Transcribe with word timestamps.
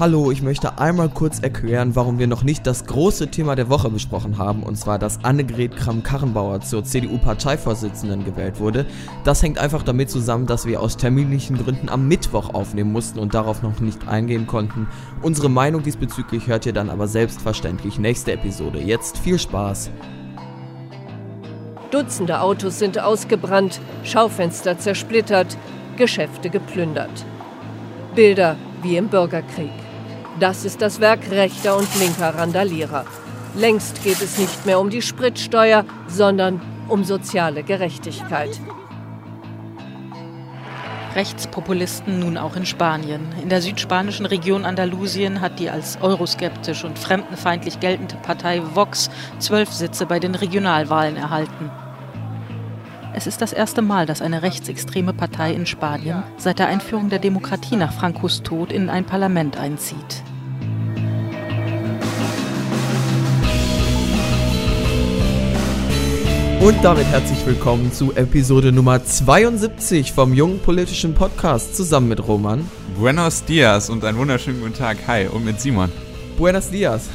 Hallo, 0.00 0.30
ich 0.30 0.42
möchte 0.42 0.78
einmal 0.78 1.08
kurz 1.08 1.40
erklären, 1.40 1.96
warum 1.96 2.20
wir 2.20 2.28
noch 2.28 2.44
nicht 2.44 2.68
das 2.68 2.86
große 2.86 3.32
Thema 3.32 3.56
der 3.56 3.68
Woche 3.68 3.90
besprochen 3.90 4.38
haben, 4.38 4.62
und 4.62 4.76
zwar, 4.76 4.96
dass 4.96 5.24
Annegret 5.24 5.74
Kramp-Karrenbauer 5.74 6.60
zur 6.60 6.84
CDU-Parteivorsitzenden 6.84 8.24
gewählt 8.24 8.60
wurde. 8.60 8.86
Das 9.24 9.42
hängt 9.42 9.58
einfach 9.58 9.82
damit 9.82 10.08
zusammen, 10.08 10.46
dass 10.46 10.66
wir 10.66 10.80
aus 10.80 10.98
terminlichen 10.98 11.58
Gründen 11.58 11.88
am 11.88 12.06
Mittwoch 12.06 12.54
aufnehmen 12.54 12.92
mussten 12.92 13.18
und 13.18 13.34
darauf 13.34 13.64
noch 13.64 13.80
nicht 13.80 14.06
eingehen 14.06 14.46
konnten. 14.46 14.86
Unsere 15.20 15.48
Meinung 15.50 15.82
diesbezüglich 15.82 16.46
hört 16.46 16.64
ihr 16.64 16.72
dann 16.72 16.90
aber 16.90 17.08
selbstverständlich 17.08 17.98
nächste 17.98 18.30
Episode. 18.30 18.78
Jetzt 18.78 19.18
viel 19.18 19.40
Spaß! 19.40 19.90
Dutzende 21.90 22.40
Autos 22.40 22.78
sind 22.78 23.00
ausgebrannt, 23.00 23.80
Schaufenster 24.04 24.78
zersplittert, 24.78 25.58
Geschäfte 25.96 26.50
geplündert. 26.50 27.24
Bilder 28.14 28.54
wie 28.84 28.96
im 28.96 29.08
Bürgerkrieg. 29.08 29.72
Das 30.40 30.64
ist 30.64 30.80
das 30.80 31.00
Werk 31.00 31.30
rechter 31.30 31.76
und 31.76 31.88
linker 31.98 32.34
Randalierer. 32.34 33.04
Längst 33.56 34.04
geht 34.04 34.20
es 34.22 34.38
nicht 34.38 34.66
mehr 34.66 34.78
um 34.78 34.88
die 34.88 35.02
Spritsteuer, 35.02 35.84
sondern 36.06 36.60
um 36.88 37.02
soziale 37.02 37.64
Gerechtigkeit. 37.64 38.50
Rechtspopulisten 41.16 42.20
nun 42.20 42.36
auch 42.36 42.54
in 42.54 42.66
Spanien. 42.66 43.26
In 43.42 43.48
der 43.48 43.62
südspanischen 43.62 44.26
Region 44.26 44.64
Andalusien 44.64 45.40
hat 45.40 45.58
die 45.58 45.70
als 45.70 46.00
euroskeptisch 46.00 46.84
und 46.84 46.98
fremdenfeindlich 46.98 47.80
geltende 47.80 48.14
Partei 48.16 48.62
Vox 48.74 49.10
zwölf 49.40 49.72
Sitze 49.72 50.06
bei 50.06 50.20
den 50.20 50.36
Regionalwahlen 50.36 51.16
erhalten. 51.16 51.70
Es 53.18 53.26
ist 53.26 53.42
das 53.42 53.52
erste 53.52 53.82
Mal, 53.82 54.06
dass 54.06 54.22
eine 54.22 54.42
rechtsextreme 54.42 55.12
Partei 55.12 55.52
in 55.52 55.66
Spanien 55.66 56.22
seit 56.36 56.60
der 56.60 56.68
Einführung 56.68 57.08
der 57.08 57.18
Demokratie 57.18 57.74
nach 57.74 57.92
Francos 57.92 58.44
Tod 58.44 58.70
in 58.70 58.88
ein 58.88 59.04
Parlament 59.04 59.56
einzieht. 59.56 60.22
Und 66.60 66.76
damit 66.84 67.06
herzlich 67.06 67.44
willkommen 67.44 67.92
zu 67.92 68.14
Episode 68.14 68.70
Nummer 68.70 69.04
72 69.04 70.12
vom 70.12 70.32
Jungen 70.32 70.60
Politischen 70.60 71.16
Podcast 71.16 71.74
zusammen 71.74 72.06
mit 72.06 72.24
Roman. 72.24 72.70
Buenos 72.96 73.44
Dias 73.44 73.90
und 73.90 74.04
einen 74.04 74.18
wunderschönen 74.18 74.60
guten 74.60 74.74
Tag. 74.74 74.96
Hi 75.08 75.26
und 75.26 75.44
mit 75.44 75.60
Simon. 75.60 75.90
Buenos 76.36 76.70
Dias. 76.70 77.08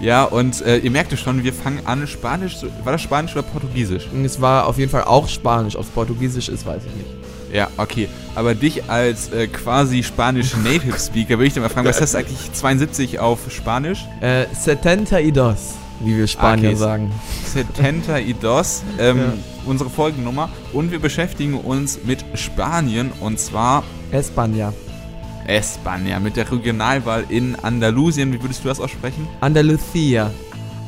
Ja, 0.00 0.24
und 0.24 0.62
äh, 0.62 0.78
ihr 0.78 0.90
merkt 0.90 1.12
es 1.12 1.20
schon, 1.20 1.44
wir 1.44 1.52
fangen 1.52 1.80
an 1.84 2.06
Spanisch. 2.06 2.56
War 2.84 2.92
das 2.92 3.02
Spanisch 3.02 3.32
oder 3.32 3.42
Portugiesisch? 3.42 4.06
Es 4.24 4.40
war 4.40 4.66
auf 4.66 4.78
jeden 4.78 4.90
Fall 4.90 5.04
auch 5.04 5.28
Spanisch. 5.28 5.76
Ob 5.76 5.82
es 5.82 5.88
Portugiesisch 5.90 6.48
ist, 6.48 6.64
weiß 6.64 6.82
ich 6.86 6.94
nicht. 6.96 7.10
Ja, 7.52 7.68
okay. 7.76 8.08
Aber 8.34 8.54
dich 8.54 8.88
als 8.88 9.30
äh, 9.32 9.46
quasi 9.48 10.02
Spanisch 10.02 10.56
Native 10.56 10.98
Speaker 11.06 11.30
würde 11.30 11.46
ich 11.46 11.54
dir 11.54 11.60
mal 11.60 11.68
fragen, 11.68 11.86
was 11.88 12.00
heißt 12.00 12.16
eigentlich 12.16 12.52
72 12.52 13.18
auf 13.18 13.40
Spanisch? 13.50 14.06
Äh, 14.20 14.46
setenta 14.58 15.18
y 15.20 15.32
dos, 15.34 15.74
wie 16.00 16.16
wir 16.16 16.26
Spanier 16.28 16.70
Okay. 16.70 16.78
sagen. 16.78 17.12
Setenta 17.44 18.18
y 18.20 18.34
dos, 18.40 18.82
ähm, 18.98 19.18
Ja. 19.18 19.32
unsere 19.66 19.90
Folgennummer. 19.90 20.48
Und 20.72 20.92
wir 20.92 21.00
beschäftigen 21.00 21.54
uns 21.54 21.98
mit 22.04 22.24
Spanien 22.34 23.10
und 23.20 23.38
zwar 23.38 23.82
España. 24.12 24.72
España, 25.50 26.20
mit 26.20 26.36
der 26.36 26.50
Regionalwahl 26.50 27.24
in 27.28 27.56
Andalusien. 27.56 28.32
Wie 28.32 28.40
würdest 28.40 28.62
du 28.64 28.68
das 28.68 28.80
aussprechen? 28.80 29.26
Andalucía. 29.40 30.30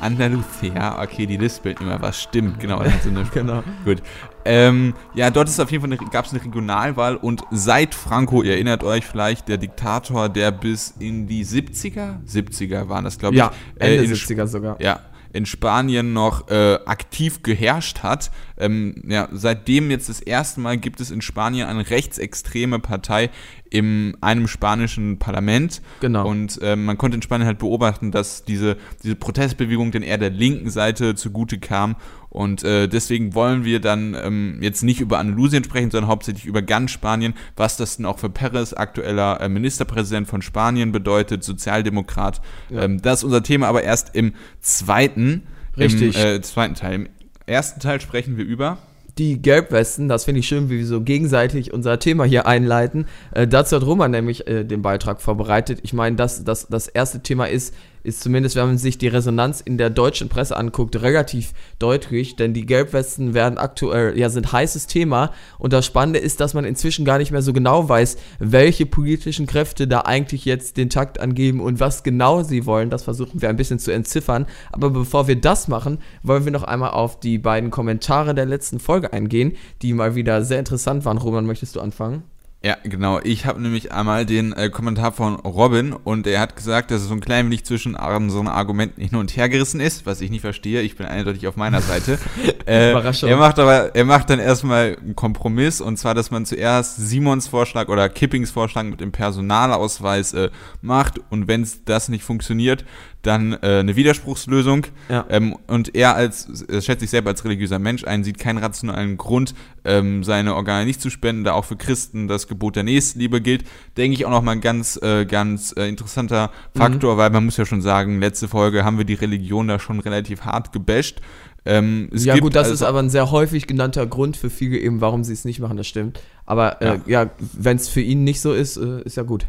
Andalusia, 0.01 1.01
okay, 1.01 1.27
die 1.27 1.37
lispeln 1.37 1.77
immer 1.81 2.01
was. 2.03 2.21
Stimmt, 2.23 2.59
genau. 2.61 2.83
Genau. 3.35 3.63
Gut. 3.85 4.03
Ähm, 4.45 4.95
ja, 5.15 5.31
dort 5.31 5.49
ist 5.49 5.61
auf 5.61 5.71
jeden 5.71 5.83
Fall 5.89 5.97
eine, 5.99 6.11
gab 6.11 6.25
es 6.27 6.33
eine 6.33 6.43
Regionalwahl 6.45 7.15
und 7.17 7.43
seit 7.53 7.95
Franco, 7.95 8.43
ihr 8.43 8.55
erinnert 8.55 8.83
euch 8.83 9.05
vielleicht, 9.05 9.47
der 9.49 9.59
Diktator, 9.59 10.29
der 10.29 10.51
bis 10.51 10.95
in 10.99 11.29
die 11.29 11.45
70er, 11.45 12.17
70er 12.27 12.89
waren 12.89 13.05
das, 13.05 13.19
glaube 13.19 13.35
ich, 13.37 13.39
Ja, 13.39 13.53
Ende 13.79 14.03
in, 14.05 14.13
70er 14.13 14.47
sogar. 14.49 14.77
ja, 14.81 14.99
in 15.33 15.47
Spanien 15.47 16.13
noch 16.13 16.49
äh, 16.49 16.79
aktiv 16.85 17.43
geherrscht 17.45 18.03
hat. 18.03 18.33
Ähm, 18.59 19.03
ja, 19.07 19.29
seitdem 19.33 19.91
jetzt 19.91 20.09
das 20.09 20.21
erste 20.21 20.61
Mal 20.61 20.77
gibt 20.79 21.01
es 21.01 21.11
in 21.13 21.23
Spanien 21.23 21.69
eine 21.69 21.89
rechtsextreme 21.89 22.81
Partei 22.81 23.31
in 23.73 24.19
einem 24.21 24.49
spanischen 24.49 25.19
Parlament. 25.19 25.81
Genau. 26.01 26.29
Und 26.29 26.59
ähm, 26.63 26.85
man 26.85 26.99
konnte 26.99 27.15
in 27.15 27.23
Spanien 27.23 27.47
halt 27.47 27.59
beobachten, 27.59 28.11
dass 28.11 28.45
diese, 28.45 28.77
diese 29.03 29.17
Protestbewegung 29.17 29.91
dann 29.93 30.03
eher 30.03 30.19
der 30.19 30.29
linken 30.29 30.69
Seite 30.69 31.15
zugute 31.15 31.59
kam. 31.59 31.97
Und 32.29 32.65
äh, 32.65 32.87
deswegen 32.87 33.35
wollen 33.35 33.65
wir 33.65 33.81
dann 33.81 34.15
ähm, 34.23 34.59
jetzt 34.61 34.83
nicht 34.83 35.01
über 35.01 35.19
Andalusien 35.19 35.65
sprechen, 35.65 35.91
sondern 35.91 36.11
hauptsächlich 36.11 36.45
über 36.45 36.61
ganz 36.61 36.91
Spanien, 36.91 37.33
was 37.57 37.79
das 37.79 37.97
denn 37.97 38.05
auch 38.05 38.19
für 38.19 38.29
Perez, 38.29 38.75
aktueller 38.75 39.41
äh, 39.41 39.49
Ministerpräsident 39.49 40.29
von 40.29 40.43
Spanien, 40.43 40.93
bedeutet, 40.93 41.43
Sozialdemokrat. 41.43 42.43
Ja. 42.69 42.83
Ähm, 42.83 43.01
das 43.01 43.21
ist 43.21 43.25
unser 43.25 43.43
Thema, 43.43 43.69
aber 43.69 43.83
erst 43.83 44.15
im 44.15 44.35
zweiten, 44.61 45.45
Richtig. 45.79 46.15
Im, 46.15 46.27
äh, 46.27 46.41
zweiten 46.43 46.75
Teil. 46.75 46.95
Im 46.95 47.09
ersten 47.47 47.81
Teil 47.81 48.03
sprechen 48.03 48.37
wir 48.37 48.45
über. 48.45 48.77
Die 49.19 49.43
Gelbwesten, 49.43 50.09
das 50.09 50.25
finde 50.25 50.41
ich 50.41 50.49
schön, 50.49 50.71
wie 50.71 50.79
wir 50.79 50.87
so 50.87 51.03
gegenseitig 51.03 51.73
unser 51.73 51.99
Thema 51.99 52.25
hier 52.25 52.47
einleiten. 52.47 53.07
Äh, 53.33 53.47
dazu 53.47 53.77
hat 53.77 53.85
Roman 53.85 54.11
nämlich 54.11 54.47
äh, 54.47 54.65
den 54.65 54.81
Beitrag 54.81 55.21
vorbereitet. 55.21 55.81
Ich 55.83 55.93
meine, 55.93 56.17
das, 56.17 56.45
das, 56.45 56.67
das 56.69 56.89
erste 56.89 57.21
Thema 57.21 57.45
ist, 57.45 57.75
ist 58.05 58.21
zumindest, 58.21 58.57
wenn 58.57 58.67
man 58.67 58.79
sich 58.79 58.99
die 58.99 59.09
Resonanz 59.09 59.61
in 59.61 59.79
der 59.79 59.91
deutschen 59.91 60.29
Presse 60.29 60.57
anguckt, 60.57 61.01
relativ 61.01 61.53
deutlich, 61.79 62.37
denn 62.37 62.55
die 62.55 62.67
Gelbwesten 62.67 63.35
werden 63.35 63.59
aktuell, 63.59 64.19
ja, 64.19 64.29
sind 64.29 64.53
heißes 64.53 64.87
Thema. 64.87 65.33
Und 65.59 65.73
das 65.73 65.87
Spannende 65.87 66.19
ist, 66.19 66.41
dass 66.41 66.55
man 66.55 66.65
inzwischen 66.65 67.05
gar 67.05 67.19
nicht 67.19 67.31
mehr 67.31 67.43
so 67.43 67.53
genau 67.53 67.89
weiß, 67.89 68.17
welche 68.39 68.87
politischen 68.87 69.47
Kräfte 69.47 69.87
da 69.87 70.01
eigentlich 70.01 70.45
jetzt 70.45 70.77
den 70.77 70.91
Takt 70.91 71.21
angeben 71.21 71.61
und 71.61 71.81
was 71.81 72.03
genau 72.03 72.43
sie 72.43 72.67
wollen. 72.67 72.91
Das 72.91 73.05
versuchen 73.05 73.41
wir 73.41 73.49
ein 73.49 73.57
bisschen 73.57 73.79
zu 73.79 73.93
entziffern. 73.93 74.47
Aber 74.73 74.91
bevor 74.91 75.29
wir 75.29 75.37
das 75.37 75.69
machen, 75.69 75.99
wollen 76.23 76.45
wir 76.45 76.53
noch 76.53 76.65
einmal 76.65 76.91
auf 76.91 77.21
die 77.21 77.39
beiden 77.39 77.71
Kommentare 77.71 78.35
der 78.35 78.47
letzten 78.47 78.81
Folge 78.81 79.13
eingehen, 79.13 79.57
die 79.83 79.93
mal 79.93 80.15
wieder 80.15 80.45
sehr 80.45 80.59
interessant 80.59 81.05
waren. 81.05 81.19
Roman, 81.19 81.47
möchtest 81.47 81.77
du 81.77 81.81
anfangen? 81.81 82.25
Ja, 82.65 82.77
genau. 82.85 83.19
Ich 83.25 83.45
habe 83.45 83.61
nämlich 83.61 83.91
einmal 83.91 84.25
den 84.25 84.53
äh, 84.53 84.71
Kommentar 84.71 85.11
von 85.11 85.35
Robin 85.35 85.93
und 85.93 86.29
er 86.29 86.39
hat 86.39 86.55
gesagt, 86.55 86.93
dass 86.93 87.03
er 87.03 87.09
so 87.09 87.15
ein 87.15 87.21
klein 87.21 87.47
wenig 87.47 87.65
zwischen 87.65 87.97
so 88.29 88.43
Argumenten 88.43 89.03
hin 89.03 89.17
und 89.17 89.37
her 89.37 89.49
gerissen 89.49 89.81
ist, 89.81 90.07
was 90.07 90.21
ich 90.21 90.31
nicht 90.31 90.43
verstehe. 90.43 90.81
Ich 90.83 90.97
bin 90.97 91.07
eindeutig 91.07 91.49
auf 91.49 91.57
meiner 91.57 91.81
Seite. 91.81 92.21
äh, 92.67 92.93
Überraschung. 92.93 93.31
Er 93.31 93.37
macht 93.37 93.59
aber, 93.59 93.97
er 93.97 94.05
macht 94.05 94.31
dann 94.31 94.39
erstmal 94.39 94.97
einen 95.01 95.17
Kompromiss 95.17 95.81
und 95.81 95.97
zwar, 95.97 96.15
dass 96.15 96.31
man 96.31 96.47
zuerst 96.47 96.99
Simons 96.99 97.49
Vorschlag 97.49 97.89
oder 97.89 98.09
Kippings 98.09 98.53
Vorschlag 98.53 98.85
mit 98.85 99.01
dem 99.01 99.11
Personalausweis 99.11 100.33
äh, 100.33 100.51
macht 100.83 101.21
und 101.31 101.49
wenn 101.49 101.67
das 101.85 102.09
nicht 102.09 102.23
funktioniert, 102.23 102.85
dann 103.23 103.53
äh, 103.55 103.79
eine 103.79 103.97
Widerspruchslösung. 103.97 104.87
Ja. 105.09 105.25
Ähm, 105.29 105.57
und 105.67 105.95
er 105.95 106.15
als, 106.15 106.65
er 106.69 106.81
schätzt 106.83 107.01
sich 107.01 107.11
selber 107.11 107.31
als 107.31 107.45
religiöser 107.45 107.79
Mensch 107.79 108.05
ein, 108.05 108.25
sieht 108.25 108.39
keinen 108.39 108.59
rationalen 108.59 109.17
Grund, 109.17 109.55
ähm, 109.85 110.25
seine 110.25 110.55
Organe 110.55 110.85
nicht 110.85 111.01
zu 111.01 111.11
spenden, 111.11 111.45
da 111.45 111.53
auch 111.53 111.65
für 111.65 111.77
Christen 111.77 112.29
das 112.29 112.49
Gebot 112.49 112.77
der 112.77 112.83
Nächstenliebe 112.83 113.41
gilt. 113.41 113.65
Denke 113.97 114.15
ich 114.15 114.27
auch 114.27 114.31
nochmal 114.31 114.57
ein 114.57 114.61
ganz, 114.61 114.99
äh, 115.03 115.25
ganz 115.25 115.75
äh, 115.77 115.89
interessanter 115.89 116.51
Faktor, 116.75 117.17
weil 117.17 117.31
man 117.31 117.45
muss 117.45 117.57
ja 117.57 117.65
schon 117.65 117.83
sagen, 117.83 118.21
letzte 118.21 118.49
Folge 118.49 118.85
haben 118.85 118.99
wir 118.99 119.05
die 119.05 119.15
Religion 119.15 119.69
da 119.69 119.79
schon 119.79 120.01
relativ 120.01 120.43
hart 120.43 120.73
gebasht. 120.73 121.21
Ähm, 121.65 122.11
ja 122.13 122.37
gut, 122.39 122.57
das 122.57 122.65
also- 122.65 122.75
ist 122.75 122.83
aber 122.83 122.99
ein 122.99 123.11
sehr 123.11 123.31
häufig 123.31 123.67
genannter 123.67 124.07
Grund 124.07 124.37
für 124.37 124.51
viele 124.51 124.79
eben, 124.79 125.01
warum 125.01 125.23
sie 125.23 125.33
es 125.33 125.45
nicht 125.45 125.61
machen, 125.61 125.77
das 125.77 125.87
stimmt. 125.87 126.21
Aber 126.45 126.83
äh, 126.83 126.99
ja, 127.07 127.31
wenn 127.53 127.77
es 127.77 127.89
für 127.89 128.01
ihn 128.01 128.25
nicht 128.25 128.41
so 128.41 128.53
ist, 128.53 128.77
äh, 128.77 129.03
ist 129.03 129.17
ja 129.17 129.23
gut. 129.23 129.47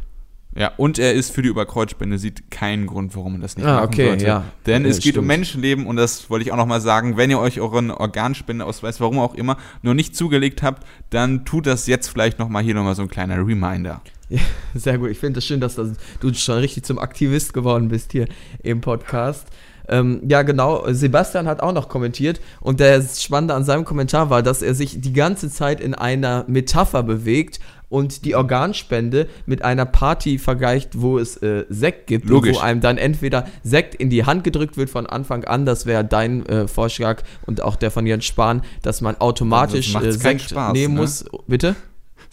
Ja, 0.55 0.71
und 0.77 0.99
er 0.99 1.13
ist 1.13 1.31
für 1.31 1.41
die 1.41 1.49
Überkreuzspende, 1.49 2.17
sieht 2.19 2.51
keinen 2.51 2.85
Grund, 2.87 3.15
warum 3.15 3.33
man 3.33 3.41
das 3.41 3.57
nicht 3.57 3.65
Ah, 3.65 3.75
machen 3.81 3.87
okay, 3.87 4.07
sollte. 4.09 4.25
ja. 4.25 4.43
Denn 4.67 4.83
Ja, 4.83 4.89
es 4.91 4.97
geht 4.99 5.17
um 5.17 5.23
stimmt. 5.23 5.27
Menschenleben 5.27 5.87
und 5.87 5.95
das 5.95 6.29
wollte 6.29 6.45
ich 6.45 6.51
auch 6.51 6.57
nochmal 6.57 6.79
sagen, 6.81 7.17
wenn 7.17 7.29
ihr 7.31 7.39
euch 7.39 7.59
euren 7.59 7.89
Organspendeausweis, 7.91 8.99
warum 9.01 9.19
auch 9.19 9.33
immer, 9.35 9.57
noch 9.81 9.93
nicht 9.93 10.15
zugelegt 10.15 10.61
habt, 10.63 10.85
dann 11.09 11.45
tut 11.45 11.65
das 11.65 11.87
jetzt 11.87 12.07
vielleicht 12.07 12.39
nochmal 12.39 12.63
hier 12.63 12.75
nochmal 12.75 12.95
so 12.95 13.01
ein 13.01 13.09
kleiner 13.09 13.37
Reminder. 13.37 14.01
Ja, 14.29 14.39
sehr 14.73 14.97
gut. 14.97 15.09
Ich 15.09 15.19
finde 15.19 15.39
es 15.39 15.43
das 15.43 15.47
schön, 15.47 15.59
dass 15.59 15.75
das, 15.75 15.89
du 16.19 16.33
schon 16.33 16.59
richtig 16.59 16.83
zum 16.83 16.97
Aktivist 16.99 17.53
geworden 17.53 17.87
bist 17.89 18.11
hier 18.11 18.27
im 18.63 18.81
Podcast. 18.81 19.47
Ähm, 19.89 20.21
ja, 20.27 20.41
genau. 20.43 20.85
Sebastian 20.87 21.47
hat 21.47 21.61
auch 21.61 21.73
noch 21.73 21.89
kommentiert 21.89 22.39
und 22.61 22.79
das 22.79 23.21
Spannende 23.21 23.53
an 23.53 23.63
seinem 23.63 23.85
Kommentar 23.85 24.29
war, 24.29 24.41
dass 24.41 24.61
er 24.61 24.73
sich 24.73 25.01
die 25.01 25.13
ganze 25.13 25.49
Zeit 25.49 25.81
in 25.81 25.93
einer 25.93 26.45
Metapher 26.47 27.03
bewegt 27.03 27.59
und 27.93 28.25
die 28.25 28.33
Organspende 28.33 29.27
mit 29.45 29.63
einer 29.63 29.85
Party 29.85 30.39
vergleicht, 30.39 30.99
wo 30.99 31.19
es 31.19 31.37
äh, 31.37 31.65
Sekt 31.69 32.07
gibt, 32.07 32.31
und 32.31 32.51
wo 32.51 32.59
einem 32.59 32.81
dann 32.81 32.97
entweder 32.97 33.45
Sekt 33.63 33.93
in 33.93 34.09
die 34.09 34.25
Hand 34.25 34.43
gedrückt 34.43 34.77
wird 34.77 34.89
von 34.89 35.05
Anfang 35.05 35.43
an, 35.43 35.67
das 35.67 35.85
wäre 35.85 36.03
dein 36.03 36.43
äh, 36.47 36.67
Vorschlag 36.67 37.21
und 37.45 37.61
auch 37.61 37.75
der 37.75 37.91
von 37.91 38.07
Jens 38.07 38.25
Spahn, 38.25 38.63
dass 38.81 39.01
man 39.01 39.17
automatisch 39.17 39.93
macht's 39.93 40.07
äh, 40.07 40.11
Sekt 40.13 40.41
Spaß, 40.41 40.73
nehmen 40.73 40.95
ne? 40.95 41.01
muss. 41.01 41.25
Bitte? 41.45 41.75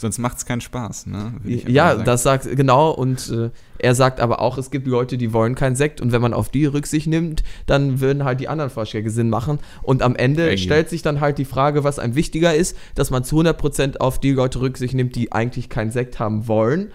Sonst 0.01 0.17
macht 0.17 0.39
es 0.39 0.47
keinen 0.47 0.63
Spaß, 0.63 1.09
ne? 1.09 1.35
Ja, 1.45 1.95
das 1.95 2.23
sagt 2.23 2.57
genau 2.57 2.91
und 2.91 3.31
äh, 3.31 3.51
er 3.77 3.95
sagt 3.95 4.19
aber 4.19 4.41
auch, 4.41 4.57
es 4.57 4.71
gibt 4.71 4.87
Leute, 4.87 5.19
die 5.19 5.35
wollen 5.35 5.55
keinen 5.55 5.77
Sekt 5.77 6.01
und 6.01 6.11
wenn 6.11 6.23
man 6.23 6.33
auf 6.33 6.49
die 6.49 6.65
Rücksicht 6.65 7.07
nimmt, 7.07 7.43
dann 7.67 8.01
würden 8.01 8.25
halt 8.25 8.41
die 8.41 8.49
anderen 8.49 8.71
Vorschläge 8.71 9.11
Sinn 9.11 9.29
machen 9.29 9.59
und 9.83 10.01
am 10.01 10.17
Ende 10.17 10.49
Ey. 10.49 10.57
stellt 10.57 10.89
sich 10.89 11.03
dann 11.03 11.21
halt 11.21 11.37
die 11.37 11.45
Frage, 11.45 11.85
was 11.85 11.99
einem 11.99 12.15
wichtiger 12.15 12.55
ist, 12.55 12.79
dass 12.95 13.11
man 13.11 13.25
zu 13.25 13.39
100% 13.41 13.99
auf 13.99 14.19
die 14.19 14.33
Leute 14.33 14.63
Rücksicht 14.63 14.95
nimmt, 14.95 15.17
die 15.17 15.33
eigentlich 15.33 15.69
keinen 15.69 15.91
Sekt 15.91 16.19
haben 16.19 16.49
wollen 16.49 16.93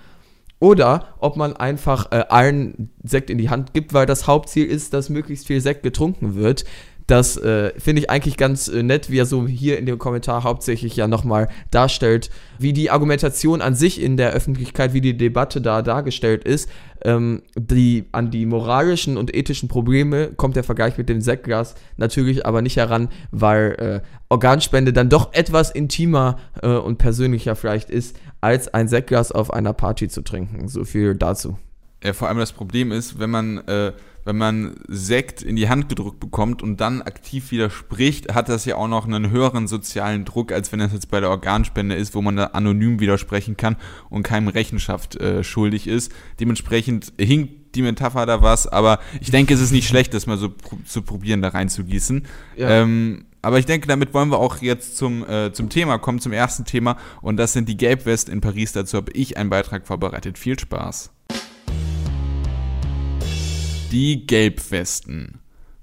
oder 0.59 1.09
ob 1.19 1.37
man 1.37 1.55
einfach 1.55 2.11
äh, 2.11 2.25
allen 2.29 2.89
Sekt 3.03 3.29
in 3.29 3.37
die 3.37 3.51
Hand 3.51 3.75
gibt, 3.75 3.93
weil 3.93 4.07
das 4.07 4.25
Hauptziel 4.25 4.65
ist, 4.65 4.95
dass 4.95 5.09
möglichst 5.09 5.45
viel 5.45 5.61
Sekt 5.61 5.83
getrunken 5.83 6.33
wird. 6.33 6.65
Das 7.07 7.37
äh, 7.37 7.71
finde 7.79 8.01
ich 8.01 8.09
eigentlich 8.09 8.35
ganz 8.35 8.67
äh, 8.67 8.81
nett, 8.81 9.11
wie 9.11 9.19
er 9.19 9.27
so 9.27 9.47
hier 9.47 9.77
in 9.77 9.85
dem 9.85 9.99
Kommentar 9.99 10.43
hauptsächlich 10.43 10.95
ja 10.95 11.07
nochmal 11.07 11.49
darstellt, 11.69 12.31
wie 12.57 12.73
die 12.73 12.89
Argumentation 12.89 13.61
an 13.61 13.75
sich 13.75 14.01
in 14.01 14.17
der 14.17 14.31
Öffentlichkeit, 14.31 14.93
wie 14.93 15.01
die 15.01 15.15
Debatte 15.15 15.61
da 15.61 15.83
dargestellt 15.83 16.43
ist. 16.43 16.67
Ähm, 17.03 17.43
die, 17.55 18.05
an 18.11 18.31
die 18.31 18.47
moralischen 18.47 19.17
und 19.17 19.35
ethischen 19.35 19.69
Probleme 19.69 20.31
kommt 20.35 20.55
der 20.55 20.63
Vergleich 20.63 20.97
mit 20.97 21.07
dem 21.07 21.21
Sektglas 21.21 21.75
natürlich 21.97 22.45
aber 22.45 22.63
nicht 22.63 22.77
heran, 22.77 23.09
weil 23.29 24.01
äh, 24.03 24.07
Organspende 24.29 24.91
dann 24.91 25.09
doch 25.09 25.31
etwas 25.33 25.69
intimer 25.69 26.39
äh, 26.63 26.69
und 26.69 26.97
persönlicher 26.97 27.55
vielleicht 27.55 27.91
ist, 27.91 28.17
als 28.41 28.73
ein 28.73 28.87
Sektglas 28.87 29.31
auf 29.31 29.53
einer 29.53 29.73
Party 29.73 30.07
zu 30.07 30.23
trinken. 30.23 30.67
So 30.67 30.83
viel 30.83 31.13
dazu. 31.13 31.59
Ja, 32.03 32.13
vor 32.13 32.27
allem 32.27 32.37
das 32.39 32.51
Problem 32.51 32.91
ist, 32.91 33.19
wenn 33.19 33.29
man 33.29 33.59
äh, 33.67 33.91
wenn 34.25 34.37
man 34.37 34.75
Sekt 34.87 35.41
in 35.41 35.55
die 35.55 35.69
Hand 35.69 35.87
gedrückt 35.87 36.19
bekommt 36.19 36.61
und 36.61 36.81
dann 36.81 37.01
aktiv 37.01 37.51
widerspricht, 37.51 38.33
hat 38.33 38.49
das 38.49 38.65
ja 38.65 38.75
auch 38.75 38.87
noch 38.87 39.05
einen 39.05 39.29
höheren 39.29 39.67
sozialen 39.67 40.25
Druck, 40.25 40.51
als 40.51 40.71
wenn 40.71 40.79
das 40.79 40.91
jetzt 40.91 41.09
bei 41.09 41.19
der 41.19 41.29
Organspende 41.29 41.95
ist, 41.95 42.15
wo 42.15 42.21
man 42.21 42.35
da 42.35 42.45
anonym 42.47 42.99
widersprechen 42.99 43.55
kann 43.55 43.77
und 44.09 44.23
keinem 44.23 44.47
Rechenschaft 44.47 45.15
äh, 45.15 45.43
schuldig 45.43 45.87
ist. 45.87 46.11
Dementsprechend 46.39 47.13
hinkt 47.19 47.75
die 47.75 47.83
Metapher 47.83 48.25
da 48.25 48.41
was, 48.41 48.67
aber 48.67 48.99
ich 49.21 49.31
denke, 49.31 49.53
es 49.53 49.61
ist 49.61 49.71
nicht 49.71 49.87
schlecht, 49.87 50.13
das 50.13 50.27
mal 50.27 50.37
so 50.37 50.49
pr 50.49 50.77
zu 50.85 51.01
probieren, 51.01 51.41
da 51.41 51.49
reinzugießen. 51.49 52.25
Ja. 52.57 52.69
Ähm, 52.69 53.25
aber 53.41 53.59
ich 53.59 53.67
denke, 53.67 53.87
damit 53.87 54.13
wollen 54.15 54.29
wir 54.29 54.39
auch 54.39 54.61
jetzt 54.61 54.97
zum, 54.97 55.23
äh, 55.29 55.53
zum 55.53 55.69
Thema 55.69 55.99
kommen, 55.99 56.19
zum 56.19 56.33
ersten 56.33 56.65
Thema. 56.65 56.97
Und 57.21 57.37
das 57.37 57.53
sind 57.53 57.69
die 57.69 57.77
Gelbwesten 57.77 58.33
in 58.33 58.41
Paris. 58.41 58.71
Dazu 58.71 58.97
habe 58.97 59.11
ich 59.11 59.37
einen 59.37 59.51
Beitrag 59.51 59.85
vorbereitet. 59.85 60.39
Viel 60.39 60.57
Spaß. 60.57 61.11
Die 63.91 64.25
Gelbwesten. 64.25 65.39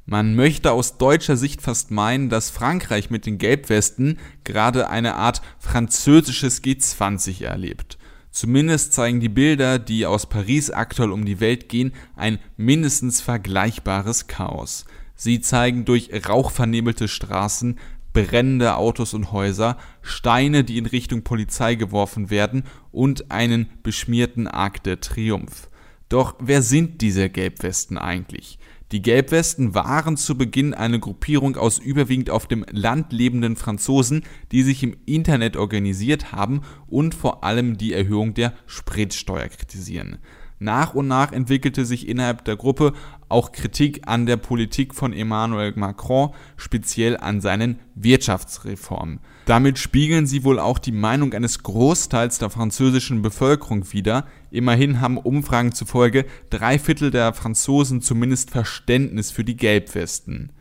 Man 0.07 0.35
möchte 0.35 0.73
aus 0.73 0.99
deutscher 0.99 1.37
Sicht 1.37 1.63
fast 1.63 1.91
meinen, 1.91 2.29
dass 2.29 2.51
Frankreich 2.51 3.11
mit 3.11 3.25
den 3.25 3.39
Gelbwesten 3.39 4.19
gerade 4.45 4.91
eine 4.91 5.15
Art 5.15 5.41
französisches 5.59 6.63
G20 6.63 7.45
erlebt. 7.45 7.99
Zumindest 8.31 8.93
zeigen 8.93 9.21
die 9.21 9.29
Bilder, 9.29 9.79
die 9.79 10.07
aus 10.07 10.27
Paris 10.27 10.71
aktuell 10.71 11.13
um 11.13 11.25
die 11.25 11.41
Welt 11.41 11.69
gehen, 11.69 11.93
ein 12.17 12.39
mindestens 12.57 13.21
vergleichbares 13.21 14.27
Chaos. 14.27 14.85
Sie 15.15 15.41
zeigen 15.41 15.85
durch 15.85 16.11
rauchvernebelte 16.29 17.09
Straßen, 17.09 17.79
brennende 18.13 18.77
Autos 18.77 19.15
und 19.15 19.33
Häuser, 19.33 19.79
Steine, 20.03 20.65
die 20.65 20.79
in 20.79 20.87
Richtung 20.87 21.23
Polizei 21.23 21.77
geworfen 21.77 22.31
werden 22.31 22.65
und 22.91 23.31
einen 23.31 23.69
beschmierten 23.83 24.49
Arc 24.49 24.83
de 24.83 24.97
Triomphe. 24.97 25.69
Doch 26.13 26.35
wer 26.41 26.61
sind 26.61 27.01
diese 27.01 27.31
Gelbwesten 27.31 27.97
eigentlich? 27.97 28.59
Die 28.93 29.01
Gelbwesten 29.01 29.75
waren 29.75 30.19
zu 30.19 30.37
Beginn 30.37 30.75
eine 30.75 31.01
Gruppierung 31.01 31.57
aus 31.57 31.79
überwiegend 31.79 32.29
auf 32.29 32.47
dem 32.47 32.67
Land 32.71 33.15
lebenden 33.15 33.57
Franzosen, 33.57 34.23
die 34.51 34.63
sich 34.63 34.83
im 34.83 34.95
Internet 35.07 35.57
organisiert 35.57 36.31
haben 36.33 36.61
und 36.87 37.15
vor 37.15 37.45
allem 37.45 37.79
die 37.79 37.95
Erhöhung 37.95 38.35
der 38.35 38.53
Spritsteuer 38.67 39.49
kritisieren. 39.49 40.19
Nach 40.59 40.93
und 40.93 41.09
nach 41.09 41.33
entwickelte 41.33 41.87
sich 41.87 42.07
innerhalb 42.07 42.45
der 42.45 42.57
Gruppe 42.57 42.93
auch 43.33 43.53
Kritik 43.53 44.03
an 44.07 44.27
der 44.27 44.37
Politik 44.37 44.95
von 44.95 45.13
Emmanuel 45.13 45.73
Macron, 45.75 46.31
speziell 46.57 47.17
an 47.17 47.41
seinen 47.41 47.81
Wirtschaftsreformen. 47.95 49.21
Damit 49.47 49.79
spiegeln 49.79 50.27
sie 50.27 50.45
wohl 50.45 50.61
auch 50.61 50.79
die 50.79 50.93
Meinung 50.93 51.33
eines 51.35 51.63
Großteils 51.63 52.39
der 52.39 52.51
französischen 52.51 53.23
Bevölkerung 53.23 53.93
wider. 53.93 54.27
Immerhin 54.51 55.01
haben 55.01 55.19
Umfragen 55.19 55.73
zufolge 55.73 56.27
drei 56.51 56.79
Viertel 56.79 57.11
der 57.11 57.33
Franzosen 57.33 58.03
zumindest 58.03 58.51
Verständnis 58.51 59.31
für 59.31 59.45
die 59.45 59.57
Gelbwesten. 59.57 60.53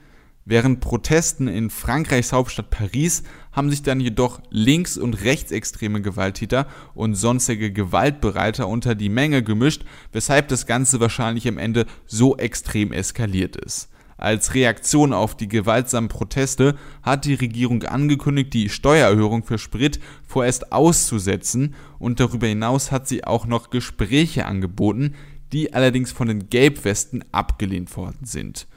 Während 0.46 0.80
Protesten 0.80 1.48
in 1.48 1.70
Frankreichs 1.70 2.34
Hauptstadt 2.34 2.72
Paris 2.72 3.22
haben 3.52 3.70
sich 3.70 3.84
dann 3.84 4.00
jedoch 4.00 4.42
links- 4.50 4.98
und 4.98 5.24
rechtsextreme 5.24 6.02
Gewalttäter 6.02 6.68
und 6.94 7.16
sonstige 7.16 7.72
Gewaltbereiter 7.72 8.68
unter 8.68 8.96
die 8.96 9.10
Menge 9.10 9.44
gemischt, 9.44 9.84
weshalb 10.12 10.48
das 10.48 10.66
Ganze 10.66 11.00
wahrscheinlich 11.00 11.48
am 11.48 11.58
Ende 11.58 11.86
so 12.06 12.38
extrem 12.38 12.92
eskaliert 12.94 13.56
ist. 13.56 13.90
Als 14.22 14.54
Reaktion 14.54 15.14
auf 15.14 15.36
die 15.36 15.48
gewaltsamen 15.48 16.08
Proteste 16.08 16.76
hat 17.02 17.26
die 17.26 17.34
Regierung 17.34 17.82
angekündigt, 17.84 18.54
die 18.54 18.70
Steuererhöhung 18.70 19.44
für 19.44 19.58
Sprit 19.58 20.00
vorerst 20.28 20.72
auszusetzen 20.72 21.74
und 21.98 22.20
darüber 22.20 22.46
hinaus 22.46 22.92
hat 22.92 23.08
sie 23.08 23.24
auch 23.24 23.48
noch 23.48 23.72
Gespräche 23.72 24.46
angeboten, 24.46 25.16
die 25.52 25.74
allerdings 25.74 26.12
von 26.12 26.28
den 26.28 26.50
Gelbwesten 26.50 27.26
abgelehnt 27.32 27.98
worden 27.98 28.26
sind. 28.26 28.68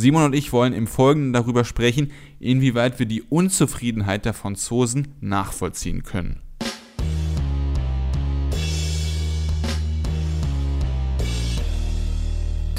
Simon 0.00 0.24
und 0.24 0.34
ich 0.34 0.52
wollen 0.52 0.72
im 0.72 0.86
Folgenden 0.86 1.32
darüber 1.32 1.64
sprechen, 1.64 2.10
inwieweit 2.38 2.98
wir 2.98 3.06
die 3.06 3.22
Unzufriedenheit 3.22 4.24
der 4.24 4.32
Franzosen 4.32 5.08
nachvollziehen 5.20 6.02
können. 6.02 6.40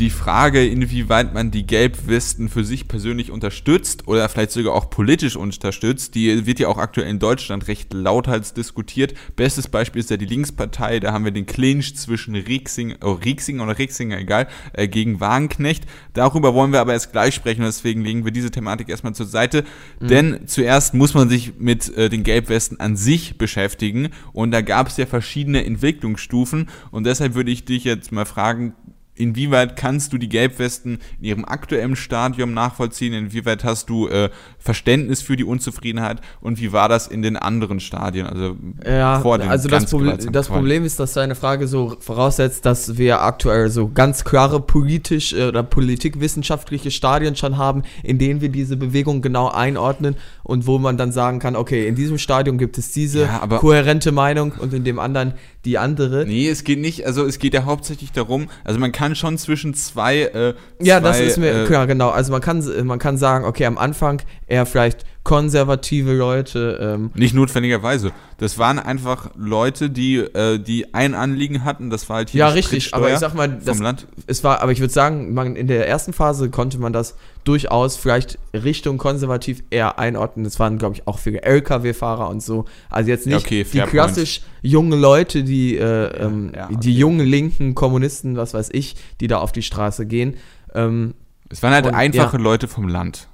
Die 0.01 0.09
Frage, 0.09 0.65
inwieweit 0.65 1.31
man 1.35 1.51
die 1.51 1.67
Gelbwesten 1.67 2.49
für 2.49 2.63
sich 2.63 2.87
persönlich 2.87 3.29
unterstützt 3.29 4.07
oder 4.07 4.27
vielleicht 4.29 4.49
sogar 4.49 4.73
auch 4.73 4.89
politisch 4.89 5.35
unterstützt, 5.35 6.15
die 6.15 6.47
wird 6.47 6.59
ja 6.59 6.69
auch 6.69 6.79
aktuell 6.79 7.07
in 7.07 7.19
Deutschland 7.19 7.67
recht 7.67 7.93
lauthals 7.93 8.55
diskutiert. 8.55 9.13
Bestes 9.35 9.67
Beispiel 9.67 9.99
ist 9.99 10.09
ja 10.09 10.17
die 10.17 10.25
Linkspartei, 10.25 10.99
da 10.99 11.13
haben 11.13 11.23
wir 11.23 11.31
den 11.31 11.45
Clinch 11.45 11.95
zwischen 11.97 12.33
Rieksing, 12.33 12.95
oh, 13.03 13.11
Rieksing 13.11 13.59
oder 13.59 13.77
Rieksinger, 13.77 14.17
egal, 14.17 14.47
äh, 14.73 14.87
gegen 14.87 15.19
Wagenknecht. 15.19 15.85
Darüber 16.13 16.55
wollen 16.55 16.73
wir 16.73 16.81
aber 16.81 16.93
erst 16.93 17.11
gleich 17.11 17.35
sprechen 17.35 17.61
und 17.61 17.67
deswegen 17.67 18.01
legen 18.01 18.25
wir 18.25 18.31
diese 18.31 18.49
Thematik 18.49 18.89
erstmal 18.89 19.13
zur 19.13 19.27
Seite. 19.27 19.63
Mhm. 19.99 20.07
Denn 20.07 20.47
zuerst 20.47 20.95
muss 20.95 21.13
man 21.13 21.29
sich 21.29 21.59
mit 21.59 21.95
äh, 21.95 22.09
den 22.09 22.23
Gelbwesten 22.23 22.79
an 22.79 22.95
sich 22.95 23.37
beschäftigen 23.37 24.09
und 24.33 24.49
da 24.49 24.61
gab 24.61 24.87
es 24.87 24.97
ja 24.97 25.05
verschiedene 25.05 25.63
Entwicklungsstufen 25.63 26.69
und 26.89 27.05
deshalb 27.05 27.35
würde 27.35 27.51
ich 27.51 27.65
dich 27.65 27.83
jetzt 27.83 28.11
mal 28.11 28.25
fragen, 28.25 28.73
inwieweit 29.15 29.75
kannst 29.75 30.13
du 30.13 30.17
die 30.17 30.29
Gelbwesten 30.29 30.99
in 31.19 31.25
ihrem 31.25 31.45
aktuellen 31.45 31.95
Stadium 31.95 32.53
nachvollziehen? 32.53 33.13
Inwieweit 33.13 33.63
hast 33.63 33.89
du 33.89 34.07
äh, 34.07 34.29
Verständnis 34.57 35.21
für 35.21 35.35
die 35.35 35.43
Unzufriedenheit? 35.43 36.21
Und 36.39 36.59
wie 36.59 36.71
war 36.71 36.89
das 36.89 37.07
in 37.07 37.21
den 37.21 37.37
anderen 37.37 37.79
Stadien? 37.79 38.25
Also 38.25 38.55
ja, 38.85 39.19
vor 39.19 39.37
dem 39.37 39.49
also 39.49 39.67
das, 39.67 39.89
Proble 39.89 40.17
das 40.17 40.47
Problem 40.47 40.83
ist, 40.85 40.99
dass 40.99 41.13
deine 41.13 41.35
Frage 41.35 41.67
so 41.67 41.95
voraussetzt, 41.99 42.65
dass 42.65 42.97
wir 42.97 43.21
aktuell 43.21 43.69
so 43.69 43.89
ganz 43.89 44.23
klare 44.23 44.59
politisch 44.61 45.33
äh, 45.33 45.47
oder 45.47 45.63
politikwissenschaftliche 45.63 46.91
Stadien 46.91 47.35
schon 47.35 47.57
haben, 47.57 47.83
in 48.03 48.17
denen 48.17 48.41
wir 48.41 48.49
diese 48.49 48.77
Bewegung 48.77 49.21
genau 49.21 49.49
einordnen 49.49 50.15
und 50.43 50.67
wo 50.67 50.79
man 50.79 50.97
dann 50.97 51.11
sagen 51.11 51.39
kann, 51.39 51.55
okay, 51.55 51.87
in 51.87 51.95
diesem 51.95 52.17
Stadium 52.17 52.57
gibt 52.57 52.77
es 52.77 52.91
diese 52.91 53.23
ja, 53.23 53.47
kohärente 53.47 54.11
Meinung 54.11 54.53
und 54.53 54.73
in 54.73 54.83
dem 54.83 54.99
anderen 54.99 55.33
die 55.65 55.77
andere. 55.77 56.25
Nee, 56.25 56.49
es 56.49 56.63
geht 56.63 56.79
nicht, 56.79 57.05
also 57.05 57.25
es 57.25 57.39
geht 57.39 57.53
ja 57.53 57.65
hauptsächlich 57.65 58.11
darum, 58.11 58.49
also 58.63 58.79
man 58.79 58.91
kann 58.91 59.15
schon 59.15 59.37
zwischen 59.37 59.73
zwei. 59.73 60.21
Äh, 60.21 60.53
ja, 60.81 60.99
das 60.99 61.19
ist 61.19 61.37
mir 61.37 61.63
äh, 61.63 61.65
klar, 61.65 61.87
genau. 61.87 62.09
Also 62.09 62.31
man 62.31 62.41
kann, 62.41 62.63
man 62.85 62.99
kann 62.99 63.17
sagen, 63.17 63.45
okay, 63.45 63.65
am 63.65 63.77
Anfang 63.77 64.21
eher 64.47 64.65
vielleicht 64.65 65.05
konservative 65.31 66.11
Leute. 66.11 66.77
Ähm. 66.81 67.11
Nicht 67.13 67.33
notwendigerweise. 67.33 68.11
Das 68.37 68.57
waren 68.57 68.79
einfach 68.79 69.29
Leute, 69.37 69.89
die, 69.89 70.17
äh, 70.17 70.59
die 70.59 70.93
ein 70.93 71.15
Anliegen 71.15 71.63
hatten, 71.63 71.89
das 71.89 72.09
war 72.09 72.17
halt 72.17 72.31
hier 72.31 72.39
Ja, 72.39 72.49
richtig, 72.49 72.93
aber 72.93 73.13
ich 73.13 73.19
sag 73.19 73.33
mal, 73.33 73.47
das, 73.47 73.79
Land. 73.79 74.07
es 74.27 74.43
war, 74.43 74.59
aber 74.59 74.73
ich 74.73 74.81
würde 74.81 74.91
sagen, 74.91 75.33
man, 75.33 75.55
in 75.55 75.67
der 75.67 75.87
ersten 75.87 76.11
Phase 76.11 76.49
konnte 76.49 76.79
man 76.79 76.91
das 76.91 77.15
durchaus 77.45 77.95
vielleicht 77.95 78.39
Richtung 78.53 78.97
konservativ 78.97 79.63
eher 79.69 79.97
einordnen. 79.97 80.43
Das 80.43 80.59
waren, 80.59 80.77
glaube 80.77 80.95
ich, 80.95 81.07
auch 81.07 81.17
viele 81.17 81.41
LKW-Fahrer 81.43 82.27
und 82.27 82.43
so. 82.43 82.65
Also 82.89 83.09
jetzt 83.09 83.25
nicht 83.25 83.37
okay, 83.37 83.65
die 83.71 83.79
klassisch 83.79 84.41
jungen 84.61 84.99
Leute, 84.99 85.45
die, 85.45 85.77
äh, 85.77 86.07
ähm, 86.25 86.51
ja, 86.53 86.65
okay. 86.65 86.75
die 86.77 86.93
jungen 86.93 87.25
linken 87.25 87.73
Kommunisten, 87.73 88.35
was 88.35 88.53
weiß 88.53 88.67
ich, 88.73 88.97
die 89.21 89.27
da 89.27 89.37
auf 89.37 89.53
die 89.53 89.63
Straße 89.63 90.05
gehen. 90.05 90.35
Ähm, 90.75 91.13
es 91.47 91.63
waren 91.63 91.71
halt 91.71 91.85
und, 91.85 91.95
einfache 91.95 92.35
ja. 92.35 92.43
Leute 92.43 92.67
vom 92.67 92.89
Land. 92.89 93.29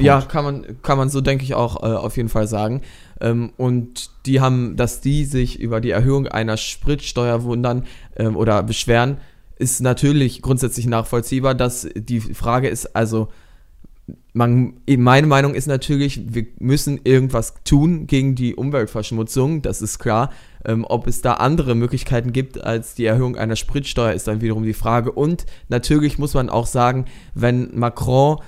Punkt. 0.00 0.06
Ja, 0.06 0.20
kann 0.22 0.44
man, 0.44 0.82
kann 0.82 0.98
man 0.98 1.08
so, 1.08 1.20
denke 1.20 1.44
ich, 1.44 1.54
auch 1.54 1.82
äh, 1.82 1.86
auf 1.86 2.16
jeden 2.16 2.28
Fall 2.28 2.46
sagen. 2.46 2.82
Ähm, 3.20 3.52
und 3.56 4.10
die 4.26 4.40
haben, 4.40 4.76
dass 4.76 5.00
die 5.00 5.24
sich 5.24 5.60
über 5.60 5.80
die 5.80 5.90
Erhöhung 5.90 6.26
einer 6.26 6.56
Spritsteuer 6.56 7.44
wundern 7.44 7.84
ähm, 8.16 8.36
oder 8.36 8.62
beschweren, 8.62 9.18
ist 9.56 9.80
natürlich 9.80 10.42
grundsätzlich 10.42 10.86
nachvollziehbar. 10.86 11.54
Dass 11.54 11.88
die 11.94 12.20
Frage 12.20 12.68
ist 12.68 12.96
also, 12.96 13.28
man, 14.32 14.74
meine 14.88 15.26
Meinung 15.26 15.54
ist 15.54 15.66
natürlich, 15.66 16.34
wir 16.34 16.46
müssen 16.58 17.00
irgendwas 17.04 17.54
tun 17.64 18.06
gegen 18.06 18.34
die 18.34 18.54
Umweltverschmutzung, 18.54 19.62
das 19.62 19.82
ist 19.82 19.98
klar. 19.98 20.30
Ähm, 20.64 20.84
ob 20.88 21.06
es 21.06 21.22
da 21.22 21.34
andere 21.34 21.74
Möglichkeiten 21.74 22.32
gibt 22.32 22.62
als 22.62 22.94
die 22.94 23.06
Erhöhung 23.06 23.36
einer 23.36 23.56
Spritsteuer, 23.56 24.12
ist 24.12 24.28
dann 24.28 24.42
wiederum 24.42 24.64
die 24.64 24.74
Frage. 24.74 25.10
Und 25.12 25.46
natürlich 25.68 26.18
muss 26.18 26.34
man 26.34 26.50
auch 26.50 26.66
sagen, 26.66 27.06
wenn 27.34 27.70
Macron 27.78 28.40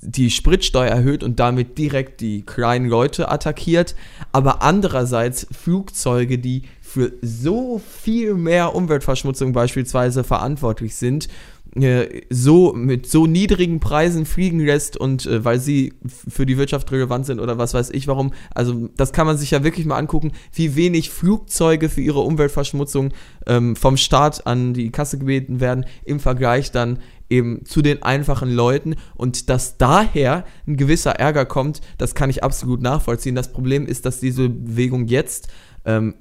die 0.00 0.30
Spritsteuer 0.30 0.88
erhöht 0.88 1.24
und 1.24 1.40
damit 1.40 1.78
direkt 1.78 2.20
die 2.20 2.42
kleinen 2.42 2.88
Leute 2.88 3.30
attackiert, 3.30 3.94
aber 4.32 4.62
andererseits 4.62 5.46
Flugzeuge, 5.50 6.38
die 6.38 6.62
für 6.80 7.12
so 7.20 7.80
viel 8.02 8.34
mehr 8.34 8.74
Umweltverschmutzung 8.74 9.52
beispielsweise 9.52 10.24
verantwortlich 10.24 10.94
sind, 10.94 11.28
äh, 11.76 12.22
so 12.30 12.72
mit 12.72 13.08
so 13.08 13.26
niedrigen 13.26 13.78
Preisen 13.78 14.24
fliegen 14.24 14.60
lässt 14.60 14.96
und 14.96 15.26
äh, 15.26 15.44
weil 15.44 15.60
sie 15.60 15.92
für 16.06 16.46
die 16.46 16.56
Wirtschaft 16.56 16.90
relevant 16.92 17.26
sind 17.26 17.40
oder 17.40 17.58
was 17.58 17.74
weiß 17.74 17.90
ich 17.90 18.08
warum. 18.08 18.32
Also 18.54 18.88
das 18.96 19.12
kann 19.12 19.26
man 19.26 19.36
sich 19.36 19.50
ja 19.50 19.62
wirklich 19.62 19.84
mal 19.84 19.98
angucken, 19.98 20.32
wie 20.52 20.76
wenig 20.76 21.10
Flugzeuge 21.10 21.88
für 21.88 22.00
ihre 22.00 22.20
Umweltverschmutzung 22.20 23.12
ähm, 23.46 23.76
vom 23.76 23.96
Staat 23.96 24.46
an 24.46 24.72
die 24.72 24.90
Kasse 24.90 25.18
gebeten 25.18 25.60
werden 25.60 25.84
im 26.04 26.20
Vergleich 26.20 26.72
dann 26.72 27.00
eben 27.30 27.64
zu 27.64 27.82
den 27.82 28.02
einfachen 28.02 28.50
Leuten 28.50 28.96
und 29.14 29.50
dass 29.50 29.76
daher 29.76 30.44
ein 30.66 30.76
gewisser 30.76 31.12
Ärger 31.12 31.44
kommt, 31.44 31.80
das 31.98 32.14
kann 32.14 32.30
ich 32.30 32.42
absolut 32.42 32.80
nachvollziehen. 32.80 33.34
Das 33.34 33.52
Problem 33.52 33.86
ist, 33.86 34.06
dass 34.06 34.20
diese 34.20 34.48
Bewegung 34.48 35.06
jetzt 35.06 35.48
ähm, 35.84 36.14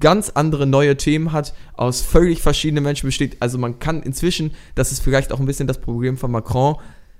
ganz 0.00 0.30
andere 0.30 0.66
neue 0.66 0.96
Themen 0.96 1.32
hat, 1.32 1.54
aus 1.74 2.00
völlig 2.00 2.42
verschiedenen 2.42 2.84
Menschen 2.84 3.06
besteht. 3.06 3.36
Also 3.40 3.58
man 3.58 3.78
kann 3.78 4.02
inzwischen, 4.02 4.52
das 4.74 4.92
ist 4.92 5.00
vielleicht 5.02 5.32
auch 5.32 5.40
ein 5.40 5.46
bisschen 5.46 5.66
das 5.66 5.80
Problem 5.80 6.16
von 6.16 6.30
Macron, 6.30 6.76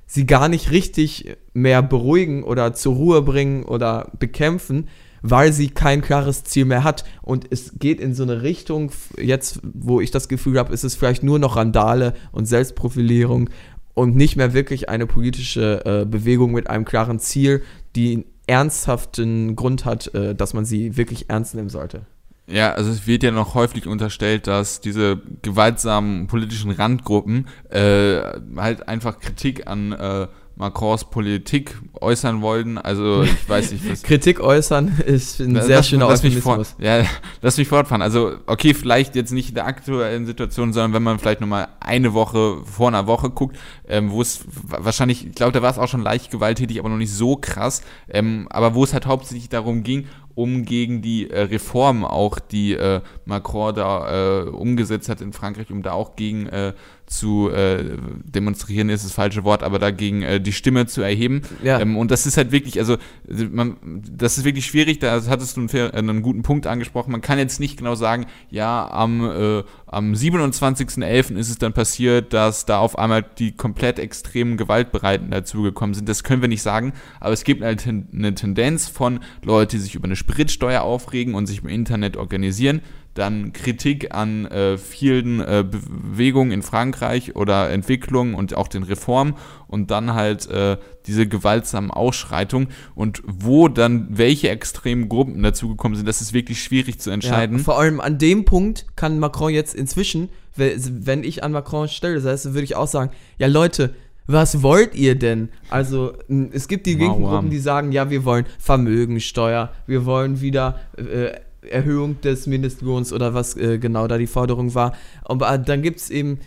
sie 0.06 0.26
gar 0.26 0.48
nicht 0.48 0.70
richtig 0.70 1.36
mehr 1.52 1.82
beruhigen 1.82 2.42
oder 2.42 2.74
zur 2.74 2.94
Ruhe 2.94 3.22
bringen 3.22 3.64
oder 3.64 4.10
bekämpfen, 4.18 4.88
weil 5.22 5.52
sie 5.52 5.70
kein 5.70 6.02
klares 6.02 6.44
Ziel 6.44 6.64
mehr 6.64 6.84
hat. 6.84 7.04
Und 7.22 7.46
es 7.50 7.78
geht 7.78 8.00
in 8.00 8.14
so 8.14 8.22
eine 8.22 8.42
Richtung, 8.42 8.92
jetzt 9.18 9.60
wo 9.62 10.00
ich 10.00 10.10
das 10.10 10.28
Gefühl 10.28 10.58
habe, 10.58 10.72
ist 10.72 10.84
es 10.84 10.94
vielleicht 10.94 11.22
nur 11.22 11.38
noch 11.38 11.56
Randale 11.56 12.14
und 12.32 12.46
Selbstprofilierung 12.46 13.50
und 13.94 14.16
nicht 14.16 14.36
mehr 14.36 14.54
wirklich 14.54 14.88
eine 14.88 15.06
politische 15.06 15.84
äh, 15.84 16.04
Bewegung 16.04 16.52
mit 16.52 16.70
einem 16.70 16.84
klaren 16.84 17.18
Ziel, 17.18 17.62
die 17.96 18.24
ernsthaften 18.46 19.56
Grund 19.56 19.84
hat, 19.84 20.14
äh, 20.14 20.34
dass 20.34 20.54
man 20.54 20.64
sie 20.64 20.96
wirklich 20.96 21.28
ernst 21.28 21.54
nehmen 21.54 21.68
sollte. 21.68 22.02
Ja, 22.50 22.72
also 22.72 22.90
es 22.90 23.06
wird 23.06 23.22
ja 23.22 23.30
noch 23.30 23.54
häufig 23.54 23.86
unterstellt, 23.86 24.48
dass 24.48 24.80
diese 24.80 25.20
gewaltsamen 25.42 26.26
politischen 26.26 26.72
Randgruppen 26.72 27.46
äh, 27.68 28.22
halt 28.56 28.88
einfach 28.88 29.20
Kritik 29.20 29.68
an 29.68 29.92
äh, 29.92 30.26
Macrons 30.60 31.04
Politik 31.04 31.74
äußern 32.00 32.42
wollten. 32.42 32.76
Also 32.76 33.22
ich 33.22 33.48
weiß 33.48 33.72
nicht, 33.72 33.90
was. 33.90 34.02
Kritik 34.04 34.40
äußern 34.40 34.98
ist 35.06 35.40
ein 35.40 35.54
sehr 35.62 35.76
lass, 35.76 35.88
schöner 35.88 36.06
lass 36.06 36.22
mich 36.22 36.38
vor, 36.38 36.62
Ja, 36.78 37.02
lass 37.40 37.56
mich 37.56 37.66
fortfahren. 37.66 38.02
Also, 38.02 38.34
okay, 38.46 38.74
vielleicht 38.74 39.16
jetzt 39.16 39.32
nicht 39.32 39.48
in 39.48 39.54
der 39.54 39.66
aktuellen 39.66 40.26
Situation, 40.26 40.74
sondern 40.74 40.92
wenn 40.92 41.02
man 41.02 41.18
vielleicht 41.18 41.40
nochmal 41.40 41.68
eine 41.80 42.12
Woche 42.12 42.58
vor 42.64 42.88
einer 42.88 43.06
Woche 43.06 43.30
guckt, 43.30 43.58
ähm, 43.88 44.10
wo 44.10 44.20
es 44.20 44.44
wahrscheinlich, 44.62 45.26
ich 45.26 45.34
glaube, 45.34 45.52
da 45.52 45.62
war 45.62 45.70
es 45.70 45.78
auch 45.78 45.88
schon 45.88 46.02
leicht 46.02 46.30
gewalttätig, 46.30 46.78
aber 46.78 46.90
noch 46.90 46.98
nicht 46.98 47.12
so 47.12 47.36
krass. 47.36 47.80
Ähm, 48.10 48.46
aber 48.50 48.74
wo 48.74 48.84
es 48.84 48.92
halt 48.92 49.06
hauptsächlich 49.06 49.48
darum 49.48 49.82
ging, 49.82 50.08
um 50.34 50.64
gegen 50.64 51.00
die 51.00 51.30
äh, 51.30 51.40
Reformen 51.40 52.04
auch, 52.04 52.38
die 52.38 52.74
äh, 52.74 53.00
Macron 53.24 53.74
da 53.74 54.42
äh, 54.42 54.48
umgesetzt 54.48 55.08
hat 55.08 55.20
in 55.22 55.32
Frankreich, 55.32 55.70
um 55.70 55.82
da 55.82 55.92
auch 55.92 56.16
gegen 56.16 56.46
äh, 56.46 56.74
zu 57.10 57.50
äh, 57.50 57.96
demonstrieren 58.24 58.88
ist 58.88 59.04
das 59.04 59.12
falsche 59.12 59.42
Wort, 59.42 59.64
aber 59.64 59.80
dagegen 59.80 60.22
äh, 60.22 60.40
die 60.40 60.52
Stimme 60.52 60.86
zu 60.86 61.02
erheben. 61.02 61.42
Ja. 61.62 61.80
Ähm, 61.80 61.96
und 61.96 62.12
das 62.12 62.24
ist 62.24 62.36
halt 62.36 62.52
wirklich, 62.52 62.78
also 62.78 62.98
man, 63.28 63.76
das 64.08 64.38
ist 64.38 64.44
wirklich 64.44 64.64
schwierig, 64.66 65.00
da 65.00 65.20
hattest 65.28 65.56
du 65.56 65.60
einen, 65.60 65.70
äh, 65.70 65.90
einen, 65.90 66.22
guten 66.22 66.42
Punkt 66.42 66.68
angesprochen. 66.68 67.10
Man 67.10 67.20
kann 67.20 67.38
jetzt 67.38 67.58
nicht 67.58 67.76
genau 67.76 67.96
sagen, 67.96 68.26
ja, 68.48 68.88
am, 68.88 69.28
äh, 69.28 69.64
am 69.86 70.12
27.11. 70.12 71.36
ist 71.36 71.50
es 71.50 71.58
dann 71.58 71.72
passiert, 71.72 72.32
dass 72.32 72.64
da 72.64 72.78
auf 72.78 72.96
einmal 72.96 73.24
die 73.38 73.56
komplett 73.56 73.98
extremen 73.98 74.56
Gewaltbereiten 74.56 75.32
dazugekommen 75.32 75.94
sind. 75.94 76.08
Das 76.08 76.22
können 76.22 76.42
wir 76.42 76.48
nicht 76.48 76.62
sagen, 76.62 76.92
aber 77.18 77.32
es 77.32 77.42
gibt 77.42 77.64
eine, 77.64 77.76
eine 78.14 78.34
Tendenz 78.34 78.86
von 78.86 79.18
Leuten, 79.44 79.72
die 79.72 79.78
sich 79.78 79.96
über 79.96 80.04
eine 80.04 80.16
Spritsteuer 80.16 80.82
aufregen 80.82 81.34
und 81.34 81.46
sich 81.46 81.62
im 81.62 81.68
Internet 81.68 82.16
organisieren 82.16 82.82
dann 83.14 83.52
Kritik 83.52 84.14
an 84.14 84.46
äh, 84.46 84.78
vielen 84.78 85.40
äh, 85.40 85.64
Bewegungen 85.68 86.52
in 86.52 86.62
Frankreich 86.62 87.34
oder 87.36 87.70
Entwicklungen 87.70 88.34
und 88.34 88.56
auch 88.56 88.68
den 88.68 88.82
Reformen 88.82 89.34
und 89.66 89.90
dann 89.90 90.14
halt 90.14 90.48
äh, 90.48 90.76
diese 91.06 91.26
gewaltsamen 91.26 91.90
Ausschreitungen 91.90 92.68
und 92.94 93.22
wo 93.26 93.68
dann 93.68 94.06
welche 94.10 94.48
extremen 94.50 95.08
Gruppen 95.08 95.42
dazugekommen 95.42 95.96
sind, 95.96 96.06
das 96.06 96.20
ist 96.20 96.32
wirklich 96.32 96.62
schwierig 96.62 97.00
zu 97.00 97.10
entscheiden. 97.10 97.58
Ja, 97.58 97.64
vor 97.64 97.78
allem 97.78 98.00
an 98.00 98.18
dem 98.18 98.44
Punkt 98.44 98.86
kann 98.96 99.18
Macron 99.18 99.52
jetzt 99.52 99.74
inzwischen, 99.74 100.28
wenn 100.54 101.24
ich 101.24 101.42
an 101.42 101.52
Macron 101.52 101.88
stelle, 101.88 102.16
das 102.16 102.24
heißt, 102.24 102.54
würde 102.54 102.64
ich 102.64 102.76
auch 102.76 102.88
sagen, 102.88 103.10
ja 103.38 103.46
Leute, 103.46 103.94
was 104.26 104.62
wollt 104.62 104.94
ihr 104.94 105.16
denn? 105.16 105.48
Also, 105.70 106.12
es 106.52 106.68
gibt 106.68 106.86
die 106.86 106.94
linken 106.94 107.24
Gruppen, 107.24 107.50
die 107.50 107.58
sagen, 107.58 107.90
ja, 107.90 108.10
wir 108.10 108.24
wollen 108.24 108.46
Vermögensteuer, 108.58 109.72
wir 109.86 110.04
wollen 110.04 110.40
wieder 110.40 110.78
äh, 110.96 111.32
Erhöhung 111.70 112.20
des 112.20 112.46
Mindestlohns 112.46 113.12
oder 113.12 113.34
was 113.34 113.56
äh, 113.56 113.78
genau 113.78 114.06
da 114.06 114.18
die 114.18 114.26
Forderung 114.26 114.74
war. 114.74 114.92
Aber 115.22 115.56
dann 115.58 115.82
gibt 115.82 116.00
es 116.00 116.10
eben 116.10 116.40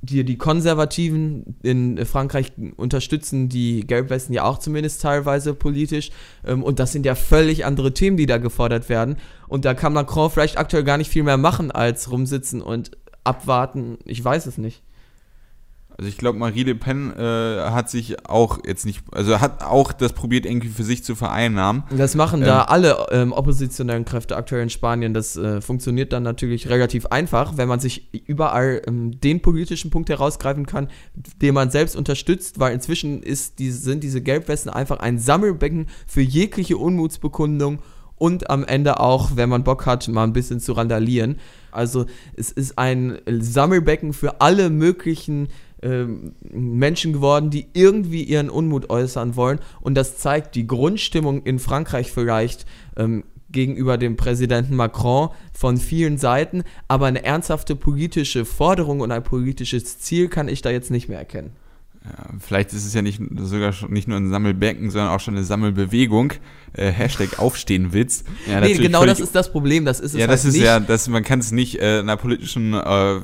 die, 0.00 0.24
die 0.24 0.38
Konservativen 0.38 1.56
in 1.62 2.04
Frankreich 2.04 2.52
unterstützen 2.76 3.48
die 3.48 3.86
Gelbwesten 3.86 4.34
ja 4.34 4.44
auch 4.44 4.58
zumindest 4.58 5.02
teilweise 5.02 5.54
politisch. 5.54 6.10
Ähm, 6.44 6.62
und 6.62 6.78
das 6.78 6.92
sind 6.92 7.06
ja 7.06 7.14
völlig 7.14 7.64
andere 7.64 7.94
Themen, 7.94 8.16
die 8.16 8.26
da 8.26 8.38
gefordert 8.38 8.88
werden. 8.88 9.16
Und 9.46 9.64
da 9.64 9.74
kann 9.74 9.92
Macron 9.92 10.30
vielleicht 10.30 10.58
aktuell 10.58 10.84
gar 10.84 10.98
nicht 10.98 11.10
viel 11.10 11.22
mehr 11.22 11.36
machen, 11.36 11.70
als 11.70 12.10
rumsitzen 12.10 12.60
und 12.60 12.90
abwarten. 13.24 13.98
Ich 14.04 14.24
weiß 14.24 14.46
es 14.46 14.58
nicht. 14.58 14.82
Also 16.00 16.10
ich 16.10 16.16
glaube, 16.16 16.38
Marie 16.38 16.62
Le 16.62 16.76
Pen 16.76 17.12
äh, 17.18 17.22
hat 17.70 17.90
sich 17.90 18.28
auch 18.28 18.60
jetzt 18.64 18.86
nicht, 18.86 19.02
also 19.10 19.40
hat 19.40 19.64
auch 19.64 19.90
das 19.92 20.12
probiert 20.12 20.46
irgendwie 20.46 20.68
für 20.68 20.84
sich 20.84 21.02
zu 21.02 21.16
vereinnahmen. 21.16 21.82
Das 21.90 22.14
machen 22.14 22.40
ähm, 22.42 22.46
da 22.46 22.62
alle 22.62 23.08
ähm, 23.10 23.32
oppositionellen 23.32 24.04
Kräfte 24.04 24.36
aktuell 24.36 24.62
in 24.62 24.70
Spanien. 24.70 25.12
Das 25.12 25.36
äh, 25.36 25.60
funktioniert 25.60 26.12
dann 26.12 26.22
natürlich 26.22 26.68
relativ 26.68 27.06
einfach, 27.06 27.56
wenn 27.56 27.66
man 27.66 27.80
sich 27.80 28.14
überall 28.28 28.80
ähm, 28.86 29.20
den 29.20 29.42
politischen 29.42 29.90
Punkt 29.90 30.08
herausgreifen 30.08 30.66
kann, 30.66 30.86
den 31.42 31.52
man 31.52 31.72
selbst 31.72 31.96
unterstützt, 31.96 32.60
weil 32.60 32.74
inzwischen 32.74 33.20
ist 33.24 33.58
die, 33.58 33.72
sind 33.72 34.04
diese 34.04 34.20
Gelbwesten 34.20 34.72
einfach 34.72 35.00
ein 35.00 35.18
Sammelbecken 35.18 35.86
für 36.06 36.22
jegliche 36.22 36.76
Unmutsbekundung 36.76 37.80
und 38.14 38.50
am 38.50 38.64
Ende 38.64 39.00
auch, 39.00 39.36
wenn 39.36 39.48
man 39.48 39.64
Bock 39.64 39.86
hat, 39.86 40.06
mal 40.08 40.24
ein 40.24 40.32
bisschen 40.32 40.60
zu 40.60 40.72
randalieren. 40.72 41.38
Also 41.70 42.06
es 42.34 42.50
ist 42.50 42.78
ein 42.78 43.18
Sammelbecken 43.26 44.12
für 44.12 44.40
alle 44.40 44.70
möglichen 44.70 45.48
Menschen 45.80 47.12
geworden, 47.12 47.50
die 47.50 47.66
irgendwie 47.72 48.22
ihren 48.22 48.50
Unmut 48.50 48.90
äußern 48.90 49.36
wollen. 49.36 49.60
Und 49.80 49.94
das 49.94 50.18
zeigt 50.18 50.54
die 50.54 50.66
Grundstimmung 50.66 51.42
in 51.44 51.58
Frankreich 51.58 52.10
vielleicht 52.10 52.66
ähm, 52.96 53.24
gegenüber 53.50 53.96
dem 53.96 54.16
Präsidenten 54.16 54.74
Macron 54.76 55.30
von 55.52 55.76
vielen 55.76 56.18
Seiten. 56.18 56.64
Aber 56.88 57.06
eine 57.06 57.24
ernsthafte 57.24 57.76
politische 57.76 58.44
Forderung 58.44 59.00
und 59.00 59.12
ein 59.12 59.22
politisches 59.22 59.98
Ziel 59.98 60.28
kann 60.28 60.48
ich 60.48 60.62
da 60.62 60.70
jetzt 60.70 60.90
nicht 60.90 61.08
mehr 61.08 61.18
erkennen. 61.18 61.52
Ja, 62.04 62.30
vielleicht 62.38 62.72
ist 62.72 62.86
es 62.86 62.94
ja 62.94 63.02
nicht 63.02 63.20
sogar 63.36 63.72
schon, 63.72 63.92
nicht 63.92 64.08
nur 64.08 64.16
ein 64.16 64.30
Sammelbecken, 64.30 64.90
sondern 64.90 65.10
auch 65.10 65.20
schon 65.20 65.34
eine 65.34 65.44
Sammelbewegung. 65.44 66.32
Äh, 66.72 66.90
Hashtag 66.90 67.38
Aufstehenwitz. 67.38 68.24
Ja, 68.48 68.60
nee, 68.60 68.74
genau 68.74 69.04
das 69.04 69.20
ist 69.20 69.34
das 69.34 69.50
Problem. 69.52 69.84
Das 69.84 70.00
ist 70.00 70.14
es 70.14 70.20
ja, 70.20 70.26
das 70.26 70.44
halt 70.44 70.48
ist 70.48 70.54
nicht. 70.54 70.66
ja, 70.66 70.80
das, 70.80 71.08
man 71.08 71.24
kann 71.24 71.40
es 71.40 71.52
nicht 71.52 71.80
äh, 71.80 71.98
einer 71.98 72.16
politischen 72.16 72.72
äh, 72.74 73.20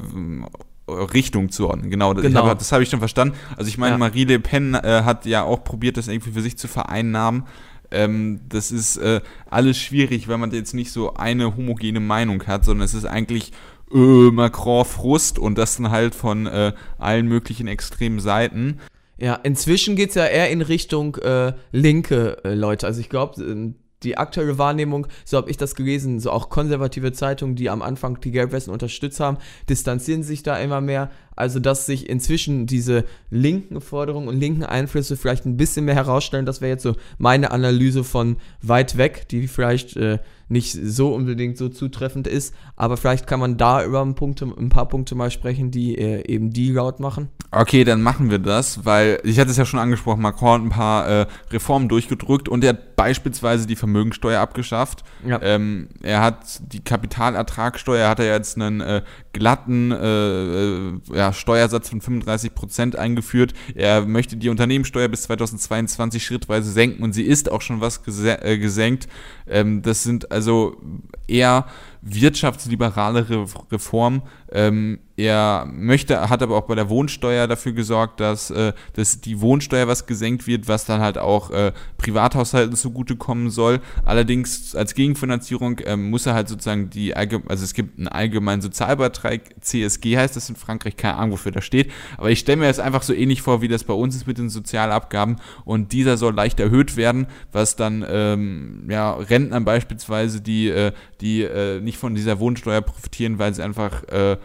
Richtung 0.89 1.51
zuordnen. 1.51 1.91
Genau, 1.91 2.15
genau. 2.15 2.47
Hab, 2.47 2.59
das 2.59 2.73
habe 2.73 2.83
ich 2.83 2.91
schon 2.91 2.99
verstanden. 2.99 3.37
Also 3.57 3.69
ich 3.69 3.79
meine, 3.79 3.93
ja. 3.93 3.99
Marie 3.99 4.25
Le 4.25 4.39
Pen 4.39 4.75
äh, 4.75 5.03
hat 5.05 5.27
ja 5.27 5.43
auch 5.43 5.65
probiert, 5.65 5.97
das 5.97 6.09
irgendwie 6.09 6.33
für 6.33 6.43
sich 6.43 6.59
zu 6.59 6.69
vereinnahmen. 6.69 7.45
Ähm, 7.91 8.41
das 8.49 8.71
ist 8.71 8.97
äh, 8.97 9.21
alles 9.49 9.79
schwierig, 9.79 10.29
wenn 10.29 10.41
man 10.41 10.51
jetzt 10.51 10.75
nicht 10.75 10.91
so 10.91 11.15
eine 11.15 11.57
homogene 11.57 12.01
Meinung 12.01 12.47
hat, 12.47 12.65
sondern 12.65 12.85
es 12.85 12.95
ist 12.95 13.07
eigentlich 13.07 13.53
äh, 13.93 14.31
Macron-Frust 14.31 15.39
und 15.39 15.57
das 15.57 15.77
dann 15.77 15.91
halt 15.91 16.15
von 16.15 16.47
äh, 16.47 16.73
allen 16.99 17.29
möglichen 17.29 17.67
extremen 17.67 18.21
Seiten. 18.21 18.81
Ja, 19.17 19.35
inzwischen 19.37 19.97
geht 19.97 20.11
es 20.11 20.17
ja 20.17 20.27
eher 20.27 20.51
in 20.51 20.61
Richtung 20.61 21.17
äh, 21.17 21.53
linke 21.71 22.45
äh, 22.45 22.55
Leute. 22.55 22.87
Also 22.87 23.01
ich 23.01 23.09
glaube, 23.09 23.75
die 24.05 24.17
aktuelle 24.17 24.59
Wahrnehmung, 24.59 25.07
so 25.25 25.37
habe 25.37 25.51
ich 25.51 25.57
das 25.57 25.75
gelesen, 25.75 26.21
so 26.21 26.31
auch 26.31 26.51
konservative 26.51 27.13
Zeitungen, 27.13 27.57
die 27.57 27.71
am 27.71 27.83
Anfang 27.83 28.21
die 28.21 28.31
Gelbwesten 28.31 28.73
unterstützt 28.73 29.21
haben, 29.21 29.39
distanzieren 29.69 30.23
sich 30.23 30.43
da 30.43 30.57
immer 30.59 30.81
mehr. 30.81 31.11
Also, 31.37 31.59
dass 31.61 31.87
sich 31.87 32.09
inzwischen 32.09 32.67
diese 32.67 33.05
linken 33.31 33.81
Forderungen 33.81 34.29
und 34.29 34.39
linken 34.39 34.65
Einflüsse 34.65 35.17
vielleicht 35.17 35.47
ein 35.47 35.57
bisschen 35.57 35.85
mehr 35.85 35.95
herausstellen, 35.95 36.47
das 36.47 36.61
wäre 36.61 36.73
jetzt 36.73 36.83
so 36.83 36.97
meine 37.19 37.51
Analyse 37.51 38.05
von 38.05 38.37
weit 38.63 38.97
weg, 38.97 39.29
die 39.29 39.49
vielleicht 39.49 39.97
äh, 39.97 40.19
nicht 40.49 40.73
so 40.73 41.15
unbedingt 41.15 41.57
so 41.57 41.69
zutreffend 41.69 42.27
ist, 42.27 42.55
aber 42.77 42.97
vielleicht 42.97 43.27
kann 43.27 43.41
man 43.41 43.57
da 43.57 43.85
über 43.85 44.03
ein, 44.03 44.15
Punkte, 44.15 44.45
ein 44.45 44.69
paar 44.69 44.89
Punkte 44.89 45.15
mal 45.15 45.31
sprechen, 45.31 45.71
die 45.71 45.97
äh, 45.97 46.27
eben 46.27 46.51
die 46.51 46.71
laut 46.71 47.01
machen. 47.01 47.29
Okay, 47.51 47.85
dann 47.85 48.03
machen 48.03 48.31
wir 48.31 48.39
das, 48.39 48.85
weil 48.85 49.21
ich 49.25 49.39
hatte 49.39 49.51
es 49.51 49.57
ja 49.57 49.65
schon 49.65 49.81
angesprochen, 49.81 50.21
Macron 50.21 50.53
hat 50.53 50.63
ein 50.63 50.71
paar 50.71 51.09
äh, 51.09 51.27
Reformen 51.51 51.89
durchgedrückt 51.89 52.49
und 52.49 52.65
er 52.65 52.71
hat 52.71 52.97
beispielsweise 52.97 53.67
die 53.67 53.77
Vermögensteuer 53.77 54.41
abgeschafft. 54.41 55.05
Ja. 55.27 55.41
Ähm, 55.43 55.89
er 56.03 56.21
hat 56.21 56.61
die 56.73 56.83
Kapitalertragssteuer, 56.83 58.09
hat 58.09 58.21
er 58.21 58.27
jetzt 58.27 58.57
einen 58.57 58.81
äh, 58.81 59.03
glatten 59.33 59.93
äh, 59.93 60.87
äh, 60.87 61.01
ja, 61.25 61.33
Steuersatz 61.33 61.89
von 61.89 62.01
35 62.01 62.55
Prozent 62.55 62.97
eingeführt. 62.97 63.55
Er 63.75 64.03
möchte 64.03 64.37
die 64.37 64.51
Unternehmenssteuer 64.51 65.09
bis 65.09 65.23
2022 65.23 66.25
schrittweise 66.25 66.71
senken 66.71 67.03
und 67.03 67.13
sie 67.13 67.23
ist 67.23 67.51
auch 67.51 67.63
schon 67.63 67.81
was 67.81 68.03
äh, 68.07 68.59
gesenkt. 68.59 69.09
Ähm, 69.47 69.81
das 69.83 70.03
sind 70.03 70.31
also 70.31 70.77
eher 71.27 71.67
wirtschaftsliberalere 72.05 73.47
Reform. 73.73 74.23
Ähm, 74.53 74.99
er 75.17 75.67
möchte, 75.71 76.29
hat 76.29 76.43
aber 76.43 76.57
auch 76.57 76.67
bei 76.67 76.75
der 76.75 76.89
Wohnsteuer 76.89 77.47
dafür 77.47 77.73
gesorgt, 77.73 78.19
dass, 78.19 78.51
äh, 78.51 78.73
dass 78.95 79.21
die 79.21 79.41
Wohnsteuer 79.41 79.87
was 79.87 80.07
gesenkt 80.07 80.47
wird, 80.47 80.67
was 80.67 80.87
dann 80.87 81.01
halt 81.01 81.19
auch 81.19 81.51
äh, 81.51 81.73
Privathaushalten 81.99 82.75
zugutekommen 82.75 83.51
soll. 83.51 83.81
Allerdings 84.05 84.75
als 84.75 84.95
Gegenfinanzierung 84.95 85.79
äh, 85.81 85.97
muss 85.97 86.27
er 86.27 86.35
halt 86.35 86.49
sozusagen 86.49 86.91
die, 86.91 87.15
also 87.15 87.65
es 87.65 87.75
gibt 87.75 87.99
einen 87.99 88.09
allgemeinen 88.09 88.61
Sozialbeitrag, 88.61 89.41
CSG 89.61 90.17
heißt 90.17 90.35
das 90.35 90.49
in 90.49 90.57
Frankreich, 90.57 90.97
keine 90.97 91.17
Ahnung, 91.17 91.33
wofür 91.33 91.53
das 91.53 91.65
steht, 91.65 91.93
aber 92.19 92.31
ich 92.31 92.41
stelle 92.41 92.59
mir 92.59 92.67
das 92.67 92.81
einfach 92.81 93.03
so 93.03 93.15
ähnlich 93.15 93.41
vor, 93.41 93.63
wie 93.63 93.69
das 93.69 93.85
bei 93.85 93.95
uns 93.95 94.17
ist 94.17 94.27
mit 94.27 94.39
den 94.39 94.51
Sozialabgaben 94.51 95.37
und 95.65 95.93
dieser 95.93 96.17
soll 96.17 96.35
leicht 96.35 96.59
erhöht 96.59 96.97
werden, 96.97 97.29
was 97.53 97.77
dann 97.77 98.05
ähm, 98.09 98.89
ja, 98.91 99.15
Rentnern 99.15 99.65
beispielsweise, 99.65 100.41
die, 100.41 100.69
äh, 100.69 100.93
die 101.21 101.43
äh, 101.43 101.81
nicht 101.95 102.01
von 102.01 102.15
dieser 102.15 102.41
Wohnsteuer 102.41 102.81
profitieren, 102.81 103.39
weil 103.39 103.55
sie 103.55 103.63
einfach 103.63 104.03
äh, 104.09 104.37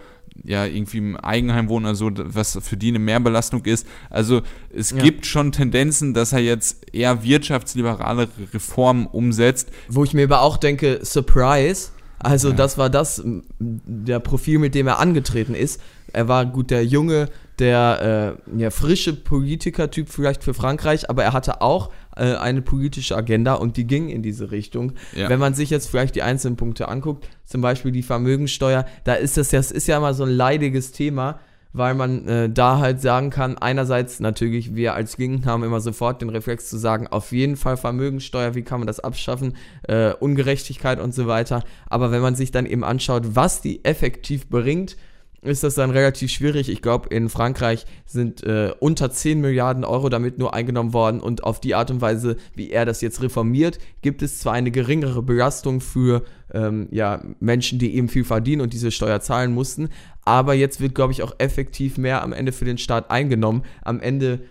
ja, 0.44 0.66
irgendwie 0.66 1.00
im 1.00 1.18
Eigenheim 1.18 1.68
wohnen 1.68 1.86
oder 1.88 1.96
so, 1.96 2.12
was 2.16 2.58
für 2.62 2.78
die 2.78 2.90
eine 2.90 3.00
Mehrbelastung 3.00 3.66
ist. 3.66 3.88
Also 4.10 4.42
es 4.74 4.92
ja. 4.92 4.98
gibt 4.98 5.26
schon 5.26 5.52
Tendenzen, 5.52 6.14
dass 6.14 6.32
er 6.32 6.40
jetzt 6.40 6.94
eher 6.94 7.24
wirtschaftsliberale 7.24 8.30
Reformen 8.54 9.08
umsetzt. 9.08 9.70
Wo 9.90 10.04
ich 10.04 10.14
mir 10.14 10.26
aber 10.26 10.42
auch 10.42 10.58
denke, 10.58 11.00
Surprise. 11.04 11.90
Also 12.20 12.50
ja. 12.50 12.56
das 12.56 12.78
war 12.78 12.90
das, 12.90 13.24
der 13.60 14.20
Profil, 14.20 14.60
mit 14.60 14.76
dem 14.76 14.88
er 14.88 15.00
angetreten 15.00 15.56
ist. 15.56 15.82
Er 16.12 16.28
war 16.28 16.46
gut 16.46 16.70
der 16.70 16.86
junge, 16.86 17.30
der 17.60 18.38
äh, 18.56 18.62
ja, 18.62 18.72
frische 18.72 19.14
Politikertyp 19.14 20.10
vielleicht 20.10 20.44
für 20.44 20.54
Frankreich, 20.54 21.10
aber 21.10 21.24
er 21.24 21.34
hatte 21.34 21.62
auch 21.62 21.92
äh, 22.16 22.36
eine 22.36 22.62
politische 22.62 23.16
Agenda 23.16 23.54
und 23.54 23.78
die 23.78 23.86
ging 23.86 24.10
in 24.10 24.22
diese 24.22 24.52
Richtung. 24.52 24.94
Ja. 25.16 25.30
Wenn 25.30 25.40
man 25.40 25.54
sich 25.54 25.70
jetzt 25.70 25.90
vielleicht 25.90 26.16
die 26.16 26.24
einzelnen 26.24 26.58
Punkte 26.58 26.88
anguckt, 26.88 27.30
zum 27.46 27.62
Beispiel 27.62 27.92
die 27.92 28.04
Vermögensteuer, 28.04 28.86
da 29.04 29.14
ist 29.14 29.38
das 29.38 29.52
ja, 29.52 29.60
das 29.60 29.72
ist 29.72 29.88
ja 29.88 29.98
immer 29.98 30.14
so 30.14 30.24
ein 30.24 30.32
leidiges 30.32 30.92
Thema, 30.92 31.40
weil 31.72 31.94
man 31.94 32.28
äh, 32.28 32.50
da 32.50 32.80
halt 32.80 33.02
sagen 33.02 33.30
kann, 33.30 33.58
einerseits 33.58 34.20
natürlich, 34.20 34.76
wir 34.76 34.96
als 34.96 35.18
Linken 35.18 35.46
haben 35.46 35.64
immer 35.64 35.82
sofort 35.82 36.22
den 36.22 36.30
Reflex 36.30 36.70
zu 36.70 36.78
sagen, 36.78 37.08
auf 37.08 37.32
jeden 37.32 37.58
Fall 37.58 37.78
Vermögensteuer, 37.78 38.56
wie 38.56 38.64
kann 38.64 38.80
man 38.80 38.88
das 38.88 39.00
abschaffen, 39.00 39.56
äh, 39.84 40.14
Ungerechtigkeit 40.14 41.00
und 41.00 41.14
so 41.14 41.28
weiter. 41.28 41.64
Aber 41.88 42.12
wenn 42.12 42.22
man 42.22 42.36
sich 42.36 42.52
dann 42.52 42.66
eben 42.66 42.84
anschaut, 42.84 43.36
was 43.36 43.62
die 43.62 43.86
effektiv 43.86 44.50
bringt, 44.50 44.98
ist 45.42 45.64
das 45.64 45.76
dann 45.76 45.92
relativ 45.92 46.32
schwierig. 46.32 46.70
Ich 46.70 46.82
glaube, 46.82 47.10
in 47.10 47.30
Frankreich 47.30 47.86
sind 48.06 48.44
äh, 48.44 48.74
unter 48.80 49.10
10 49.10 49.40
Milliarden 49.40 49.86
Euro 49.86 50.10
damit 50.10 50.38
nur 50.38 50.54
eingenommen 50.54 50.94
worden 50.94 51.22
und 51.22 51.44
auf 51.44 51.62
die 51.62 51.76
Art 51.76 51.92
und 51.92 52.02
Weise, 52.02 52.38
wie 52.56 52.72
er 52.72 52.86
das 52.86 53.02
jetzt 53.02 53.22
reformiert, 53.22 53.80
gibt 54.02 54.22
es 54.22 54.40
zwar 54.40 54.54
eine 54.54 54.72
geringere 54.72 55.24
Belastung 55.24 55.80
für 55.82 56.24
ähm, 56.54 56.88
ja, 56.92 57.24
Menschen, 57.40 57.80
die 57.80 57.96
eben 57.96 58.10
viel 58.10 58.26
verdienen 58.26 58.62
und 58.62 58.74
diese 58.74 58.92
Steuer 58.92 59.22
zahlen 59.22 59.54
mussten, 59.54 59.90
aber 60.26 60.54
jetzt 60.54 60.82
wird, 60.82 60.94
glaube 60.94 61.14
ich, 61.14 61.24
auch 61.24 61.34
effektiv 61.38 61.98
mehr 61.98 62.22
am 62.22 62.34
Ende 62.34 62.52
für 62.52 62.66
den 62.66 62.78
Staat 62.78 63.10
eingenommen. 63.10 63.64
Am 63.82 64.00
Ende 64.00 64.42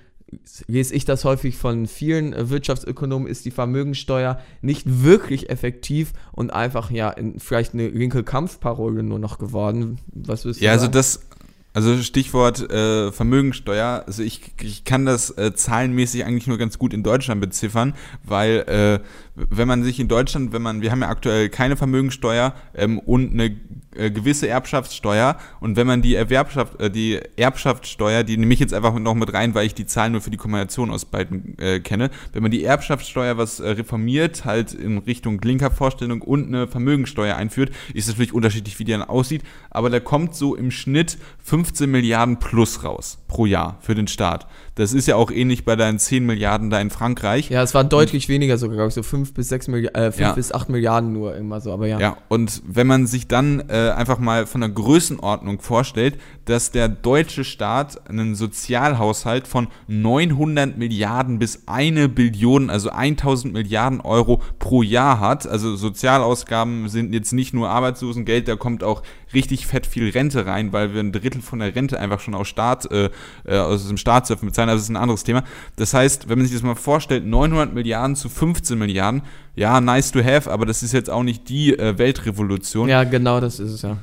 lese 0.66 0.94
ich 0.94 1.04
das 1.04 1.24
häufig 1.24 1.56
von 1.56 1.86
vielen 1.86 2.50
Wirtschaftsökonomen, 2.50 3.28
ist 3.28 3.44
die 3.44 3.50
Vermögensteuer 3.50 4.40
nicht 4.60 5.02
wirklich 5.02 5.50
effektiv 5.50 6.12
und 6.32 6.52
einfach 6.52 6.90
ja 6.90 7.10
in, 7.10 7.38
vielleicht 7.40 7.74
eine 7.74 7.88
linke 7.88 8.24
Kampfparole 8.24 9.02
nur 9.02 9.18
noch 9.18 9.38
geworden. 9.38 9.98
Was 10.12 10.44
wirst 10.44 10.60
Ja, 10.60 10.72
also 10.72 10.86
sagen? 10.86 10.96
also 10.96 11.18
das 11.18 11.28
also 11.74 12.02
Stichwort 12.02 12.70
äh, 12.72 13.12
Vermögensteuer, 13.12 14.02
also 14.06 14.22
ich, 14.22 14.52
ich 14.62 14.84
kann 14.84 15.06
das 15.06 15.30
äh, 15.38 15.54
zahlenmäßig 15.54 16.24
eigentlich 16.24 16.46
nur 16.46 16.58
ganz 16.58 16.78
gut 16.78 16.92
in 16.92 17.04
Deutschland 17.04 17.40
beziffern, 17.40 17.94
weil 18.24 18.64
äh, 18.66 19.00
wenn 19.36 19.68
man 19.68 19.84
sich 19.84 20.00
in 20.00 20.08
Deutschland, 20.08 20.52
wenn 20.52 20.62
man, 20.62 20.82
wir 20.82 20.90
haben 20.90 21.02
ja 21.02 21.08
aktuell 21.08 21.48
keine 21.50 21.76
Vermögensteuer 21.76 22.54
ähm, 22.74 22.98
und 22.98 23.32
eine 23.32 23.56
äh, 23.98 24.10
gewisse 24.10 24.48
Erbschaftssteuer 24.48 25.36
und 25.60 25.76
wenn 25.76 25.86
man 25.86 26.02
die 26.02 26.14
Erwerbschaft, 26.14 26.80
äh, 26.80 26.90
die 26.90 27.20
Erbschaftssteuer, 27.36 28.22
die 28.22 28.36
nehme 28.36 28.54
ich 28.54 28.60
jetzt 28.60 28.74
einfach 28.74 28.98
noch 28.98 29.14
mit 29.14 29.32
rein, 29.32 29.54
weil 29.54 29.66
ich 29.66 29.74
die 29.74 29.86
Zahlen 29.86 30.12
nur 30.12 30.20
für 30.20 30.30
die 30.30 30.36
Kombination 30.36 30.90
aus 30.90 31.04
beiden 31.04 31.58
äh, 31.58 31.80
kenne, 31.80 32.10
wenn 32.32 32.42
man 32.42 32.50
die 32.50 32.64
Erbschaftssteuer 32.64 33.36
was 33.36 33.60
äh, 33.60 33.70
reformiert, 33.70 34.44
halt 34.44 34.72
in 34.72 34.98
Richtung 34.98 35.40
linker 35.42 35.70
Vorstellung 35.70 36.22
und 36.22 36.48
eine 36.48 36.66
Vermögensteuer 36.66 37.36
einführt, 37.36 37.70
ist 37.94 38.04
es 38.04 38.14
natürlich 38.14 38.32
unterschiedlich, 38.32 38.78
wie 38.78 38.84
die 38.84 38.92
dann 38.92 39.02
aussieht, 39.02 39.42
aber 39.70 39.90
da 39.90 40.00
kommt 40.00 40.34
so 40.34 40.54
im 40.54 40.70
Schnitt 40.70 41.18
15 41.44 41.90
Milliarden 41.90 42.38
plus 42.38 42.84
raus 42.84 43.18
pro 43.28 43.46
Jahr 43.46 43.78
für 43.80 43.94
den 43.94 44.08
Staat. 44.08 44.46
Das 44.74 44.92
ist 44.92 45.08
ja 45.08 45.16
auch 45.16 45.32
ähnlich 45.32 45.64
bei 45.64 45.74
deinen 45.74 45.98
10 45.98 46.24
Milliarden 46.24 46.70
da 46.70 46.80
in 46.80 46.90
Frankreich. 46.90 47.50
Ja, 47.50 47.62
es 47.62 47.74
waren 47.74 47.88
deutlich 47.88 48.26
und, 48.26 48.28
weniger 48.28 48.58
sogar, 48.58 48.76
glaube 48.76 48.88
ich, 48.88 48.94
so 48.94 49.02
5 49.02 49.34
bis 49.34 49.48
6 49.48 49.68
Milliarden, 49.68 50.02
äh, 50.02 50.12
5 50.12 50.20
ja. 50.20 50.32
bis 50.34 50.52
8 50.52 50.68
Milliarden 50.68 51.12
nur 51.12 51.34
immer 51.34 51.60
so, 51.60 51.72
aber 51.72 51.88
ja. 51.88 51.98
Ja, 51.98 52.16
und 52.28 52.62
wenn 52.64 52.86
man 52.86 53.06
sich 53.06 53.26
dann 53.26 53.60
äh, 53.68 53.87
einfach 53.96 54.18
mal 54.18 54.46
von 54.46 54.60
der 54.60 54.70
Größenordnung 54.70 55.60
vorstellt, 55.60 56.18
dass 56.44 56.70
der 56.70 56.88
deutsche 56.88 57.44
Staat 57.44 58.08
einen 58.08 58.34
Sozialhaushalt 58.34 59.46
von 59.46 59.68
900 59.86 60.76
Milliarden 60.76 61.38
bis 61.38 61.64
eine 61.66 62.08
Billion, 62.08 62.70
also 62.70 62.90
1000 62.90 63.52
Milliarden 63.52 64.00
Euro 64.00 64.42
pro 64.58 64.82
Jahr 64.82 65.20
hat. 65.20 65.46
Also 65.46 65.76
Sozialausgaben 65.76 66.88
sind 66.88 67.12
jetzt 67.12 67.32
nicht 67.32 67.54
nur 67.54 67.68
Arbeitslosengeld, 67.68 68.48
da 68.48 68.56
kommt 68.56 68.82
auch 68.82 69.02
richtig 69.34 69.66
fett 69.66 69.86
viel 69.86 70.08
Rente 70.10 70.46
rein, 70.46 70.72
weil 70.72 70.94
wir 70.94 71.00
ein 71.00 71.12
Drittel 71.12 71.42
von 71.42 71.58
der 71.58 71.74
Rente 71.74 72.00
einfach 72.00 72.20
schon 72.20 72.34
aus 72.34 72.48
Staat, 72.48 72.90
äh, 72.90 73.10
äh 73.44 73.58
aus 73.58 73.86
dem 73.86 73.96
Staat 73.96 74.28
bezahlen 74.28 74.52
sein, 74.52 74.68
das 74.68 74.82
ist 74.82 74.88
ein 74.88 74.96
anderes 74.96 75.24
Thema. 75.24 75.44
Das 75.76 75.94
heißt, 75.94 76.28
wenn 76.28 76.38
man 76.38 76.46
sich 76.46 76.56
das 76.56 76.62
mal 76.62 76.74
vorstellt, 76.74 77.26
900 77.26 77.74
Milliarden 77.74 78.16
zu 78.16 78.28
15 78.28 78.78
Milliarden, 78.78 79.22
ja, 79.58 79.80
nice 79.80 80.12
to 80.12 80.22
have, 80.22 80.50
aber 80.50 80.66
das 80.66 80.82
ist 80.82 80.92
jetzt 80.92 81.10
auch 81.10 81.24
nicht 81.24 81.48
die 81.48 81.76
äh, 81.76 81.98
Weltrevolution. 81.98 82.88
Ja, 82.88 83.04
genau, 83.04 83.40
das 83.40 83.58
ist 83.58 83.72
es 83.72 83.82
ja. 83.82 83.96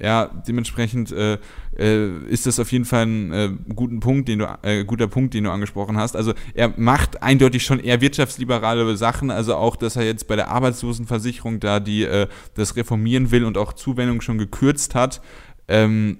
Ja, 0.00 0.30
dementsprechend 0.48 1.12
äh, 1.12 1.38
äh, 1.78 2.08
ist 2.26 2.46
das 2.46 2.58
auf 2.58 2.72
jeden 2.72 2.86
Fall 2.86 3.06
ein 3.06 3.32
äh, 3.32 3.50
guten 3.74 4.00
Punkt, 4.00 4.28
den 4.28 4.40
du, 4.40 4.58
äh, 4.62 4.84
guter 4.84 5.06
Punkt, 5.06 5.34
den 5.34 5.44
du 5.44 5.50
angesprochen 5.50 5.96
hast. 5.98 6.16
Also 6.16 6.32
er 6.54 6.72
macht 6.76 7.22
eindeutig 7.22 7.62
schon 7.64 7.78
eher 7.78 8.00
wirtschaftsliberale 8.00 8.96
Sachen, 8.96 9.30
also 9.30 9.54
auch, 9.54 9.76
dass 9.76 9.94
er 9.96 10.04
jetzt 10.04 10.26
bei 10.26 10.34
der 10.34 10.48
Arbeitslosenversicherung 10.48 11.60
da 11.60 11.78
die 11.78 12.04
äh, 12.04 12.26
das 12.54 12.74
reformieren 12.74 13.30
will 13.30 13.44
und 13.44 13.58
auch 13.58 13.74
Zuwendung 13.74 14.22
schon 14.22 14.38
gekürzt 14.38 14.94
hat. 14.94 15.20
Ähm, 15.68 16.18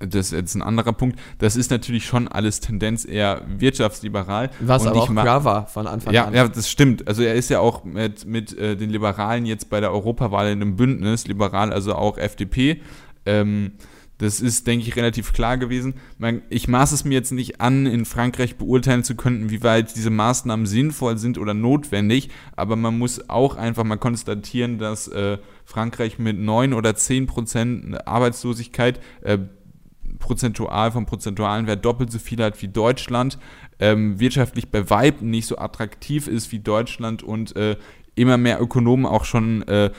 das 0.00 0.26
ist 0.26 0.32
jetzt 0.32 0.54
ein 0.54 0.62
anderer 0.62 0.92
Punkt. 0.92 1.18
Das 1.38 1.56
ist 1.56 1.70
natürlich 1.70 2.06
schon 2.06 2.28
alles 2.28 2.60
Tendenz 2.60 3.04
eher 3.04 3.42
wirtschaftsliberal. 3.46 4.50
Was 4.60 4.82
und 4.82 4.88
aber 4.88 5.02
auch 5.02 5.10
klar 5.10 5.44
war 5.44 5.66
von 5.66 5.86
Anfang 5.86 6.12
ja, 6.12 6.26
an. 6.26 6.34
Ja, 6.34 6.48
das 6.48 6.68
stimmt. 6.68 7.06
Also 7.06 7.22
er 7.22 7.34
ist 7.34 7.50
ja 7.50 7.60
auch 7.60 7.84
mit, 7.84 8.26
mit 8.26 8.56
äh, 8.58 8.76
den 8.76 8.90
Liberalen 8.90 9.46
jetzt 9.46 9.70
bei 9.70 9.80
der 9.80 9.92
Europawahl 9.92 10.46
in 10.50 10.62
einem 10.62 10.76
Bündnis, 10.76 11.26
liberal, 11.26 11.72
also 11.72 11.94
auch 11.94 12.18
FDP. 12.18 12.80
Ähm, 13.26 13.72
das 14.18 14.40
ist, 14.40 14.66
denke 14.68 14.86
ich, 14.86 14.94
relativ 14.94 15.32
klar 15.32 15.58
gewesen. 15.58 15.94
Ich 16.48 16.68
maß 16.68 16.92
es 16.92 17.04
mir 17.04 17.14
jetzt 17.14 17.32
nicht 17.32 17.60
an, 17.60 17.86
in 17.86 18.04
Frankreich 18.04 18.56
beurteilen 18.56 19.02
zu 19.02 19.16
können, 19.16 19.50
wie 19.50 19.62
weit 19.64 19.96
diese 19.96 20.10
Maßnahmen 20.10 20.66
sinnvoll 20.66 21.18
sind 21.18 21.36
oder 21.36 21.52
notwendig, 21.52 22.30
aber 22.54 22.76
man 22.76 22.96
muss 22.96 23.28
auch 23.28 23.56
einfach 23.56 23.82
mal 23.82 23.96
konstatieren, 23.96 24.78
dass 24.78 25.08
äh, 25.08 25.38
Frankreich 25.64 26.20
mit 26.20 26.38
9 26.38 26.74
oder 26.74 26.94
10 26.94 27.26
Prozent 27.26 28.06
Arbeitslosigkeit 28.06 29.00
äh, 29.22 29.38
prozentual 30.24 30.90
vom 30.90 31.04
prozentualen 31.04 31.66
Wert 31.66 31.84
doppelt 31.84 32.10
so 32.10 32.18
viel 32.18 32.42
hat 32.42 32.60
wie 32.62 32.68
Deutschland, 32.68 33.38
ähm, 33.78 34.18
wirtschaftlich 34.18 34.70
bei 34.70 34.88
Weitem 34.88 35.28
nicht 35.30 35.46
so 35.46 35.58
attraktiv 35.58 36.28
ist 36.28 36.50
wie 36.50 36.60
Deutschland 36.60 37.22
und 37.22 37.54
äh, 37.56 37.76
immer 38.14 38.38
mehr 38.38 38.60
Ökonomen 38.60 39.04
auch 39.04 39.24
schon 39.24 39.62
äh, 39.68 39.90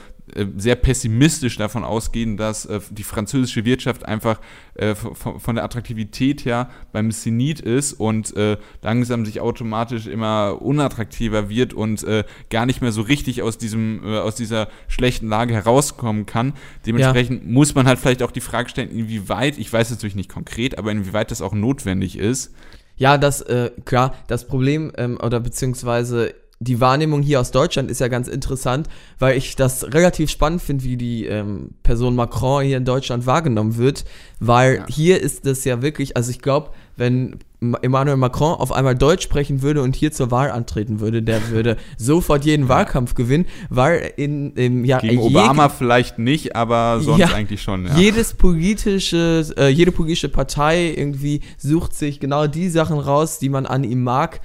sehr 0.56 0.74
pessimistisch 0.74 1.56
davon 1.56 1.84
ausgehen, 1.84 2.36
dass 2.36 2.66
äh, 2.66 2.80
die 2.90 3.04
französische 3.04 3.64
Wirtschaft 3.64 4.04
einfach 4.04 4.40
äh, 4.74 4.94
von, 4.94 5.54
der 5.54 5.64
Attraktivität 5.64 6.44
her 6.44 6.68
beim 6.92 7.10
Zenit 7.12 7.60
ist 7.60 7.92
und 7.92 8.36
äh, 8.36 8.56
langsam 8.82 9.24
sich 9.24 9.40
automatisch 9.40 10.06
immer 10.06 10.60
unattraktiver 10.60 11.48
wird 11.48 11.74
und 11.74 12.02
äh, 12.02 12.24
gar 12.50 12.66
nicht 12.66 12.82
mehr 12.82 12.90
so 12.90 13.02
richtig 13.02 13.42
aus 13.42 13.56
diesem 13.56 14.02
äh, 14.04 14.18
aus 14.18 14.34
dieser 14.34 14.68
schlechten 14.88 15.28
Lage 15.28 15.54
herauskommen 15.54 16.26
kann. 16.26 16.54
Dementsprechend 16.84 17.44
ja. 17.44 17.48
muss 17.50 17.74
man 17.74 17.86
halt 17.86 18.00
vielleicht 18.00 18.22
auch 18.22 18.32
die 18.32 18.40
Frage 18.40 18.68
stellen, 18.68 18.90
inwieweit, 18.90 19.58
ich 19.58 19.72
weiß 19.72 19.90
natürlich 19.90 20.16
nicht 20.16 20.30
konkret, 20.30 20.76
aber 20.76 20.90
inwieweit 20.90 21.30
das 21.30 21.40
auch 21.40 21.54
notwendig 21.54 22.18
ist. 22.18 22.52
Ja, 22.96 23.18
das 23.18 23.44
klar. 23.84 24.14
Das 24.26 24.46
Problem 24.46 24.90
ähm, 24.96 25.18
oder 25.22 25.38
beziehungsweise 25.38 26.34
die 26.58 26.80
Wahrnehmung 26.80 27.22
hier 27.22 27.40
aus 27.40 27.50
Deutschland 27.50 27.90
ist 27.90 28.00
ja 28.00 28.08
ganz 28.08 28.28
interessant, 28.28 28.88
weil 29.18 29.36
ich 29.36 29.56
das 29.56 29.92
relativ 29.92 30.30
spannend 30.30 30.62
finde, 30.62 30.84
wie 30.84 30.96
die 30.96 31.26
ähm, 31.26 31.72
Person 31.82 32.14
Macron 32.14 32.64
hier 32.64 32.78
in 32.78 32.86
Deutschland 32.86 33.26
wahrgenommen 33.26 33.76
wird, 33.76 34.04
weil 34.40 34.76
ja. 34.76 34.86
hier 34.88 35.20
ist 35.20 35.44
das 35.44 35.64
ja 35.64 35.82
wirklich, 35.82 36.16
also 36.16 36.30
ich 36.30 36.40
glaube, 36.40 36.70
wenn 36.96 37.40
Emmanuel 37.82 38.16
Macron 38.16 38.54
auf 38.54 38.72
einmal 38.72 38.94
Deutsch 38.94 39.22
sprechen 39.22 39.60
würde 39.60 39.82
und 39.82 39.96
hier 39.96 40.12
zur 40.12 40.30
Wahl 40.30 40.50
antreten 40.50 41.00
würde, 41.00 41.22
der 41.22 41.50
würde 41.50 41.76
sofort 41.98 42.44
jeden 42.46 42.68
Wahlkampf 42.68 43.14
gewinnen, 43.14 43.46
weil 43.68 44.12
in, 44.16 44.52
in 44.54 44.84
ja 44.84 44.98
Gegen 44.98 45.18
Obama 45.18 45.68
vielleicht 45.68 46.18
nicht, 46.18 46.56
aber 46.56 47.00
sonst 47.00 47.20
ja, 47.20 47.28
eigentlich 47.34 47.62
schon. 47.62 47.86
Ja. 47.86 47.96
Jedes 47.96 48.32
politische, 48.34 49.46
äh, 49.58 49.68
jede 49.68 49.92
politische 49.92 50.30
Partei 50.30 50.94
irgendwie 50.96 51.40
sucht 51.58 51.94
sich 51.94 52.20
genau 52.20 52.46
die 52.46 52.70
Sachen 52.70 52.98
raus, 52.98 53.38
die 53.38 53.50
man 53.50 53.66
an 53.66 53.84
ihm 53.84 54.02
mag 54.02 54.40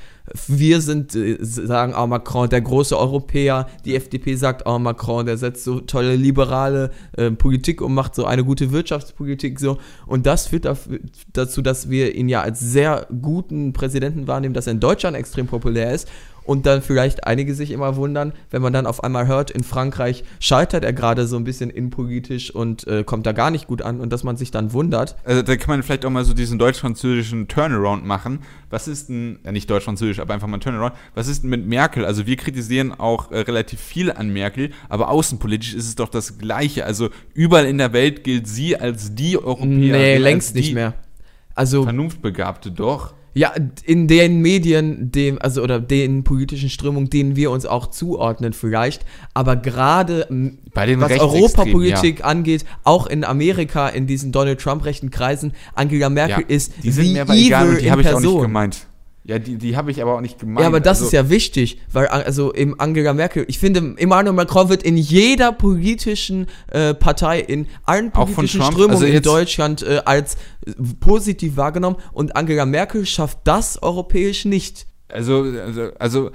wir 0.48 0.82
sind, 0.82 1.16
äh, 1.16 1.38
sagen, 1.42 1.94
oh 1.98 2.08
Macron, 2.08 2.50
der 2.50 2.62
große 2.62 2.98
Europäer, 2.98 3.68
die 3.86 3.96
FDP 3.96 4.36
sagt, 4.36 4.66
oh 4.66 4.80
Macron, 4.80 5.26
der 5.26 5.38
setzt 5.38 5.64
so 5.64 5.80
tolle 5.80 6.16
liberale 6.16 6.92
äh, 7.18 7.32
Politik 7.32 7.82
und 7.82 7.94
macht 7.94 8.16
so 8.16 8.26
eine 8.26 8.44
gute 8.44 8.72
Wirtschaftspolitik 8.72 9.60
so. 9.60 9.78
Und 10.06 10.26
das 10.26 10.48
führt 10.48 10.68
dazu, 11.34 11.62
dass 11.62 11.90
wir 11.90 12.16
ihn 12.16 12.30
ja 12.30 12.42
als 12.42 12.60
sehr 12.60 13.08
guten 13.22 13.74
Präsidenten 13.74 14.28
wahrnehmen, 14.28 14.54
dass 14.54 14.68
er 14.68 14.74
in 14.74 14.80
Deutschland 14.80 15.18
extrem 15.18 15.48
populär 15.48 15.92
ist 15.92 16.08
und 16.52 16.66
dann 16.66 16.82
vielleicht 16.82 17.26
einige 17.26 17.56
sich 17.56 17.72
immer 17.72 17.96
wundern, 17.96 18.34
wenn 18.50 18.62
man 18.62 18.74
dann 18.74 18.86
auf 18.86 19.06
einmal 19.06 19.26
hört, 19.26 19.52
in 19.52 19.64
Frankreich 19.64 20.26
scheitert 20.42 20.84
er 20.84 20.92
gerade 20.92 21.26
so 21.26 21.38
ein 21.38 21.46
bisschen 21.46 21.70
innenpolitisch 21.70 22.54
und 22.54 22.86
äh, 22.88 23.06
kommt 23.06 23.26
da 23.26 23.32
gar 23.32 23.52
nicht 23.52 23.68
gut 23.68 23.82
an 23.82 24.02
und 24.02 24.12
dass 24.12 24.26
man 24.26 24.36
sich 24.36 24.52
dann 24.52 24.74
wundert. 24.74 25.16
Also 25.24 25.44
da 25.44 25.56
kann 25.56 25.70
man 25.70 25.82
vielleicht 25.82 26.06
auch 26.06 26.10
mal 26.10 26.26
so 26.26 26.34
diesen 26.34 26.60
deutsch-französischen 26.60 27.48
Turnaround 27.48 28.06
machen. 28.06 28.40
Was 28.70 28.90
ist 28.90 29.08
denn, 29.08 29.40
ja 29.46 29.54
nicht 29.54 29.70
deutsch-französisch, 29.70 30.20
aber 30.20 30.34
einfach 30.34 30.48
mal 30.48 30.60
Turnaround, 30.60 30.92
was 31.16 31.30
ist 31.30 31.44
denn 31.44 31.50
mit 31.50 31.66
Merkel? 31.66 32.04
Also 32.04 32.26
wir 32.28 32.36
kritisieren 32.36 32.92
auch 33.00 33.32
äh, 33.32 33.40
relativ 33.40 33.80
viel 33.80 34.12
an 34.12 34.34
Merkel, 34.34 34.72
aber 34.90 35.08
außenpolitisch 35.08 35.74
ist 35.74 35.88
es 35.88 35.96
doch 35.96 36.10
das 36.10 36.38
Gleiche. 36.38 36.86
Also 36.86 37.12
überall 37.34 37.66
in 37.66 37.78
der 37.78 37.94
Welt 37.94 38.26
gilt 38.26 38.50
sie 38.50 38.76
als 38.76 39.16
die 39.16 39.38
Europäerin. 39.38 39.80
Nee, 39.80 40.18
längst 40.18 40.54
nicht 40.54 40.74
mehr. 40.74 40.96
Also 41.56 41.84
Vernunftbegabte, 41.84 42.72
doch. 42.72 43.14
Ja, 43.34 43.54
in 43.86 44.08
den 44.08 44.42
Medien, 44.42 45.12
dem, 45.12 45.42
also 45.42 45.64
oder 45.64 45.80
den 45.80 46.24
politischen 46.24 46.70
Strömungen, 46.70 47.10
denen 47.10 47.36
wir 47.36 47.50
uns 47.52 47.66
auch 47.66 47.88
zuordnen, 47.88 48.52
vielleicht, 48.52 49.06
aber 49.34 49.56
gerade 49.56 50.28
was 50.74 51.20
Europapolitik 51.20 52.20
ja. 52.20 52.26
angeht, 52.26 52.66
auch 52.84 53.08
in 53.08 53.24
Amerika, 53.24 53.88
in 53.88 54.06
diesen 54.06 54.32
Donald 54.32 54.60
Trump-rechten 54.60 55.12
Kreisen, 55.12 55.54
Angela 55.76 56.10
Merkel 56.10 56.44
ja, 56.48 56.56
ist 56.56 56.74
die 56.84 56.92
sind 56.92 57.06
wie 57.06 57.14
mir 57.14 57.22
aber 57.22 57.34
egal, 57.36 57.78
die 57.78 57.92
habe 57.92 58.02
ich 58.02 58.10
auch 58.10 58.20
nicht 58.20 58.42
gemeint. 58.42 58.88
Ja, 59.24 59.38
die, 59.38 59.58
die 59.58 59.78
habe 59.78 59.92
ich 59.92 60.02
aber 60.02 60.16
auch 60.16 60.22
nicht 60.22 60.40
gemeint. 60.40 60.62
Ja, 60.62 60.68
aber 60.68 60.80
das 60.80 60.98
also, 60.98 61.06
ist 61.06 61.14
ja 61.14 61.30
wichtig, 61.30 61.80
weil 61.92 62.08
also 62.08 62.52
im 62.52 62.80
Angela 62.80 63.14
Merkel, 63.14 63.46
ich 63.48 63.60
finde, 63.60 63.94
Emmanuel 63.98 64.34
Macron 64.34 64.70
wird 64.70 64.82
in 64.82 64.98
jeder 64.98 65.52
politischen 65.52 66.48
äh, 66.68 66.96
Partei, 66.96 67.40
in 67.40 67.68
allen 67.84 68.12
politischen 68.12 68.64
Strömungen 68.64 68.92
also 68.92 69.06
in 69.06 69.22
Deutschland 69.22 69.84
äh, 69.84 70.02
als 70.06 70.36
äh, 70.66 70.72
positiv 71.00 71.56
wahrgenommen 71.56 71.98
und 72.14 72.36
Angela 72.36 72.66
Merkel 72.66 73.06
schafft 73.06 73.40
das 73.44 73.82
europäisch 73.84 74.46
nicht. 74.46 74.88
Also, 75.08 75.44
also, 75.44 75.92
also 76.00 76.32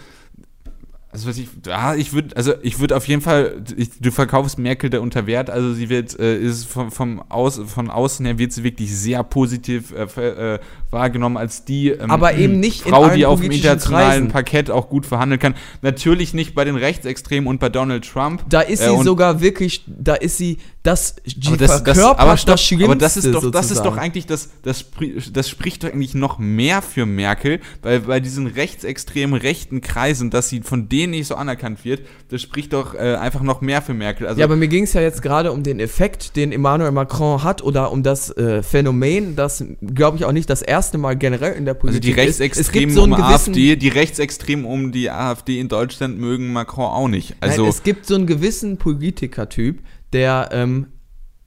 also 1.24 1.40
ich, 1.40 1.48
ja, 1.66 1.94
ich 1.94 2.12
würde, 2.12 2.36
also 2.36 2.54
ich 2.62 2.78
würde 2.78 2.96
auf 2.96 3.08
jeden 3.08 3.22
Fall, 3.22 3.62
ich, 3.76 3.90
du 3.98 4.10
verkaufst 4.10 4.58
Merkel 4.58 4.90
da 4.90 5.00
unter 5.00 5.26
Wert, 5.26 5.48
also 5.48 5.72
sie 5.72 5.88
wird, 5.88 6.18
äh, 6.18 6.36
ist 6.38 6.66
vom, 6.66 6.90
vom 6.90 7.22
Aus, 7.30 7.60
von 7.66 7.90
außen 7.90 8.26
her 8.26 8.38
wird 8.38 8.52
sie 8.52 8.64
wirklich 8.64 8.94
sehr 8.94 9.22
positiv 9.24 9.92
äh, 9.92 10.54
äh, 10.54 10.58
wahrgenommen 10.90 11.36
als 11.36 11.64
die 11.64 11.88
ähm, 11.88 12.10
aber 12.10 12.34
eben 12.34 12.60
nicht 12.60 12.82
Frau, 12.82 13.08
die 13.08 13.24
auf 13.24 13.40
dem 13.40 13.50
internationalen 13.50 14.10
Kreisen. 14.10 14.28
Parkett 14.28 14.70
auch 14.70 14.88
gut 14.88 15.06
verhandeln 15.06 15.40
kann. 15.40 15.54
Natürlich 15.82 16.34
nicht 16.34 16.54
bei 16.54 16.64
den 16.64 16.76
Rechtsextremen 16.76 17.48
und 17.48 17.60
bei 17.60 17.68
Donald 17.68 18.08
Trump. 18.08 18.44
Da 18.48 18.60
ist 18.60 18.82
sie 18.82 18.94
äh, 18.94 19.02
sogar 19.02 19.40
wirklich, 19.40 19.84
da 19.86 20.14
ist 20.14 20.36
sie, 20.36 20.58
das, 20.82 21.16
die 21.24 21.48
aber 21.48 21.56
das, 21.56 21.82
das, 21.82 21.98
aber, 21.98 22.36
stopp, 22.36 22.56
das 22.56 22.72
aber 22.72 22.94
das 22.94 23.16
ist 23.16 23.34
doch, 23.34 23.50
das 23.50 23.70
ist 23.70 23.82
doch 23.82 23.96
eigentlich, 23.96 24.26
das, 24.26 24.50
das, 24.62 24.84
das 25.32 25.48
spricht 25.48 25.82
doch 25.82 25.88
eigentlich 25.88 26.14
noch 26.14 26.38
mehr 26.38 26.82
für 26.82 27.06
Merkel, 27.06 27.60
weil 27.82 28.00
bei 28.00 28.20
diesen 28.20 28.46
rechtsextremen 28.46 29.40
rechten 29.40 29.80
Kreisen, 29.80 30.30
dass 30.30 30.48
sie 30.48 30.60
von 30.60 30.88
denen 30.88 31.05
nicht 31.10 31.26
so 31.26 31.34
anerkannt 31.34 31.84
wird, 31.84 32.06
das 32.28 32.42
spricht 32.42 32.72
doch 32.72 32.94
äh, 32.94 33.16
einfach 33.16 33.42
noch 33.42 33.60
mehr 33.60 33.82
für 33.82 33.94
Merkel. 33.94 34.26
Also, 34.26 34.40
ja, 34.40 34.46
aber 34.46 34.56
mir 34.56 34.68
ging 34.68 34.84
es 34.84 34.92
ja 34.92 35.00
jetzt 35.00 35.22
gerade 35.22 35.52
um 35.52 35.62
den 35.62 35.80
Effekt, 35.80 36.36
den 36.36 36.52
Emmanuel 36.52 36.92
Macron 36.92 37.42
hat 37.42 37.62
oder 37.62 37.92
um 37.92 38.02
das 38.02 38.36
äh, 38.36 38.62
Phänomen, 38.62 39.36
das, 39.36 39.64
glaube 39.82 40.16
ich, 40.16 40.24
auch 40.24 40.32
nicht 40.32 40.50
das 40.50 40.62
erste 40.62 40.98
Mal 40.98 41.16
generell 41.16 41.52
in 41.52 41.64
der 41.64 41.74
Politik 41.74 42.02
Also 42.04 42.14
die 42.14 42.20
Rechtsextremen 42.20 42.94
so 42.94 43.02
um 43.02 43.14
AfD, 43.14 43.76
die 43.76 43.88
Rechtsextremen 43.88 44.64
um 44.64 44.92
die 44.92 45.10
AfD 45.10 45.60
in 45.60 45.68
Deutschland 45.68 46.18
mögen 46.18 46.52
Macron 46.52 46.86
auch 46.86 47.08
nicht. 47.08 47.36
Also 47.40 47.62
Nein, 47.62 47.70
es 47.70 47.82
gibt 47.82 48.06
so 48.06 48.14
einen 48.14 48.26
gewissen 48.26 48.78
Politikertyp, 48.78 49.82
der, 50.12 50.48
ähm, 50.52 50.86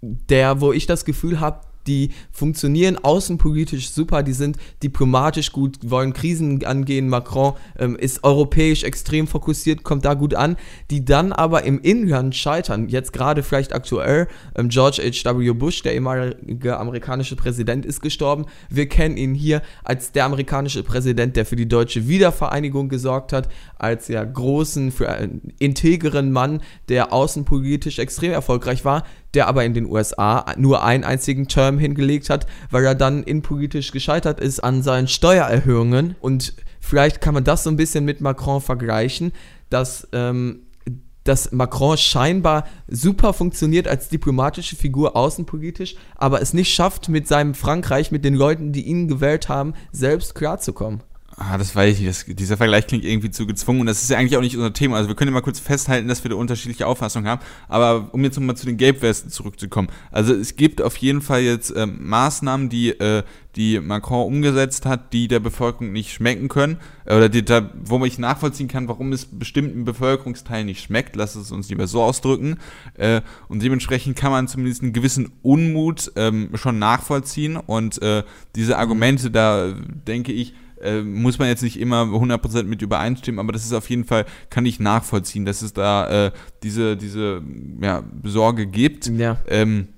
der, 0.01 0.61
wo 0.61 0.71
ich 0.73 0.85
das 0.85 1.05
Gefühl 1.05 1.39
habe, 1.39 1.61
die 1.87 2.11
funktionieren 2.31 2.97
außenpolitisch 2.97 3.89
super, 3.91 4.23
die 4.23 4.33
sind 4.33 4.57
diplomatisch 4.83 5.51
gut, 5.51 5.77
wollen 5.83 6.13
Krisen 6.13 6.63
angehen. 6.63 7.09
Macron 7.09 7.53
ähm, 7.77 7.95
ist 7.95 8.23
europäisch 8.23 8.83
extrem 8.83 9.27
fokussiert, 9.27 9.83
kommt 9.83 10.05
da 10.05 10.13
gut 10.13 10.33
an, 10.33 10.57
die 10.91 11.03
dann 11.03 11.33
aber 11.33 11.63
im 11.63 11.79
Inland 11.81 12.35
scheitern. 12.35 12.89
Jetzt 12.89 13.13
gerade 13.13 13.43
vielleicht 13.43 13.73
aktuell, 13.73 14.27
ähm, 14.55 14.69
George 14.69 15.01
H.W. 15.03 15.51
Bush, 15.53 15.81
der 15.81 15.93
ehemalige 15.93 16.77
amerikanische 16.77 17.35
Präsident, 17.35 17.85
ist 17.85 18.01
gestorben. 18.01 18.45
Wir 18.69 18.87
kennen 18.87 19.17
ihn 19.17 19.33
hier 19.33 19.61
als 19.83 20.11
der 20.11 20.25
amerikanische 20.25 20.83
Präsident, 20.83 21.35
der 21.35 21.45
für 21.45 21.55
die 21.55 21.67
deutsche 21.67 22.07
Wiedervereinigung 22.07 22.89
gesorgt 22.89 23.33
hat, 23.33 23.49
als 23.77 24.07
ja 24.07 24.23
großen, 24.23 24.91
für 24.91 25.09
einen 25.09 25.53
integeren 25.59 26.31
Mann, 26.31 26.61
der 26.89 27.13
außenpolitisch 27.13 27.99
extrem 27.99 28.31
erfolgreich 28.31 28.85
war 28.85 29.03
der 29.33 29.47
aber 29.47 29.63
in 29.63 29.73
den 29.73 29.85
USA 29.85 30.45
nur 30.57 30.83
einen 30.83 31.03
einzigen 31.03 31.47
Term 31.47 31.77
hingelegt 31.77 32.29
hat, 32.29 32.47
weil 32.71 32.85
er 32.85 32.95
dann 32.95 33.23
innenpolitisch 33.23 33.91
gescheitert 33.91 34.39
ist 34.39 34.59
an 34.59 34.81
seinen 34.81 35.07
Steuererhöhungen. 35.07 36.15
Und 36.19 36.53
vielleicht 36.79 37.21
kann 37.21 37.33
man 37.33 37.43
das 37.43 37.63
so 37.63 37.69
ein 37.69 37.77
bisschen 37.77 38.05
mit 38.05 38.21
Macron 38.21 38.61
vergleichen, 38.61 39.31
dass, 39.69 40.07
ähm, 40.13 40.63
dass 41.23 41.51
Macron 41.51 41.97
scheinbar 41.97 42.65
super 42.87 43.33
funktioniert 43.33 43.87
als 43.87 44.09
diplomatische 44.09 44.75
Figur 44.75 45.15
außenpolitisch, 45.15 45.95
aber 46.15 46.41
es 46.41 46.53
nicht 46.53 46.73
schafft, 46.73 47.09
mit 47.09 47.27
seinem 47.27 47.53
Frankreich, 47.53 48.11
mit 48.11 48.25
den 48.25 48.33
Leuten, 48.33 48.71
die 48.71 48.87
ihn 48.87 49.07
gewählt 49.07 49.47
haben, 49.47 49.73
selbst 49.91 50.33
klarzukommen. 50.33 51.03
Ah, 51.41 51.57
das 51.57 51.73
weiß 51.73 51.93
ich 51.95 52.05
nicht. 52.05 52.09
Das, 52.09 52.35
dieser 52.35 52.57
Vergleich 52.57 52.85
klingt 52.85 53.05
irgendwie 53.05 53.31
zu 53.31 53.47
gezwungen 53.47 53.79
und 53.79 53.85
das 53.85 54.03
ist 54.03 54.09
ja 54.09 54.17
eigentlich 54.17 54.35
auch 54.35 54.41
nicht 54.41 54.57
unser 54.57 54.73
Thema. 54.73 54.97
Also 54.97 55.07
wir 55.07 55.15
können 55.15 55.29
ja 55.29 55.33
mal 55.33 55.41
kurz 55.41 55.57
festhalten, 55.57 56.09
dass 56.09 56.21
wir 56.25 56.29
da 56.31 56.35
unterschiedliche 56.35 56.85
Auffassungen 56.85 57.29
haben. 57.29 57.41
Aber 57.69 58.09
um 58.11 58.21
jetzt 58.25 58.37
nochmal 58.37 58.57
zu 58.57 58.65
den 58.65 58.75
Gelbwesten 58.75 59.31
zurückzukommen. 59.31 59.87
Also 60.11 60.33
es 60.33 60.57
gibt 60.57 60.81
auf 60.81 60.97
jeden 60.97 61.21
Fall 61.21 61.39
jetzt 61.39 61.69
äh, 61.71 61.85
Maßnahmen, 61.85 62.67
die, 62.67 62.89
äh, 62.89 63.23
die 63.55 63.79
Macron 63.79 64.27
umgesetzt 64.27 64.85
hat, 64.85 65.13
die 65.13 65.29
der 65.29 65.39
Bevölkerung 65.39 65.93
nicht 65.93 66.11
schmecken 66.11 66.49
können. 66.49 66.75
Äh, 67.05 67.15
oder 67.15 67.29
die, 67.29 67.45
da, 67.45 67.69
wo 67.85 68.03
ich 68.03 68.19
nachvollziehen 68.19 68.67
kann, 68.67 68.89
warum 68.89 69.13
es 69.13 69.25
bestimmten 69.25 69.85
Bevölkerungsteilen 69.85 70.65
nicht 70.65 70.83
schmeckt. 70.83 71.15
Lass 71.15 71.35
es 71.35 71.53
uns 71.53 71.69
lieber 71.69 71.87
so 71.87 72.01
ausdrücken. 72.01 72.57
Äh, 72.95 73.21
und 73.47 73.63
dementsprechend 73.63 74.17
kann 74.17 74.31
man 74.31 74.49
zumindest 74.49 74.83
einen 74.83 74.91
gewissen 74.91 75.31
Unmut 75.41 76.11
ähm, 76.17 76.49
schon 76.55 76.79
nachvollziehen. 76.79 77.55
Und 77.55 78.01
äh, 78.01 78.23
diese 78.57 78.77
Argumente, 78.77 79.31
da 79.31 79.73
denke 80.05 80.33
ich, 80.33 80.53
äh, 80.81 81.01
muss 81.01 81.39
man 81.39 81.47
jetzt 81.47 81.63
nicht 81.63 81.79
immer 81.79 82.03
100% 82.03 82.63
mit 82.63 82.81
übereinstimmen, 82.81 83.39
aber 83.39 83.51
das 83.51 83.65
ist 83.65 83.73
auf 83.73 83.89
jeden 83.89 84.05
Fall, 84.05 84.25
kann 84.49 84.65
ich 84.65 84.79
nachvollziehen, 84.79 85.45
dass 85.45 85.61
es 85.61 85.73
da 85.73 86.27
äh, 86.27 86.31
diese, 86.63 86.97
diese 86.97 87.41
ja, 87.81 88.03
Sorge 88.23 88.65
gibt. 88.65 89.07
Ja. 89.07 89.37
Ähm, 89.47 89.89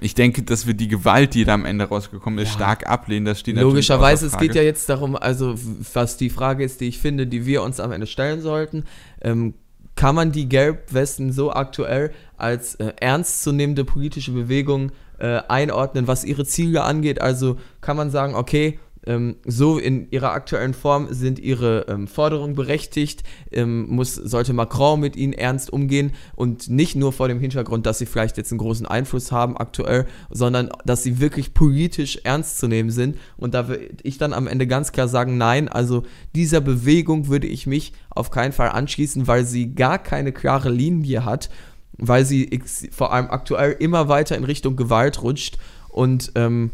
ich 0.00 0.14
denke, 0.14 0.42
dass 0.42 0.66
wir 0.66 0.74
die 0.74 0.88
Gewalt, 0.88 1.34
die 1.34 1.44
da 1.44 1.54
am 1.54 1.64
Ende 1.64 1.84
rausgekommen 1.84 2.38
ist, 2.38 2.50
ja. 2.50 2.54
stark 2.54 2.88
ablehnen. 2.88 3.26
Das 3.26 3.40
steht 3.40 3.56
Logischerweise, 3.56 4.26
es 4.26 4.36
geht 4.38 4.54
ja 4.54 4.62
jetzt 4.62 4.88
darum, 4.88 5.16
also 5.16 5.54
was 5.92 6.16
die 6.16 6.30
Frage 6.30 6.64
ist, 6.64 6.80
die 6.80 6.88
ich 6.88 6.98
finde, 6.98 7.26
die 7.26 7.46
wir 7.46 7.62
uns 7.62 7.80
am 7.80 7.92
Ende 7.92 8.06
stellen 8.06 8.40
sollten. 8.40 8.84
Ähm, 9.20 9.54
kann 9.96 10.14
man 10.14 10.32
die 10.32 10.48
Gelbwesten 10.48 11.32
so 11.32 11.52
aktuell 11.52 12.12
als 12.36 12.74
äh, 12.76 12.92
ernstzunehmende 13.00 13.84
politische 13.84 14.32
Bewegung 14.32 14.90
äh, 15.18 15.40
einordnen, 15.48 16.08
was 16.08 16.24
ihre 16.24 16.44
Ziele 16.44 16.82
angeht? 16.82 17.20
Also 17.20 17.58
kann 17.80 17.96
man 17.96 18.10
sagen, 18.10 18.34
okay, 18.34 18.80
ähm, 19.06 19.36
so 19.44 19.78
in 19.78 20.10
ihrer 20.10 20.32
aktuellen 20.32 20.74
Form 20.74 21.08
sind 21.10 21.38
ihre 21.38 21.86
ähm, 21.88 22.06
Forderungen 22.06 22.54
berechtigt, 22.54 23.22
ähm, 23.52 23.86
muss, 23.88 24.14
sollte 24.14 24.52
Macron 24.52 25.00
mit 25.00 25.16
ihnen 25.16 25.32
ernst 25.32 25.72
umgehen 25.72 26.12
und 26.34 26.68
nicht 26.70 26.96
nur 26.96 27.12
vor 27.12 27.28
dem 27.28 27.40
Hintergrund, 27.40 27.86
dass 27.86 27.98
sie 27.98 28.06
vielleicht 28.06 28.36
jetzt 28.36 28.52
einen 28.52 28.58
großen 28.58 28.86
Einfluss 28.86 29.32
haben 29.32 29.56
aktuell, 29.56 30.06
sondern 30.30 30.70
dass 30.84 31.02
sie 31.02 31.20
wirklich 31.20 31.54
politisch 31.54 32.20
ernst 32.24 32.58
zu 32.58 32.68
nehmen 32.68 32.90
sind. 32.90 33.18
Und 33.36 33.54
da 33.54 33.68
würde 33.68 33.88
ich 34.02 34.18
dann 34.18 34.32
am 34.32 34.46
Ende 34.46 34.66
ganz 34.66 34.92
klar 34.92 35.08
sagen, 35.08 35.36
nein, 35.36 35.68
also 35.68 36.04
dieser 36.34 36.60
Bewegung 36.60 37.28
würde 37.28 37.46
ich 37.46 37.66
mich 37.66 37.92
auf 38.10 38.30
keinen 38.30 38.52
Fall 38.52 38.70
anschließen, 38.70 39.26
weil 39.26 39.44
sie 39.44 39.74
gar 39.74 39.98
keine 39.98 40.32
klare 40.32 40.70
Linie 40.70 41.24
hat, 41.24 41.50
weil 41.96 42.24
sie 42.24 42.60
vor 42.90 43.12
allem 43.12 43.28
aktuell 43.28 43.72
immer 43.78 44.08
weiter 44.08 44.36
in 44.36 44.44
Richtung 44.44 44.76
Gewalt 44.76 45.22
rutscht 45.22 45.58
und 45.88 46.32
ähm, 46.34 46.70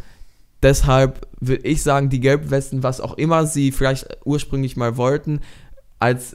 Deshalb 0.63 1.27
würde 1.41 1.67
ich 1.67 1.83
sagen, 1.83 2.11
die 2.11 2.21
Gelbwesten, 2.21 2.83
was 2.83 3.01
auch 3.01 3.17
immer 3.17 3.47
sie 3.47 3.73
vielleicht 3.73 4.07
ursprünglich 4.25 4.77
mal 4.77 4.97
wollten, 4.97 5.41
als 5.99 6.35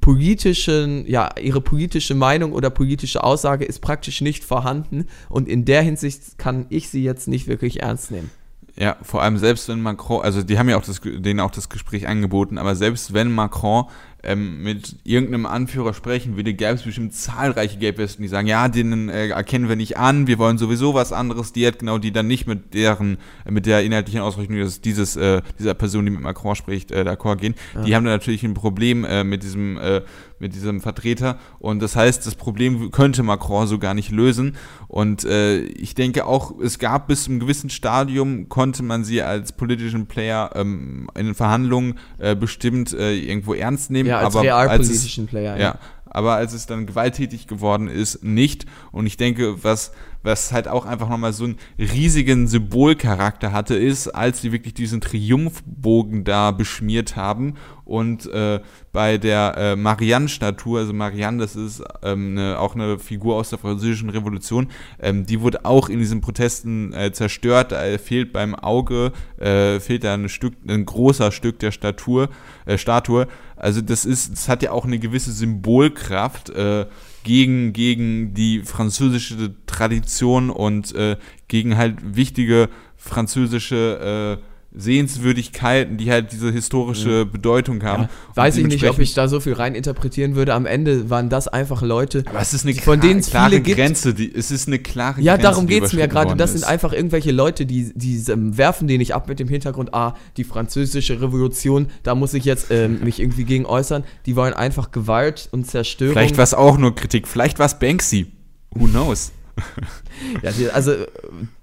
politischen, 0.00 1.04
ja, 1.06 1.30
ihre 1.40 1.60
politische 1.60 2.14
Meinung 2.14 2.52
oder 2.52 2.70
politische 2.70 3.22
Aussage 3.24 3.64
ist 3.64 3.80
praktisch 3.80 4.20
nicht 4.20 4.44
vorhanden 4.44 5.06
und 5.28 5.48
in 5.48 5.64
der 5.64 5.82
Hinsicht 5.82 6.38
kann 6.38 6.66
ich 6.68 6.88
sie 6.88 7.02
jetzt 7.02 7.26
nicht 7.26 7.48
wirklich 7.48 7.82
ernst 7.82 8.12
nehmen. 8.12 8.30
Ja, 8.76 8.96
vor 9.02 9.20
allem 9.22 9.36
selbst 9.36 9.68
wenn 9.68 9.82
Macron, 9.82 10.22
also 10.22 10.42
die 10.42 10.58
haben 10.58 10.68
ja 10.68 10.78
auch 10.78 10.84
das, 10.84 11.00
denen 11.02 11.40
auch 11.40 11.50
das 11.50 11.68
Gespräch 11.68 12.06
angeboten, 12.06 12.56
aber 12.56 12.76
selbst 12.76 13.12
wenn 13.12 13.32
Macron 13.32 13.86
ähm, 14.22 14.62
mit 14.62 14.96
irgendeinem 15.04 15.46
Anführer 15.46 15.94
sprechen 15.94 16.36
würde, 16.36 16.54
gäbe 16.54 16.72
es 16.72 16.82
bestimmt 16.82 17.14
zahlreiche 17.14 17.78
Gelbwesten, 17.78 18.22
die 18.22 18.28
sagen, 18.28 18.46
ja, 18.46 18.68
den 18.68 19.08
äh, 19.08 19.28
erkennen 19.28 19.68
wir 19.68 19.76
nicht 19.76 19.96
an, 19.96 20.26
wir 20.26 20.38
wollen 20.38 20.58
sowieso 20.58 20.94
was 20.94 21.12
anderes, 21.12 21.52
die 21.52 21.66
hat 21.66 21.78
genau 21.78 21.98
die 21.98 22.12
dann 22.12 22.26
nicht 22.26 22.46
mit 22.46 22.74
deren, 22.74 23.18
äh, 23.44 23.50
mit 23.50 23.66
der 23.66 23.82
inhaltlichen 23.82 24.20
Ausrichtung 24.20 24.56
dieses, 24.56 24.80
dieses 24.80 25.16
äh, 25.16 25.42
dieser 25.58 25.74
Person, 25.74 26.04
die 26.04 26.10
mit 26.10 26.20
Macron 26.20 26.54
spricht, 26.54 26.90
äh, 26.90 27.02
d'accord 27.02 27.36
gehen. 27.36 27.54
Ja. 27.74 27.82
Die 27.82 27.94
haben 27.94 28.04
dann 28.04 28.14
natürlich 28.14 28.42
ein 28.42 28.54
Problem 28.54 29.04
äh, 29.04 29.24
mit 29.24 29.42
diesem 29.42 29.78
äh, 29.78 30.02
mit 30.40 30.54
diesem 30.54 30.80
Vertreter. 30.80 31.38
Und 31.60 31.80
das 31.80 31.94
heißt, 31.94 32.26
das 32.26 32.34
Problem 32.34 32.90
könnte 32.90 33.22
Macron 33.22 33.66
so 33.66 33.78
gar 33.78 33.94
nicht 33.94 34.10
lösen. 34.10 34.56
Und 34.88 35.24
äh, 35.24 35.60
ich 35.60 35.94
denke 35.94 36.26
auch, 36.26 36.58
es 36.58 36.78
gab 36.78 37.06
bis 37.06 37.24
zum 37.24 37.38
gewissen 37.38 37.70
Stadium, 37.70 38.48
konnte 38.48 38.82
man 38.82 39.04
sie 39.04 39.22
als 39.22 39.52
politischen 39.52 40.06
Player 40.06 40.50
ähm, 40.54 41.08
in 41.16 41.26
den 41.26 41.34
Verhandlungen 41.34 41.98
äh, 42.18 42.34
bestimmt 42.34 42.92
äh, 42.92 43.14
irgendwo 43.14 43.54
ernst 43.54 43.90
nehmen. 43.90 44.08
Ja, 44.08 44.18
als 44.18 44.34
aber 44.34 44.42
realpolitischen 44.42 45.24
als 45.24 45.28
es, 45.28 45.30
Player. 45.30 45.56
Ja. 45.56 45.62
ja. 45.62 45.78
Aber 46.12 46.34
als 46.34 46.54
es 46.54 46.66
dann 46.66 46.86
gewalttätig 46.86 47.46
geworden 47.46 47.86
ist, 47.86 48.24
nicht. 48.24 48.66
Und 48.90 49.06
ich 49.06 49.16
denke, 49.16 49.62
was 49.62 49.92
was 50.22 50.52
halt 50.52 50.68
auch 50.68 50.86
einfach 50.86 51.08
nochmal 51.08 51.32
so 51.32 51.44
einen 51.44 51.56
riesigen 51.78 52.46
Symbolcharakter 52.46 53.52
hatte, 53.52 53.74
ist, 53.76 54.08
als 54.08 54.40
sie 54.40 54.52
wirklich 54.52 54.74
diesen 54.74 55.00
Triumphbogen 55.00 56.24
da 56.24 56.50
beschmiert 56.50 57.16
haben 57.16 57.54
und 57.90 58.26
äh, 58.26 58.60
bei 58.92 59.18
der 59.18 59.54
äh, 59.56 59.74
Marianne-Statue, 59.74 60.78
also 60.78 60.92
Marianne, 60.92 61.38
das 61.38 61.56
ist 61.56 61.82
ähm, 62.04 62.38
eine, 62.38 62.60
auch 62.60 62.76
eine 62.76 63.00
Figur 63.00 63.34
aus 63.34 63.50
der 63.50 63.58
französischen 63.58 64.10
Revolution, 64.10 64.68
ähm, 65.00 65.26
die 65.26 65.40
wurde 65.40 65.64
auch 65.64 65.88
in 65.88 65.98
diesen 65.98 66.20
Protesten 66.20 66.92
äh, 66.92 67.10
zerstört, 67.10 67.72
da 67.72 67.98
fehlt 67.98 68.32
beim 68.32 68.54
Auge, 68.54 69.10
äh, 69.38 69.80
fehlt 69.80 70.04
da 70.04 70.14
ein 70.14 70.28
Stück, 70.28 70.54
ein 70.68 70.86
großer 70.86 71.32
Stück 71.32 71.58
der 71.58 71.72
Statue, 71.72 72.28
äh, 72.64 72.78
Statue. 72.78 73.26
Also 73.56 73.80
das 73.80 74.04
ist, 74.04 74.34
das 74.34 74.48
hat 74.48 74.62
ja 74.62 74.70
auch 74.70 74.84
eine 74.84 75.00
gewisse 75.00 75.32
Symbolkraft, 75.32 76.50
äh, 76.50 76.86
gegen, 77.24 77.72
gegen 77.72 78.34
die 78.34 78.62
französische 78.62 79.54
Tradition 79.66 80.50
und 80.50 80.94
äh, 80.94 81.16
gegen 81.48 81.76
halt 81.76 82.16
wichtige 82.16 82.68
französische 82.96 84.38
äh, 84.40 84.49
Sehenswürdigkeiten, 84.72 85.96
die 85.96 86.10
halt 86.12 86.30
diese 86.30 86.52
historische 86.52 87.10
ja. 87.10 87.24
Bedeutung 87.24 87.82
haben. 87.82 88.04
Ja. 88.04 88.08
Weiß 88.36 88.56
ich 88.56 88.66
nicht, 88.66 88.88
ob 88.88 89.00
ich 89.00 89.14
da 89.14 89.26
so 89.26 89.40
viel 89.40 89.54
rein 89.54 89.74
interpretieren 89.74 90.36
würde. 90.36 90.54
Am 90.54 90.64
Ende 90.64 91.10
waren 91.10 91.28
das 91.28 91.48
einfach 91.48 91.82
Leute, 91.82 92.22
Aber 92.28 92.40
es 92.40 92.54
ist 92.54 92.64
eine 92.64 92.74
von 92.74 93.00
denen 93.00 93.18
es 93.18 93.30
klare 93.30 93.50
viele 93.50 93.62
Grenze. 93.62 94.14
Die, 94.14 94.32
es 94.32 94.52
ist 94.52 94.68
eine 94.68 94.78
klare 94.78 95.20
ja, 95.20 95.34
Grenze. 95.34 95.44
Ja, 95.44 95.50
darum 95.50 95.66
geht 95.66 95.82
es 95.82 95.92
mir 95.92 96.06
gerade. 96.06 96.36
Das 96.36 96.52
sind 96.52 96.64
einfach 96.64 96.92
irgendwelche 96.92 97.32
Leute, 97.32 97.66
die, 97.66 97.92
die 97.94 98.22
werfen 98.28 98.86
den 98.86 98.98
nicht 98.98 99.14
ab 99.14 99.28
mit 99.28 99.40
dem 99.40 99.48
Hintergrund, 99.48 99.92
ah, 99.92 100.14
die 100.36 100.44
französische 100.44 101.20
Revolution, 101.20 101.88
da 102.04 102.14
muss 102.14 102.32
ich 102.34 102.44
jetzt 102.44 102.70
ähm, 102.70 103.00
mich 103.02 103.18
irgendwie 103.18 103.44
gegen 103.44 103.66
äußern. 103.66 104.04
Die 104.26 104.36
wollen 104.36 104.54
einfach 104.54 104.92
Gewalt 104.92 105.48
und 105.50 105.66
Zerstörung. 105.66 106.14
Vielleicht 106.14 106.36
war 106.36 106.44
es 106.44 106.54
auch 106.54 106.78
nur 106.78 106.94
Kritik, 106.94 107.26
vielleicht 107.26 107.58
war 107.58 107.66
es 107.66 107.78
Banksy. 107.78 108.26
Who 108.72 108.86
knows? 108.86 109.32
ja, 110.42 110.70
also 110.70 110.92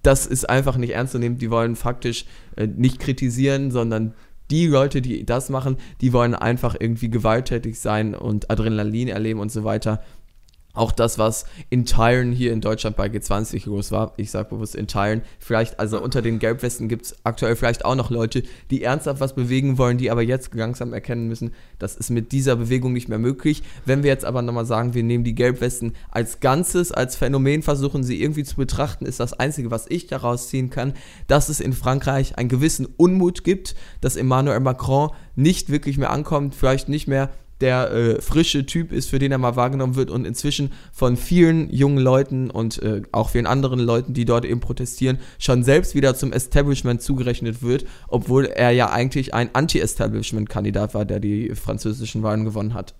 das 0.03 0.25
ist 0.25 0.49
einfach 0.49 0.77
nicht 0.77 0.93
ernst 0.93 1.11
zu 1.11 1.19
nehmen. 1.19 1.37
Die 1.37 1.51
wollen 1.51 1.75
faktisch 1.75 2.25
äh, 2.55 2.67
nicht 2.67 2.99
kritisieren, 2.99 3.71
sondern 3.71 4.13
die 4.49 4.67
Leute, 4.67 5.01
die 5.01 5.25
das 5.25 5.49
machen, 5.49 5.77
die 6.01 6.13
wollen 6.13 6.33
einfach 6.33 6.75
irgendwie 6.79 7.09
gewalttätig 7.09 7.79
sein 7.79 8.15
und 8.15 8.49
Adrenalin 8.49 9.09
erleben 9.09 9.39
und 9.39 9.51
so 9.51 9.63
weiter. 9.63 10.01
Auch 10.77 10.91
das, 10.91 11.17
was 11.17 11.45
in 11.71 11.85
Teilen 11.85 12.31
hier 12.31 12.53
in 12.53 12.61
Deutschland 12.61 12.95
bei 12.95 13.07
G20 13.07 13.67
los 13.67 13.91
war, 13.91 14.13
ich 14.17 14.29
sage 14.29 14.49
bewusst 14.49 14.75
in 14.75 14.85
Teilen, 14.85 15.23
vielleicht, 15.39 15.79
also 15.79 15.99
unter 15.99 16.21
den 16.21 16.37
Gelbwesten 16.37 16.87
gibt 16.87 17.05
es 17.07 17.15
aktuell 17.23 17.55
vielleicht 17.55 17.83
auch 17.83 17.95
noch 17.95 18.11
Leute, 18.11 18.43
die 18.69 18.83
ernsthaft 18.83 19.19
was 19.19 19.33
bewegen 19.33 19.79
wollen, 19.79 19.97
die 19.97 20.11
aber 20.11 20.21
jetzt 20.21 20.53
langsam 20.53 20.93
erkennen 20.93 21.27
müssen, 21.27 21.51
das 21.79 21.95
ist 21.95 22.11
mit 22.11 22.31
dieser 22.31 22.57
Bewegung 22.57 22.93
nicht 22.93 23.09
mehr 23.09 23.17
möglich. 23.17 23.63
Wenn 23.85 24.03
wir 24.03 24.11
jetzt 24.11 24.23
aber 24.23 24.43
nochmal 24.43 24.67
sagen, 24.67 24.93
wir 24.93 25.01
nehmen 25.01 25.23
die 25.23 25.33
Gelbwesten 25.33 25.93
als 26.11 26.41
Ganzes, 26.41 26.91
als 26.91 27.15
Phänomen, 27.15 27.63
versuchen 27.63 28.03
sie 28.03 28.21
irgendwie 28.21 28.43
zu 28.43 28.55
betrachten, 28.55 29.07
ist 29.07 29.19
das 29.19 29.33
Einzige, 29.33 29.71
was 29.71 29.87
ich 29.89 30.05
daraus 30.05 30.47
ziehen 30.47 30.69
kann, 30.69 30.93
dass 31.25 31.49
es 31.49 31.59
in 31.59 31.73
Frankreich 31.73 32.37
einen 32.37 32.49
gewissen 32.49 32.85
Unmut 32.97 33.43
gibt, 33.43 33.73
dass 33.99 34.15
Emmanuel 34.15 34.59
Macron 34.59 35.09
nicht 35.35 35.71
wirklich 35.71 35.97
mehr 35.97 36.11
ankommt, 36.11 36.53
vielleicht 36.53 36.87
nicht 36.87 37.07
mehr 37.07 37.31
der 37.61 37.91
äh, 37.91 38.21
frische 38.21 38.65
Typ 38.65 38.91
ist, 38.91 39.09
für 39.09 39.19
den 39.19 39.31
er 39.31 39.37
mal 39.37 39.55
wahrgenommen 39.55 39.95
wird 39.95 40.11
und 40.11 40.25
inzwischen 40.25 40.71
von 40.91 41.17
vielen 41.17 41.69
jungen 41.71 41.97
Leuten 41.97 42.49
und 42.49 42.81
äh, 42.81 43.01
auch 43.11 43.29
vielen 43.29 43.47
anderen 43.47 43.79
Leuten, 43.79 44.13
die 44.13 44.25
dort 44.25 44.45
eben 44.45 44.59
protestieren, 44.59 45.19
schon 45.39 45.63
selbst 45.63 45.95
wieder 45.95 46.15
zum 46.15 46.33
Establishment 46.33 47.01
zugerechnet 47.01 47.61
wird, 47.61 47.85
obwohl 48.07 48.45
er 48.45 48.71
ja 48.71 48.89
eigentlich 48.89 49.33
ein 49.33 49.49
Anti-Establishment-Kandidat 49.53 50.93
war, 50.93 51.05
der 51.05 51.19
die 51.19 51.55
französischen 51.55 52.23
Wahlen 52.23 52.45
gewonnen 52.45 52.73
hat. 52.73 52.93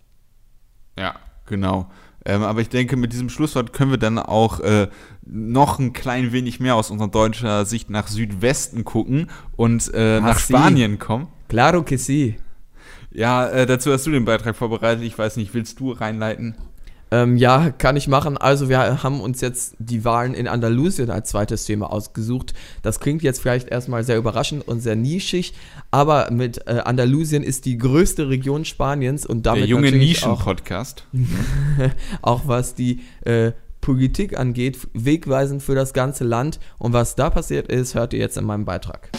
Ja, 0.98 1.16
genau. 1.46 1.90
Ähm, 2.26 2.44
aber 2.44 2.60
ich 2.60 2.70
denke, 2.70 2.98
mit 2.98 3.14
diesem 3.14 3.30
Schlusswort 3.30 3.72
können 3.72 3.92
wir 3.92 3.98
dann 3.98 4.20
auch 4.20 4.60
äh, 4.60 4.90
noch 5.26 5.80
ein 5.80 5.94
klein 5.94 6.34
wenig 6.34 6.60
mehr 6.60 6.76
aus 6.76 6.92
unserer 6.92 7.08
deutscher 7.08 7.66
Sicht 7.66 7.90
nach 7.90 8.08
Südwesten 8.08 8.84
gucken 8.84 9.30
und 9.56 9.92
äh, 9.94 10.20
nach 10.20 10.40
Spanien 10.40 11.00
kommen. 11.00 11.28
Claro 11.48 11.84
que 11.84 11.98
sí. 11.98 12.36
Ja, 13.18 13.48
äh, 13.48 13.66
dazu 13.66 13.92
hast 13.92 14.06
du 14.06 14.12
den 14.12 14.26
Beitrag 14.26 14.56
vorbereitet. 14.56 15.04
Ich 15.04 15.18
weiß 15.18 15.38
nicht, 15.38 15.56
willst 15.56 15.80
du 15.80 15.92
reinleiten? 15.92 16.54
Ähm, 17.10 17.36
ja, 17.36 17.72
kann 17.72 17.98
ich 17.98 18.08
machen. 18.08 18.38
Also 18.38 18.70
wir 18.70 19.02
haben 19.02 19.22
uns 19.22 19.42
jetzt 19.42 19.76
die 19.80 20.06
Wahlen 20.06 20.36
in 20.36 20.48
Andalusien 20.48 21.10
als 21.10 21.30
zweites 21.30 21.66
Thema 21.66 21.92
ausgesucht. 21.92 22.54
Das 22.84 23.00
klingt 23.00 23.24
jetzt 23.24 23.42
vielleicht 23.42 23.70
erstmal 23.70 24.04
sehr 24.04 24.20
überraschend 24.20 24.68
und 24.68 24.82
sehr 24.82 24.96
nischig, 24.96 25.56
aber 25.90 26.30
mit 26.30 26.68
äh, 26.68 26.82
Andalusien 26.86 27.42
ist 27.42 27.66
die 27.66 27.80
größte 27.80 28.30
Region 28.30 28.66
Spaniens 28.66 29.26
und 29.26 29.48
damit 29.48 29.64
Der 29.64 29.70
junge 29.70 29.92
Nischen-Podcast. 29.92 31.08
Auch, 31.12 31.90
auch 32.22 32.42
was 32.46 32.76
die 32.76 33.00
äh, 33.22 33.54
Politik 33.82 34.38
angeht, 34.38 34.78
wegweisend 34.94 35.64
für 35.64 35.74
das 35.74 35.94
ganze 35.94 36.24
Land. 36.24 36.60
Und 36.78 36.94
was 36.94 37.16
da 37.16 37.32
passiert 37.32 37.68
ist, 37.68 37.96
hört 37.96 38.14
ihr 38.14 38.20
jetzt 38.20 38.38
in 38.38 38.46
meinem 38.46 38.66
Beitrag. 38.66 39.10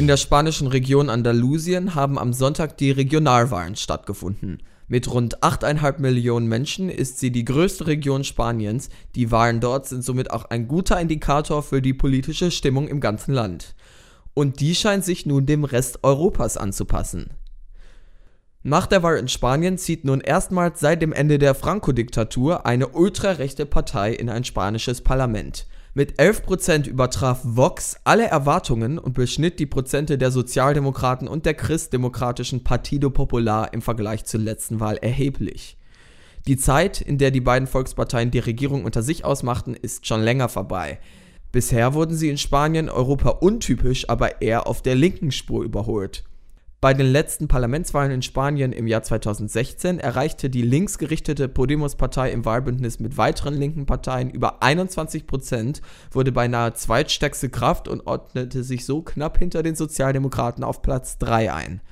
In 0.00 0.06
der 0.06 0.16
spanischen 0.16 0.66
Region 0.66 1.10
Andalusien 1.10 1.94
haben 1.94 2.18
am 2.18 2.32
Sonntag 2.32 2.78
die 2.78 2.90
Regionalwahlen 2.90 3.76
stattgefunden. 3.76 4.62
Mit 4.88 5.12
rund 5.12 5.42
8,5 5.42 5.98
Millionen 5.98 6.46
Menschen 6.46 6.88
ist 6.88 7.18
sie 7.18 7.30
die 7.30 7.44
größte 7.44 7.86
Region 7.86 8.24
Spaniens. 8.24 8.88
Die 9.14 9.30
Wahlen 9.30 9.60
dort 9.60 9.86
sind 9.86 10.02
somit 10.02 10.30
auch 10.30 10.46
ein 10.46 10.68
guter 10.68 10.98
Indikator 10.98 11.62
für 11.62 11.82
die 11.82 11.92
politische 11.92 12.50
Stimmung 12.50 12.88
im 12.88 13.00
ganzen 13.00 13.34
Land. 13.34 13.74
Und 14.32 14.60
die 14.60 14.74
scheint 14.74 15.04
sich 15.04 15.26
nun 15.26 15.44
dem 15.44 15.64
Rest 15.64 15.98
Europas 16.02 16.56
anzupassen. 16.56 17.34
Nach 18.62 18.86
der 18.86 19.02
Wahl 19.02 19.18
in 19.18 19.28
Spanien 19.28 19.76
zieht 19.76 20.06
nun 20.06 20.22
erstmals 20.22 20.80
seit 20.80 21.02
dem 21.02 21.12
Ende 21.12 21.38
der 21.38 21.54
Franco-Diktatur 21.54 22.64
eine 22.64 22.88
ultrarechte 22.88 23.66
Partei 23.66 24.14
in 24.14 24.30
ein 24.30 24.44
spanisches 24.44 25.02
Parlament. 25.02 25.66
Mit 25.92 26.20
11% 26.20 26.88
übertraf 26.88 27.40
Vox 27.42 27.96
alle 28.04 28.26
Erwartungen 28.26 28.96
und 28.96 29.14
beschnitt 29.14 29.58
die 29.58 29.66
Prozente 29.66 30.18
der 30.18 30.30
Sozialdemokraten 30.30 31.26
und 31.26 31.46
der 31.46 31.54
christdemokratischen 31.54 32.62
Partido 32.62 33.10
Popular 33.10 33.74
im 33.74 33.82
Vergleich 33.82 34.24
zur 34.24 34.38
letzten 34.38 34.78
Wahl 34.78 34.98
erheblich. 34.98 35.76
Die 36.46 36.56
Zeit, 36.56 37.00
in 37.00 37.18
der 37.18 37.32
die 37.32 37.40
beiden 37.40 37.66
Volksparteien 37.66 38.30
die 38.30 38.38
Regierung 38.38 38.84
unter 38.84 39.02
sich 39.02 39.24
ausmachten, 39.24 39.74
ist 39.74 40.06
schon 40.06 40.22
länger 40.22 40.48
vorbei. 40.48 41.00
Bisher 41.50 41.92
wurden 41.92 42.16
sie 42.16 42.30
in 42.30 42.38
Spanien 42.38 42.88
Europa 42.88 43.30
untypisch, 43.30 44.08
aber 44.08 44.40
eher 44.40 44.68
auf 44.68 44.82
der 44.82 44.94
linken 44.94 45.32
Spur 45.32 45.64
überholt. 45.64 46.22
Bei 46.82 46.94
den 46.94 47.12
letzten 47.12 47.46
Parlamentswahlen 47.46 48.10
in 48.10 48.22
Spanien 48.22 48.72
im 48.72 48.86
Jahr 48.86 49.02
2016 49.02 49.98
erreichte 49.98 50.48
die 50.48 50.62
linksgerichtete 50.62 51.46
Podemos-Partei 51.46 52.30
im 52.30 52.46
Wahlbündnis 52.46 53.00
mit 53.00 53.18
weiteren 53.18 53.52
linken 53.52 53.84
Parteien 53.84 54.30
über 54.30 54.62
21 54.62 55.26
Prozent, 55.26 55.82
wurde 56.10 56.32
beinahe 56.32 56.72
zweitstärkste 56.72 57.50
Kraft 57.50 57.86
und 57.86 58.06
ordnete 58.06 58.64
sich 58.64 58.86
so 58.86 59.02
knapp 59.02 59.36
hinter 59.36 59.62
den 59.62 59.74
Sozialdemokraten 59.74 60.64
auf 60.64 60.80
Platz 60.80 61.18
3 61.18 61.52
ein. 61.52 61.82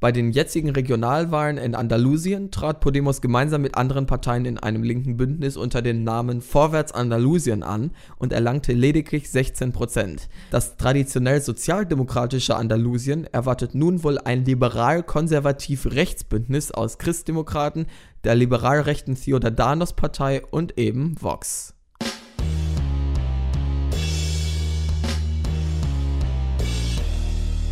Bei 0.00 0.12
den 0.12 0.30
jetzigen 0.30 0.70
Regionalwahlen 0.70 1.58
in 1.58 1.74
Andalusien 1.74 2.52
trat 2.52 2.78
Podemos 2.78 3.20
gemeinsam 3.20 3.62
mit 3.62 3.74
anderen 3.74 4.06
Parteien 4.06 4.44
in 4.44 4.56
einem 4.56 4.84
linken 4.84 5.16
Bündnis 5.16 5.56
unter 5.56 5.82
dem 5.82 6.04
Namen 6.04 6.40
Vorwärts 6.40 6.92
Andalusien 6.92 7.64
an 7.64 7.90
und 8.16 8.32
erlangte 8.32 8.74
lediglich 8.74 9.28
16 9.28 9.72
Prozent. 9.72 10.28
Das 10.52 10.76
traditionell 10.76 11.40
sozialdemokratische 11.40 12.54
Andalusien 12.54 13.24
erwartet 13.24 13.74
nun 13.74 14.04
wohl 14.04 14.18
ein 14.18 14.44
liberal-konservativ-Rechtsbündnis 14.44 16.70
aus 16.70 16.98
Christdemokraten, 16.98 17.86
der 18.22 18.36
liberal-rechten 18.36 19.16
Ciudadanos-Partei 19.16 20.44
und 20.48 20.78
eben 20.78 21.16
Vox. 21.20 21.74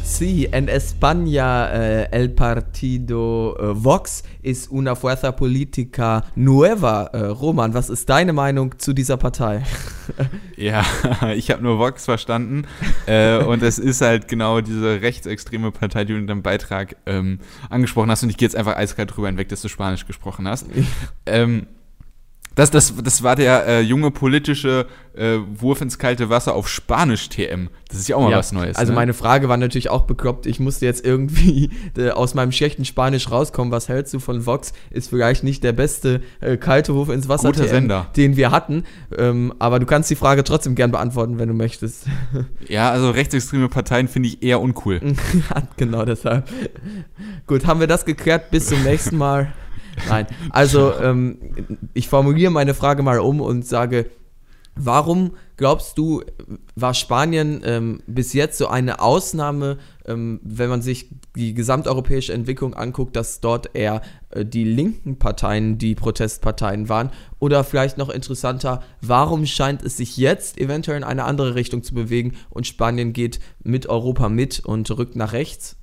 Sí, 0.06 0.48
en 0.52 0.68
España 0.68 1.68
eh, 1.72 2.08
el 2.12 2.32
partido 2.32 3.56
eh, 3.58 3.72
Vox 3.74 4.22
ist 4.40 4.70
una 4.70 4.94
fuerza 4.94 5.34
política 5.34 6.24
nueva. 6.36 7.10
Eh, 7.12 7.18
Roman, 7.26 7.74
was 7.74 7.90
ist 7.90 8.08
deine 8.08 8.32
Meinung 8.32 8.78
zu 8.78 8.92
dieser 8.92 9.16
Partei? 9.16 9.64
ja, 10.56 10.84
ich 11.34 11.50
habe 11.50 11.62
nur 11.62 11.80
Vox 11.80 12.04
verstanden. 12.04 12.66
äh, 13.06 13.38
und 13.38 13.64
es 13.64 13.80
ist 13.80 14.00
halt 14.00 14.28
genau 14.28 14.60
diese 14.60 15.02
rechtsextreme 15.02 15.72
Partei, 15.72 16.04
die 16.04 16.12
du 16.12 16.20
in 16.20 16.28
deinem 16.28 16.42
Beitrag 16.42 16.96
ähm, 17.04 17.40
angesprochen 17.68 18.10
hast. 18.10 18.22
Und 18.22 18.30
ich 18.30 18.36
gehe 18.36 18.46
jetzt 18.46 18.56
einfach 18.56 18.76
eiskalt 18.76 19.14
drüber 19.14 19.26
hinweg, 19.26 19.48
dass 19.48 19.60
du 19.60 19.68
Spanisch 19.68 20.06
gesprochen 20.06 20.46
hast. 20.46 20.66
ähm, 21.26 21.66
das, 22.56 22.70
das, 22.70 22.94
das 23.04 23.22
war 23.22 23.36
der 23.36 23.66
äh, 23.66 23.80
junge 23.82 24.10
politische 24.10 24.86
äh, 25.14 25.36
Wurf 25.56 25.82
ins 25.82 25.98
kalte 25.98 26.30
Wasser 26.30 26.54
auf 26.54 26.68
Spanisch 26.68 27.28
TM. 27.28 27.68
Das 27.88 27.98
ist 27.98 28.08
ja 28.08 28.16
auch 28.16 28.22
mal 28.22 28.30
ja, 28.30 28.38
was 28.38 28.50
Neues. 28.50 28.76
Also 28.78 28.92
ne? 28.92 28.96
meine 28.96 29.12
Frage 29.12 29.50
war 29.50 29.58
natürlich 29.58 29.90
auch 29.90 30.02
bekloppt. 30.02 30.46
Ich 30.46 30.58
musste 30.58 30.86
jetzt 30.86 31.04
irgendwie 31.04 31.70
äh, 31.98 32.10
aus 32.10 32.32
meinem 32.34 32.52
schlechten 32.52 32.86
Spanisch 32.86 33.30
rauskommen. 33.30 33.70
Was 33.72 33.90
hältst 33.90 34.14
du 34.14 34.20
von 34.20 34.46
Vox? 34.46 34.72
Ist 34.90 35.10
vielleicht 35.10 35.44
nicht 35.44 35.64
der 35.64 35.72
beste 35.72 36.22
äh, 36.40 36.56
kalte 36.56 36.94
Wurf 36.94 37.10
ins 37.10 37.28
Wasser, 37.28 37.52
TM, 37.52 37.68
Sender. 37.68 38.06
den 38.16 38.36
wir 38.36 38.50
hatten. 38.50 38.84
Ähm, 39.16 39.52
aber 39.58 39.78
du 39.78 39.84
kannst 39.84 40.10
die 40.10 40.16
Frage 40.16 40.42
trotzdem 40.42 40.74
gern 40.74 40.90
beantworten, 40.90 41.38
wenn 41.38 41.48
du 41.48 41.54
möchtest. 41.54 42.06
ja, 42.68 42.90
also 42.90 43.10
rechtsextreme 43.10 43.68
Parteien 43.68 44.08
finde 44.08 44.30
ich 44.30 44.42
eher 44.42 44.62
uncool. 44.62 45.00
genau 45.76 46.06
deshalb. 46.06 46.48
Gut, 47.46 47.66
haben 47.66 47.80
wir 47.80 47.86
das 47.86 48.06
geklärt. 48.06 48.50
Bis 48.50 48.68
zum 48.68 48.82
nächsten 48.82 49.18
Mal. 49.18 49.52
Nein, 50.08 50.26
also 50.50 50.92
ähm, 50.94 51.38
ich 51.94 52.08
formuliere 52.08 52.50
meine 52.50 52.74
Frage 52.74 53.02
mal 53.02 53.18
um 53.18 53.40
und 53.40 53.66
sage, 53.66 54.10
warum 54.76 55.32
glaubst 55.56 55.96
du, 55.96 56.22
war 56.74 56.94
Spanien 56.94 57.62
ähm, 57.64 58.02
bis 58.06 58.34
jetzt 58.34 58.58
so 58.58 58.68
eine 58.68 59.00
Ausnahme, 59.00 59.78
ähm, 60.04 60.38
wenn 60.42 60.68
man 60.68 60.82
sich 60.82 61.08
die 61.34 61.54
gesamteuropäische 61.54 62.32
Entwicklung 62.32 62.74
anguckt, 62.74 63.16
dass 63.16 63.40
dort 63.40 63.74
eher 63.74 64.02
äh, 64.30 64.44
die 64.44 64.64
linken 64.64 65.18
Parteien 65.18 65.78
die 65.78 65.94
Protestparteien 65.94 66.88
waren? 66.88 67.10
Oder 67.38 67.64
vielleicht 67.64 67.96
noch 67.96 68.10
interessanter, 68.10 68.82
warum 69.00 69.46
scheint 69.46 69.82
es 69.82 69.96
sich 69.96 70.16
jetzt 70.18 70.58
eventuell 70.58 70.98
in 70.98 71.04
eine 71.04 71.24
andere 71.24 71.54
Richtung 71.54 71.82
zu 71.82 71.94
bewegen 71.94 72.34
und 72.50 72.66
Spanien 72.66 73.12
geht 73.12 73.40
mit 73.64 73.88
Europa 73.88 74.28
mit 74.28 74.60
und 74.60 74.90
rückt 74.90 75.16
nach 75.16 75.32
rechts? 75.32 75.76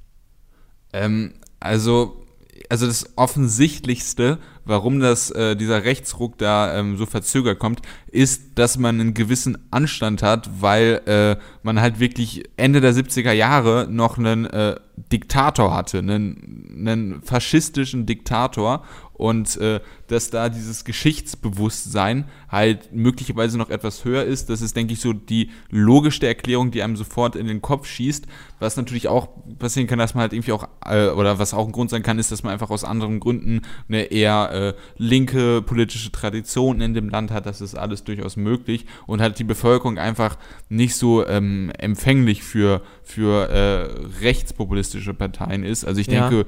Ähm, 0.93 1.33
also 1.59 2.22
also 2.69 2.87
das 2.87 3.17
Offensichtlichste, 3.17 4.37
warum 4.65 4.99
das, 4.99 5.31
äh, 5.31 5.55
dieser 5.55 5.83
Rechtsruck 5.83 6.37
da 6.37 6.77
ähm, 6.77 6.97
so 6.97 7.05
verzögert 7.05 7.59
kommt, 7.59 7.81
ist, 8.07 8.51
dass 8.55 8.77
man 8.77 8.99
einen 8.99 9.13
gewissen 9.13 9.57
Anstand 9.71 10.23
hat, 10.23 10.49
weil 10.59 11.01
äh, 11.05 11.35
man 11.63 11.81
halt 11.81 11.99
wirklich 11.99 12.43
Ende 12.57 12.81
der 12.81 12.93
70er 12.93 13.31
Jahre 13.31 13.87
noch 13.89 14.17
einen 14.17 14.45
äh, 14.45 14.75
Diktator 15.11 15.75
hatte, 15.75 15.99
einen, 15.99 16.75
einen 16.77 17.21
faschistischen 17.21 18.05
Diktator. 18.05 18.83
Und 19.13 19.57
äh, 19.57 19.79
dass 20.07 20.29
da 20.29 20.49
dieses 20.49 20.85
Geschichtsbewusstsein 20.85 22.25
halt 22.49 22.93
möglicherweise 22.93 23.57
noch 23.57 23.69
etwas 23.69 24.05
höher 24.05 24.23
ist. 24.23 24.49
Das 24.49 24.61
ist, 24.61 24.75
denke 24.75 24.93
ich, 24.93 24.99
so 24.99 25.13
die 25.13 25.49
logischste 25.69 26.27
Erklärung, 26.27 26.71
die 26.71 26.83
einem 26.83 26.95
sofort 26.95 27.35
in 27.35 27.47
den 27.47 27.61
Kopf 27.61 27.87
schießt. 27.87 28.27
Was 28.59 28.77
natürlich 28.77 29.07
auch 29.07 29.29
passieren 29.59 29.87
kann, 29.87 29.99
dass 29.99 30.13
man 30.13 30.21
halt 30.21 30.33
irgendwie 30.33 30.51
auch, 30.51 30.67
äh, 30.85 31.07
oder 31.09 31.39
was 31.39 31.53
auch 31.53 31.65
ein 31.65 31.71
Grund 31.71 31.89
sein 31.89 32.03
kann, 32.03 32.19
ist, 32.19 32.31
dass 32.31 32.43
man 32.43 32.53
einfach 32.53 32.69
aus 32.69 32.83
anderen 32.83 33.19
Gründen 33.19 33.61
eine 33.87 34.03
eher 34.03 34.51
äh, 34.51 34.73
linke 34.97 35.61
politische 35.61 36.11
Tradition 36.11 36.81
in 36.81 36.93
dem 36.93 37.09
Land 37.09 37.31
hat. 37.31 37.45
Das 37.45 37.61
ist 37.61 37.75
alles 37.75 38.03
durchaus 38.03 38.35
möglich 38.35 38.85
und 39.07 39.21
halt 39.21 39.39
die 39.39 39.43
Bevölkerung 39.43 39.97
einfach 39.97 40.37
nicht 40.69 40.95
so 40.95 41.25
ähm, 41.25 41.71
empfänglich 41.77 42.43
für, 42.43 42.81
für 43.03 43.49
äh, 43.49 44.23
rechtspopulistische 44.23 45.13
Parteien 45.13 45.63
ist. 45.63 45.85
Also 45.85 46.01
ich 46.01 46.07
ja. 46.07 46.29
denke, 46.29 46.45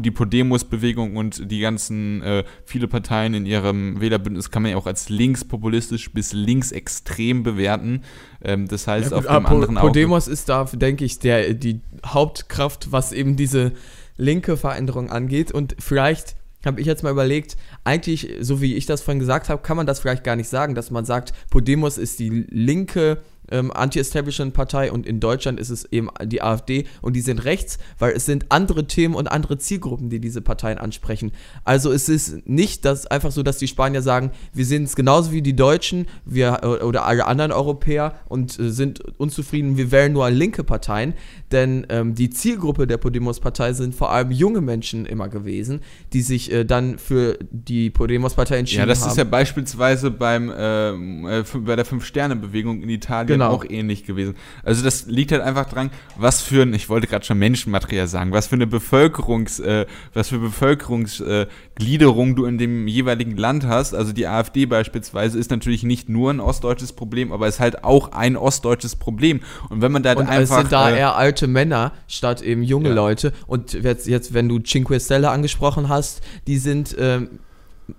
die 0.00 0.10
Podemos-Bewegung 0.10 1.16
und 1.16 1.50
die 1.50 1.60
ganzen 1.60 2.22
äh, 2.22 2.44
viele 2.64 2.87
Parteien 2.88 3.34
in 3.34 3.46
ihrem 3.46 4.00
Wählerbündnis 4.00 4.50
kann 4.50 4.62
man 4.62 4.72
ja 4.72 4.76
auch 4.76 4.86
als 4.86 5.08
linkspopulistisch 5.08 6.12
bis 6.12 6.32
linksextrem 6.32 7.42
bewerten. 7.42 8.02
Ähm, 8.42 8.66
das 8.68 8.86
heißt, 8.86 9.10
ja, 9.10 9.16
gut, 9.18 9.26
auf 9.26 9.36
dem 9.36 9.46
anderen 9.46 9.76
Podemos 9.76 10.24
Auge 10.24 10.32
ist 10.32 10.48
da, 10.48 10.64
denke 10.64 11.04
ich, 11.04 11.18
der, 11.18 11.54
die 11.54 11.80
Hauptkraft, 12.04 12.92
was 12.92 13.12
eben 13.12 13.36
diese 13.36 13.72
linke 14.16 14.56
Veränderung 14.56 15.10
angeht. 15.10 15.52
Und 15.52 15.76
vielleicht 15.78 16.36
habe 16.64 16.80
ich 16.80 16.86
jetzt 16.86 17.02
mal 17.02 17.12
überlegt, 17.12 17.56
eigentlich, 17.84 18.28
so 18.40 18.60
wie 18.60 18.74
ich 18.74 18.86
das 18.86 19.02
vorhin 19.02 19.20
gesagt 19.20 19.48
habe, 19.48 19.62
kann 19.62 19.76
man 19.76 19.86
das 19.86 20.00
vielleicht 20.00 20.24
gar 20.24 20.36
nicht 20.36 20.48
sagen, 20.48 20.74
dass 20.74 20.90
man 20.90 21.04
sagt, 21.04 21.32
Podemos 21.50 21.98
ist 21.98 22.18
die 22.18 22.46
linke 22.50 23.18
ähm, 23.50 23.70
Anti-Establishment-Partei 23.72 24.90
und 24.92 25.06
in 25.06 25.20
Deutschland 25.20 25.60
ist 25.60 25.70
es 25.70 25.84
eben 25.92 26.08
die 26.24 26.42
AfD 26.42 26.86
und 27.02 27.14
die 27.14 27.20
sind 27.20 27.44
rechts, 27.44 27.78
weil 27.98 28.12
es 28.12 28.26
sind 28.26 28.46
andere 28.50 28.86
Themen 28.86 29.14
und 29.14 29.28
andere 29.28 29.58
Zielgruppen, 29.58 30.10
die 30.10 30.20
diese 30.20 30.40
Parteien 30.40 30.78
ansprechen. 30.78 31.32
Also 31.64 31.92
es 31.92 32.08
ist 32.08 32.46
nicht 32.48 32.84
dass 32.84 33.06
einfach 33.06 33.30
so, 33.30 33.42
dass 33.42 33.58
die 33.58 33.68
Spanier 33.68 34.02
sagen, 34.02 34.30
wir 34.52 34.64
sind 34.64 34.84
es 34.84 34.96
genauso 34.96 35.32
wie 35.32 35.42
die 35.42 35.56
Deutschen 35.56 36.06
wir, 36.24 36.60
oder 36.82 37.04
alle 37.04 37.26
anderen 37.26 37.52
Europäer 37.52 38.14
und 38.28 38.58
äh, 38.58 38.70
sind 38.70 39.00
unzufrieden, 39.18 39.76
wir 39.76 39.90
wählen 39.90 40.12
nur 40.12 40.30
linke 40.30 40.64
Parteien, 40.64 41.14
denn 41.52 41.86
ähm, 41.88 42.14
die 42.14 42.30
Zielgruppe 42.30 42.86
der 42.86 42.98
Podemos-Partei 42.98 43.72
sind 43.72 43.94
vor 43.94 44.12
allem 44.12 44.30
junge 44.30 44.60
Menschen 44.60 45.06
immer 45.06 45.28
gewesen, 45.28 45.80
die 46.12 46.20
sich 46.20 46.52
äh, 46.52 46.64
dann 46.64 46.98
für 46.98 47.38
die 47.50 47.90
Podemos-Partei 47.90 48.58
entschieden 48.58 48.82
haben. 48.82 48.88
Ja, 48.88 48.94
das 48.94 49.02
haben. 49.02 49.10
ist 49.10 49.16
ja 49.16 49.24
beispielsweise 49.24 50.10
beim, 50.10 50.52
ähm, 50.56 51.26
äh, 51.26 51.42
bei 51.58 51.76
der 51.76 51.84
Fünf-Sterne-Bewegung 51.84 52.82
in 52.82 52.90
Italien 52.90 53.26
genau. 53.26 53.50
auch 53.50 53.64
ähnlich 53.68 54.04
gewesen. 54.04 54.34
Also 54.62 54.84
das 54.84 55.06
liegt 55.06 55.32
halt 55.32 55.42
einfach 55.42 55.66
dran, 55.68 55.90
was 56.16 56.42
für 56.42 56.62
ein, 56.62 56.74
ich 56.74 56.88
wollte 56.88 57.06
gerade 57.06 57.24
schon 57.24 57.38
Menschenmaterial 57.38 58.06
sagen, 58.06 58.32
was 58.32 58.48
für 58.48 58.56
eine 58.56 58.66
Bevölkerungs, 58.66 59.60
äh, 59.60 59.86
was 60.12 60.28
für 60.28 60.38
Bevölkerungsgliederung 60.38 62.36
du 62.36 62.44
in 62.44 62.58
dem 62.58 62.88
jeweiligen 62.88 63.36
Land 63.36 63.66
hast. 63.66 63.94
Also 63.94 64.12
die 64.12 64.26
AfD 64.26 64.66
beispielsweise 64.66 65.38
ist 65.38 65.50
natürlich 65.50 65.82
nicht 65.82 66.08
nur 66.08 66.30
ein 66.30 66.40
ostdeutsches 66.40 66.92
Problem, 66.92 67.32
aber 67.32 67.48
ist 67.48 67.60
halt 67.60 67.84
auch 67.84 68.12
ein 68.12 68.36
ostdeutsches 68.36 68.96
Problem. 68.96 69.40
Und 69.70 69.80
wenn 69.80 69.92
man 69.92 70.02
da 70.02 70.12
Und 70.12 70.28
einfach... 70.28 70.56
Es 70.56 70.62
sind 70.62 70.72
da 70.72 70.90
äh, 70.90 70.98
eher 70.98 71.16
alte 71.16 71.37
Männer 71.46 71.92
statt 72.06 72.42
eben 72.42 72.62
junge 72.62 72.90
ja. 72.90 72.94
Leute. 72.94 73.32
Und 73.46 73.72
jetzt, 73.72 74.06
jetzt, 74.06 74.34
wenn 74.34 74.48
du 74.48 74.58
Cinque 74.58 74.98
Stelle 75.00 75.30
angesprochen 75.30 75.88
hast, 75.88 76.20
die 76.46 76.58
sind 76.58 76.96
ähm, 76.98 77.40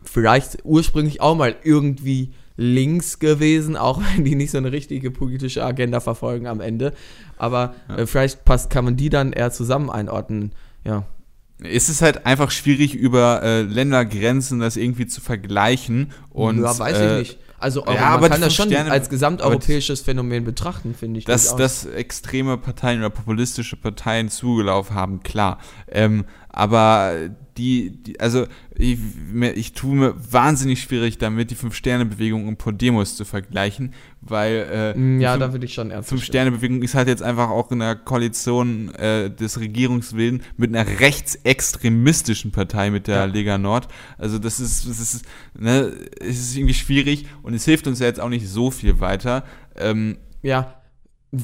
vielleicht 0.04 0.60
ursprünglich 0.64 1.22
auch 1.22 1.36
mal 1.36 1.56
irgendwie 1.64 2.32
links 2.58 3.20
gewesen, 3.20 3.78
auch 3.78 4.02
wenn 4.16 4.24
die 4.26 4.36
nicht 4.36 4.52
so 4.52 4.58
eine 4.58 4.72
richtige 4.72 5.12
politische 5.12 5.64
Agenda 5.64 6.00
verfolgen 6.00 6.48
am 6.48 6.62
Ende. 6.62 6.94
Aber 7.38 7.76
ja. 7.88 8.00
äh, 8.00 8.08
vielleicht 8.08 8.46
passt, 8.46 8.70
kann 8.70 8.86
man 8.86 8.98
die 8.98 9.10
dann 9.10 9.34
eher 9.34 9.52
zusammen 9.52 9.90
einordnen. 9.90 10.52
Ja. 10.84 11.06
Es 11.62 11.90
ist 11.90 12.02
halt 12.02 12.26
einfach 12.26 12.52
schwierig, 12.52 12.96
über 12.96 13.44
äh, 13.44 13.62
Ländergrenzen 13.64 14.60
das 14.60 14.78
irgendwie 14.78 15.08
zu 15.08 15.20
vergleichen. 15.20 16.12
Und, 16.30 16.62
ja, 16.62 16.78
weiß 16.78 16.98
äh, 16.98 17.22
ich 17.22 17.28
nicht. 17.30 17.40
Also 17.60 17.86
ja, 17.86 18.18
man 18.18 18.30
kann 18.30 18.42
das 18.42 18.54
schon 18.54 18.70
Sterne, 18.70 18.92
als 18.92 19.10
gesamteuropäisches 19.10 20.02
Phänomen 20.02 20.46
betrachten, 20.46 20.96
finde 20.96 21.20
ich. 21.20 21.26
Dass, 21.26 21.56
dass 21.56 21.86
extreme 21.86 22.58
Parteien 22.58 23.00
oder 23.00 23.10
populistische 23.10 23.76
Parteien 23.76 24.30
zugelaufen 24.30 24.96
haben, 24.96 25.24
klar. 25.24 25.60
Ähm, 25.88 26.26
aber 26.50 27.30
die, 27.60 27.92
die 27.92 28.20
also 28.20 28.48
ich, 28.76 28.98
ich 29.56 29.74
tue 29.74 29.96
mir 29.96 30.16
wahnsinnig 30.32 30.82
schwierig 30.82 31.18
damit, 31.18 31.52
die 31.52 31.56
Fünf-Sterne-Bewegung 31.56 32.48
und 32.48 32.58
Podemos 32.58 33.18
zu 33.18 33.26
vergleichen, 33.26 33.94
weil 34.22 34.68
äh, 34.72 34.98
mm, 34.98 35.20
ja, 35.20 35.38
da 35.38 35.52
würde 35.52 35.66
ich 35.66 35.74
schon 35.74 35.92
ernst 35.92 36.10
Fünf-Sterne-Bewegung 36.10 36.82
ist 36.82 36.96
halt 36.96 37.10
jetzt 37.10 37.22
einfach 37.22 37.50
auch 37.50 37.72
in 37.72 37.80
der 37.80 37.96
Koalition 37.96 38.96
äh, 38.96 39.30
des 39.30 39.60
Regierungswillens 39.60 40.44
mit 40.56 40.74
einer 40.74 41.00
rechtsextremistischen 41.00 42.52
Partei, 42.52 42.90
mit 42.90 43.08
der 43.08 43.18
ja. 43.18 43.26
Lega 43.26 43.58
Nord. 43.58 43.90
Also 44.18 44.40
das 44.40 44.60
ist, 44.60 44.88
das 44.88 45.00
ist, 45.00 45.26
ne, 45.58 45.92
es 46.22 46.40
ist 46.40 46.56
irgendwie 46.56 46.74
schwierig 46.74 47.28
und 47.44 47.54
es 47.54 47.66
hilft 47.66 47.88
uns 47.88 48.00
ja 48.00 48.08
jetzt 48.08 48.22
auch 48.22 48.30
nicht 48.30 48.48
so 48.48 48.72
viel 48.72 49.02
weiter. 49.02 49.44
Ähm, 49.76 50.18
ja, 50.42 50.79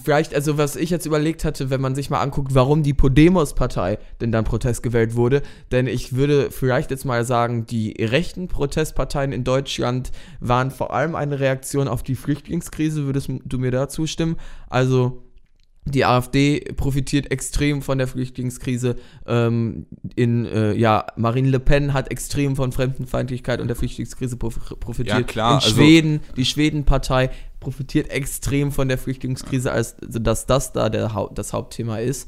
Vielleicht, 0.04 0.34
also 0.34 0.58
was 0.58 0.76
ich 0.76 0.90
jetzt 0.90 1.06
überlegt 1.06 1.46
hatte, 1.46 1.70
wenn 1.70 1.80
man 1.80 1.94
sich 1.94 2.10
mal 2.10 2.20
anguckt, 2.20 2.56
warum 2.56 2.82
die 2.82 2.96
Podemos-Partei 2.96 4.00
denn 4.20 4.32
dann 4.32 4.44
Protest 4.44 4.82
gewählt 4.82 5.16
wurde, 5.16 5.44
denn 5.72 5.86
ich 5.86 6.16
würde 6.16 6.50
vielleicht 6.50 6.90
jetzt 6.90 7.06
mal 7.06 7.24
sagen, 7.24 7.68
die 7.68 7.92
rechten 8.00 8.48
Protestparteien 8.48 9.32
in 9.32 9.44
Deutschland 9.44 10.12
waren 10.40 10.72
vor 10.72 10.92
allem 10.92 11.14
eine 11.14 11.40
Reaktion 11.40 11.88
auf 11.88 12.02
die 12.02 12.16
Flüchtlingskrise, 12.16 13.06
würdest 13.06 13.30
du 13.44 13.60
mir 13.60 13.70
da 13.70 13.88
zustimmen? 13.88 14.38
Also 14.70 15.25
die 15.86 16.04
AfD 16.04 16.62
profitiert 16.76 17.32
extrem 17.32 17.84
von 17.84 18.00
der 18.00 18.08
Flüchtlingskrise. 18.08 18.96
Ähm, 19.28 19.86
in, 20.16 20.46
äh, 20.46 20.74
ja, 20.74 21.06
Marine 21.16 21.50
Le 21.50 21.60
Pen 21.60 21.94
hat 21.94 22.10
extrem 22.12 22.56
von 22.56 22.72
Fremdenfeindlichkeit 22.72 23.62
und 23.62 23.68
der 23.68 23.76
Flüchtlingskrise 23.76 24.36
profitiert. 24.36 25.08
Ja, 25.08 25.22
klar. 25.22 25.52
In 25.52 25.56
also 25.56 25.76
Schweden, 25.76 26.22
die 26.38 26.46
Schwedenpartei 26.46 27.30
profitiert 27.60 28.10
extrem 28.10 28.72
von 28.72 28.88
der 28.88 28.98
Flüchtlingskrise, 28.98 29.72
als 29.72 29.96
also 30.02 30.20
dass 30.20 30.48
das 30.48 30.74
da 30.74 30.90
der, 30.90 31.30
das 31.34 31.54
Hauptthema 31.54 32.00
ist. 32.00 32.28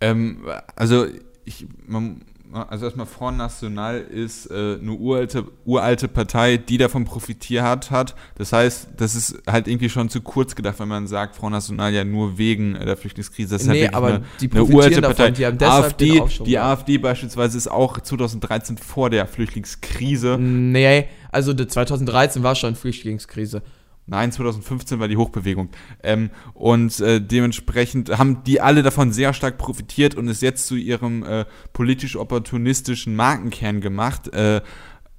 Ähm, 0.00 0.46
also 0.76 1.06
ich, 1.44 1.66
man 1.86 2.22
also 2.52 2.84
erstmal 2.86 3.06
Front 3.06 3.38
National 3.38 3.98
ist 4.00 4.50
äh, 4.50 4.78
eine 4.80 4.92
uralte, 4.92 5.44
uralte 5.64 6.08
Partei, 6.08 6.56
die 6.56 6.78
davon 6.78 7.04
profitiert 7.04 7.90
hat. 7.90 8.14
Das 8.36 8.52
heißt, 8.52 8.88
das 8.96 9.14
ist 9.14 9.40
halt 9.46 9.68
irgendwie 9.68 9.88
schon 9.88 10.08
zu 10.08 10.20
kurz 10.20 10.54
gedacht, 10.54 10.80
wenn 10.80 10.88
man 10.88 11.06
sagt, 11.06 11.36
Front 11.36 11.52
National 11.52 11.92
ja 11.92 12.04
nur 12.04 12.38
wegen 12.38 12.74
äh, 12.76 12.84
der 12.84 12.96
Flüchtlingskrise. 12.96 13.50
Das 13.54 13.62
ist 13.62 13.68
Nee, 13.68 13.84
halt 13.84 13.94
aber 13.94 14.06
eine, 14.08 14.24
die 14.40 14.50
eine 14.50 14.64
uralte 14.64 15.00
davon, 15.00 15.16
Partei. 15.16 15.30
die 15.32 15.46
haben 15.46 15.58
deshalb 15.58 15.98
den 15.98 16.08
AfD, 16.10 16.20
Aufschwung 16.20 16.46
die. 16.46 16.58
AfD 16.58 16.98
beispielsweise 16.98 17.56
ist 17.58 17.68
auch 17.70 18.00
2013 18.00 18.78
vor 18.78 19.10
der 19.10 19.26
Flüchtlingskrise. 19.26 20.38
Nee, 20.38 21.06
also 21.30 21.52
die 21.52 21.66
2013 21.66 22.42
war 22.42 22.54
schon 22.54 22.74
Flüchtlingskrise. 22.74 23.62
Nein, 24.06 24.32
2015 24.32 24.98
war 24.98 25.08
die 25.08 25.16
Hochbewegung. 25.16 25.68
Ähm, 26.02 26.30
und 26.54 26.98
äh, 27.00 27.20
dementsprechend 27.20 28.18
haben 28.18 28.42
die 28.44 28.60
alle 28.60 28.82
davon 28.82 29.12
sehr 29.12 29.32
stark 29.32 29.56
profitiert 29.56 30.16
und 30.16 30.28
es 30.28 30.40
jetzt 30.40 30.66
zu 30.66 30.74
ihrem 30.74 31.22
äh, 31.22 31.44
politisch-opportunistischen 31.72 33.14
Markenkern 33.14 33.80
gemacht. 33.80 34.32
Äh, 34.34 34.62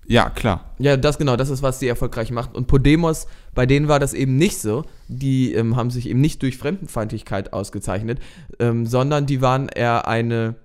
ja, 0.07 0.29
klar. 0.29 0.73
Ja, 0.77 0.97
das 0.97 1.17
genau, 1.17 1.37
das 1.37 1.49
ist, 1.49 1.63
was 1.63 1.79
die 1.79 1.87
erfolgreich 1.87 2.31
macht. 2.31 2.53
Und 2.53 2.67
Podemos, 2.67 3.27
bei 3.55 3.65
denen 3.65 3.87
war 3.87 3.99
das 3.99 4.13
eben 4.13 4.35
nicht 4.35 4.59
so. 4.59 4.83
Die 5.07 5.53
ähm, 5.53 5.77
haben 5.77 5.89
sich 5.89 6.09
eben 6.09 6.19
nicht 6.19 6.41
durch 6.41 6.57
Fremdenfeindlichkeit 6.57 7.53
ausgezeichnet, 7.53 8.19
ähm, 8.59 8.85
sondern 8.85 9.25
die 9.25 9.41
waren 9.41 9.69
eher 9.69 10.07
eine 10.07 10.55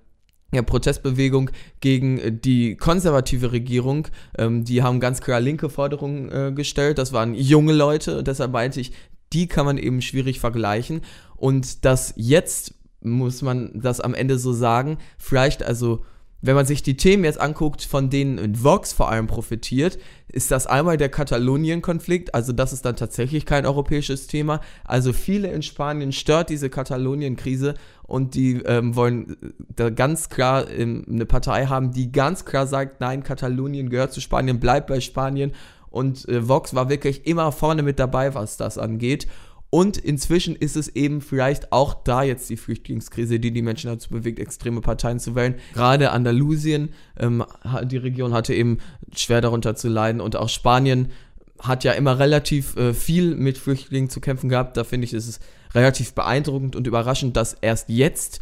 ja, 0.53 0.61
Protestbewegung 0.61 1.51
gegen 1.81 2.17
äh, 2.19 2.31
die 2.31 2.75
konservative 2.75 3.51
Regierung. 3.51 4.07
Ähm, 4.37 4.63
die 4.63 4.83
haben 4.83 4.99
ganz 4.99 5.21
klar 5.21 5.39
linke 5.39 5.69
Forderungen 5.69 6.31
äh, 6.31 6.51
gestellt. 6.53 6.97
Das 6.97 7.13
waren 7.13 7.33
junge 7.33 7.73
Leute. 7.73 8.19
Und 8.19 8.27
deshalb 8.27 8.51
meinte 8.51 8.79
ich, 8.79 8.93
die 9.33 9.47
kann 9.47 9.65
man 9.65 9.77
eben 9.77 10.01
schwierig 10.01 10.39
vergleichen. 10.39 11.01
Und 11.35 11.85
das 11.85 12.13
jetzt 12.15 12.73
muss 13.01 13.41
man 13.41 13.71
das 13.75 13.99
am 13.99 14.13
Ende 14.13 14.39
so 14.39 14.53
sagen, 14.53 14.97
vielleicht 15.17 15.63
also 15.63 16.01
wenn 16.41 16.55
man 16.55 16.65
sich 16.65 16.83
die 16.83 16.97
Themen 16.97 17.23
jetzt 17.23 17.39
anguckt, 17.39 17.83
von 17.83 18.09
denen 18.09 18.63
Vox 18.63 18.93
vor 18.93 19.09
allem 19.09 19.27
profitiert, 19.27 19.97
ist 20.27 20.51
das 20.51 20.67
einmal 20.67 20.97
der 20.97 21.09
Katalonien-Konflikt, 21.09 22.35
also 22.35 22.53
das 22.53 22.73
ist 22.73 22.85
dann 22.85 22.95
tatsächlich 22.95 23.45
kein 23.45 23.65
europäisches 23.65 24.27
Thema. 24.27 24.61
Also 24.83 25.13
viele 25.13 25.51
in 25.51 25.63
Spanien 25.63 26.11
stört 26.11 26.49
diese 26.49 26.69
Katalonien-Krise 26.69 27.73
und 28.07 28.35
die 28.35 28.61
ähm, 28.63 28.95
wollen 28.95 29.31
äh, 29.31 29.35
da 29.75 29.89
ganz 29.89 30.29
klar 30.29 30.69
ähm, 30.71 31.05
eine 31.07 31.25
Partei 31.25 31.67
haben, 31.67 31.91
die 31.91 32.11
ganz 32.11 32.45
klar 32.45 32.65
sagt, 32.65 33.01
nein, 33.01 33.21
Katalonien 33.23 33.89
gehört 33.89 34.13
zu 34.13 34.21
Spanien, 34.21 34.59
bleibt 34.59 34.87
bei 34.87 35.01
Spanien. 35.01 35.51
Und 35.89 36.27
äh, 36.29 36.47
Vox 36.47 36.73
war 36.73 36.89
wirklich 36.89 37.27
immer 37.27 37.51
vorne 37.51 37.83
mit 37.83 37.99
dabei, 37.99 38.33
was 38.33 38.57
das 38.57 38.77
angeht. 38.77 39.27
Und 39.69 39.97
inzwischen 39.97 40.55
ist 40.55 40.77
es 40.77 40.87
eben 40.87 41.19
vielleicht 41.19 41.73
auch 41.73 41.93
da 41.93 42.23
jetzt 42.23 42.49
die 42.49 42.55
Flüchtlingskrise, 42.55 43.39
die 43.39 43.51
die 43.51 43.61
Menschen 43.61 43.89
dazu 43.89 44.09
bewegt, 44.09 44.39
extreme 44.39 44.79
Parteien 44.79 45.19
zu 45.19 45.35
wählen. 45.35 45.55
Gerade 45.73 46.11
Andalusien, 46.11 46.93
ähm, 47.19 47.43
die 47.83 47.97
Region 47.97 48.33
hatte 48.33 48.53
eben 48.53 48.77
schwer 49.13 49.41
darunter 49.41 49.75
zu 49.75 49.89
leiden 49.89 50.21
und 50.21 50.37
auch 50.37 50.47
Spanien 50.47 51.11
hat 51.59 51.83
ja 51.83 51.91
immer 51.91 52.19
relativ 52.19 52.77
äh, 52.77 52.93
viel 52.93 53.35
mit 53.35 53.57
Flüchtlingen 53.57 54.09
zu 54.09 54.21
kämpfen 54.21 54.47
gehabt. 54.47 54.77
Da 54.77 54.85
finde 54.85 55.05
ich, 55.05 55.13
ist 55.13 55.27
es 55.27 55.39
relativ 55.77 56.13
beeindruckend 56.13 56.75
und 56.75 56.87
überraschend, 56.87 57.37
dass 57.37 57.53
erst 57.53 57.89
jetzt 57.89 58.39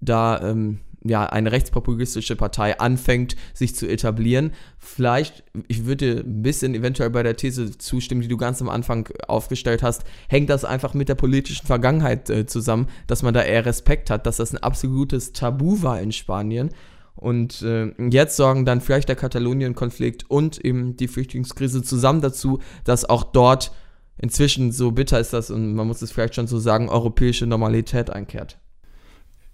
da 0.00 0.40
ähm, 0.42 0.80
ja, 1.04 1.26
eine 1.26 1.52
rechtspopulistische 1.52 2.36
Partei 2.36 2.78
anfängt, 2.78 3.36
sich 3.54 3.74
zu 3.74 3.88
etablieren. 3.88 4.52
Vielleicht, 4.78 5.44
ich 5.68 5.84
würde 5.84 6.22
ein 6.24 6.42
bisschen 6.42 6.74
eventuell 6.74 7.10
bei 7.10 7.22
der 7.22 7.36
These 7.36 7.76
zustimmen, 7.78 8.22
die 8.22 8.28
du 8.28 8.36
ganz 8.36 8.60
am 8.60 8.68
Anfang 8.68 9.08
aufgestellt 9.26 9.82
hast, 9.82 10.04
hängt 10.28 10.50
das 10.50 10.64
einfach 10.64 10.94
mit 10.94 11.08
der 11.08 11.14
politischen 11.14 11.66
Vergangenheit 11.66 12.30
äh, 12.30 12.46
zusammen, 12.46 12.88
dass 13.06 13.22
man 13.22 13.34
da 13.34 13.42
eher 13.42 13.66
Respekt 13.66 14.10
hat, 14.10 14.26
dass 14.26 14.36
das 14.36 14.52
ein 14.52 14.62
absolutes 14.62 15.32
Tabu 15.32 15.82
war 15.82 16.00
in 16.00 16.12
Spanien. 16.12 16.70
Und 17.14 17.62
äh, 17.62 17.92
jetzt 18.10 18.36
sorgen 18.36 18.64
dann 18.64 18.80
vielleicht 18.80 19.08
der 19.08 19.16
Katalonien-Konflikt 19.16 20.30
und 20.30 20.58
eben 20.64 20.96
die 20.96 21.08
Flüchtlingskrise 21.08 21.82
zusammen 21.82 22.20
dazu, 22.20 22.60
dass 22.84 23.08
auch 23.08 23.24
dort 23.24 23.72
inzwischen, 24.18 24.72
so 24.72 24.92
bitter 24.92 25.18
ist 25.18 25.32
das 25.32 25.50
und 25.50 25.74
man 25.74 25.86
muss 25.86 26.02
es 26.02 26.12
vielleicht 26.12 26.34
schon 26.34 26.46
so 26.46 26.58
sagen, 26.58 26.88
europäische 26.88 27.46
Normalität 27.46 28.10
einkehrt. 28.10 28.58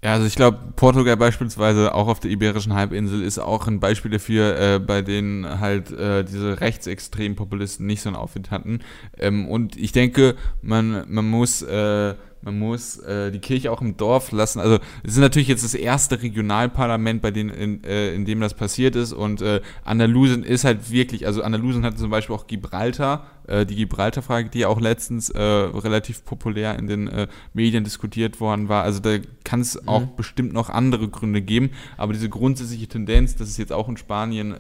Ja, 0.03 0.13
also 0.13 0.27
ich 0.27 0.37
glaube, 0.37 0.59
Portugal 0.77 1.17
beispielsweise 1.17 1.93
auch 1.93 2.07
auf 2.07 2.21
der 2.21 2.31
Iberischen 2.31 2.73
Halbinsel 2.73 3.21
ist 3.21 3.41
auch 3.41 3.67
ein 3.67 3.81
Beispiel 3.81 4.13
dafür, 4.13 4.57
äh, 4.57 4.79
bei 4.79 5.03
denen 5.03 5.59
halt 5.59 5.91
äh, 5.91 6.23
diese 6.23 6.61
rechtsextremen 6.61 7.35
Populisten 7.35 7.87
nicht 7.87 8.03
so 8.03 8.09
einen 8.09 8.17
Aufwind 8.17 8.53
hatten. 8.53 8.79
Ähm, 9.19 9.49
und 9.49 9.77
ich 9.77 9.91
denke, 9.91 10.37
man, 10.63 11.05
man 11.09 11.29
muss, 11.29 11.63
äh, 11.63 12.15
man 12.43 12.59
muss 12.59 12.99
äh, 12.99 13.31
die 13.31 13.41
Kirche 13.41 13.73
auch 13.73 13.81
im 13.81 13.97
Dorf 13.97 14.33
lassen. 14.33 14.61
Also 14.61 14.79
es 15.03 15.13
ist 15.13 15.19
natürlich 15.19 15.49
jetzt 15.49 15.65
das 15.65 15.75
erste 15.75 16.23
Regionalparlament, 16.23 17.23
bei 17.23 17.31
denen, 17.31 17.51
in, 17.51 17.85
äh, 17.85 18.15
in 18.15 18.25
dem 18.25 18.41
das 18.41 18.55
passiert 18.55 18.97
ist. 18.97 19.13
Und 19.13 19.43
äh, 19.43 19.61
Andalusien 19.85 20.45
ist 20.45 20.65
halt 20.65 20.91
wirklich, 20.91 21.27
also 21.27 21.43
Andalusien 21.43 21.85
hat 21.85 21.99
zum 21.99 22.11
Beispiel 22.11 22.37
auch 22.37 22.47
Gibraltar, 22.47 23.27
äh, 23.49 23.65
die 23.65 23.77
Gibraltar-Frage, 23.77 24.51
die 24.51 24.61
ja 24.61 24.69
auch 24.69 24.81
letztens 24.81 25.31
äh, 25.31 25.41
relativ 25.41 26.25
populär 26.25 26.79
in 26.79 26.87
den 26.87 27.09
äh, 27.09 27.29
Medien 27.55 27.83
diskutiert 27.83 28.41
worden 28.41 28.69
war. 28.69 28.85
Also 28.85 29.01
da 29.01 29.17
kann 29.43 29.61
es 29.63 29.89
auch 29.89 30.03
bestimmt 30.03 30.53
noch 30.53 30.69
andere 30.69 31.09
Gründe 31.09 31.41
geben, 31.41 31.71
aber 31.97 32.13
diese 32.13 32.29
grundsätzliche 32.29 32.87
Tendenz, 32.87 33.37
dass 33.37 33.49
es 33.49 33.57
jetzt 33.57 33.73
auch 33.73 33.89
in 33.89 33.97
Spanien 33.97 34.55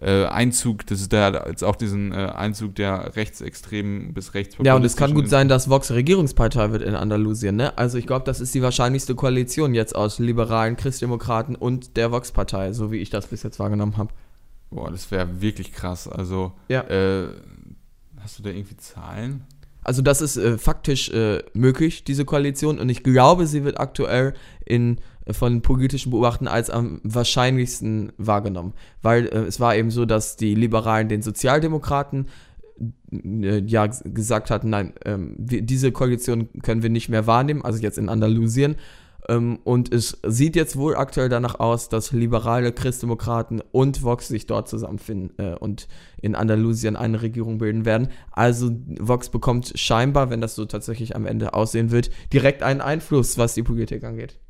Einzug, 0.00 0.86
dass 0.86 1.00
es 1.00 1.08
da 1.10 1.46
jetzt 1.46 1.62
auch 1.62 1.76
diesen 1.76 2.12
Einzug 2.12 2.74
der 2.74 3.14
rechtsextremen 3.14 4.14
bis 4.14 4.32
rechtspopulistischen 4.32 4.64
Ja, 4.64 4.74
und 4.74 4.84
es 4.84 4.96
kann 4.96 5.12
gut 5.14 5.28
sein, 5.28 5.48
dass 5.48 5.68
Vox 5.68 5.90
Regierungspartei 5.90 6.72
wird 6.72 6.82
in 6.82 6.94
Andalusien, 6.94 7.11
ne? 7.18 7.76
Also 7.78 7.98
ich 7.98 8.06
glaube, 8.06 8.24
das 8.24 8.40
ist 8.40 8.54
die 8.54 8.62
wahrscheinlichste 8.62 9.14
Koalition 9.14 9.74
jetzt 9.74 9.94
aus 9.94 10.18
liberalen 10.18 10.76
Christdemokraten 10.76 11.56
und 11.56 11.96
der 11.96 12.12
Vox-Partei, 12.12 12.72
so 12.72 12.90
wie 12.92 12.98
ich 12.98 13.10
das 13.10 13.26
bis 13.26 13.42
jetzt 13.42 13.58
wahrgenommen 13.58 13.96
habe. 13.96 14.12
Boah, 14.70 14.90
das 14.90 15.10
wäre 15.10 15.40
wirklich 15.40 15.72
krass. 15.72 16.08
Also, 16.08 16.52
Ja. 16.68 16.82
äh, 16.82 17.28
hast 18.20 18.38
du 18.38 18.42
da 18.42 18.50
irgendwie 18.50 18.76
Zahlen? 18.76 19.44
Also 19.84 20.00
das 20.00 20.20
ist 20.22 20.36
äh, 20.36 20.58
faktisch 20.58 21.10
äh, 21.10 21.42
möglich, 21.54 22.04
diese 22.04 22.24
Koalition, 22.24 22.78
und 22.78 22.88
ich 22.88 23.02
glaube, 23.02 23.46
sie 23.46 23.64
wird 23.64 23.80
aktuell 23.80 24.32
in 24.64 24.98
äh, 25.26 25.32
von 25.32 25.60
politischen 25.60 26.10
Beobachtern 26.10 26.46
als 26.46 26.70
am 26.70 27.00
wahrscheinlichsten 27.02 28.12
wahrgenommen. 28.16 28.74
Weil 29.02 29.26
äh, 29.26 29.38
es 29.40 29.58
war 29.58 29.74
eben 29.74 29.90
so, 29.90 30.04
dass 30.04 30.36
die 30.36 30.54
Liberalen 30.54 31.08
den 31.08 31.22
Sozialdemokraten 31.22 32.28
ja 33.10 33.86
g- 33.86 34.10
gesagt 34.10 34.50
hatten, 34.50 34.70
nein, 34.70 34.94
ähm, 35.04 35.36
wir, 35.38 35.62
diese 35.62 35.92
Koalition 35.92 36.48
können 36.62 36.82
wir 36.82 36.90
nicht 36.90 37.08
mehr 37.08 37.26
wahrnehmen, 37.26 37.64
also 37.64 37.78
jetzt 37.80 37.98
in 37.98 38.08
Andalusien. 38.08 38.76
Ähm, 39.28 39.60
und 39.62 39.94
es 39.94 40.18
sieht 40.26 40.56
jetzt 40.56 40.76
wohl 40.76 40.96
aktuell 40.96 41.28
danach 41.28 41.60
aus, 41.60 41.88
dass 41.88 42.10
liberale 42.10 42.72
Christdemokraten 42.72 43.62
und 43.70 44.02
Vox 44.02 44.26
sich 44.26 44.46
dort 44.46 44.68
zusammenfinden 44.68 45.38
äh, 45.38 45.54
und 45.54 45.86
in 46.20 46.34
Andalusien 46.34 46.96
eine 46.96 47.22
Regierung 47.22 47.58
bilden 47.58 47.84
werden. 47.84 48.08
Also 48.32 48.72
Vox 48.98 49.28
bekommt 49.28 49.72
scheinbar, 49.76 50.30
wenn 50.30 50.40
das 50.40 50.56
so 50.56 50.64
tatsächlich 50.64 51.14
am 51.14 51.24
Ende 51.24 51.54
aussehen 51.54 51.92
wird, 51.92 52.10
direkt 52.32 52.64
einen 52.64 52.80
Einfluss, 52.80 53.38
was 53.38 53.54
die 53.54 53.62
Politik 53.62 54.02
angeht. 54.02 54.40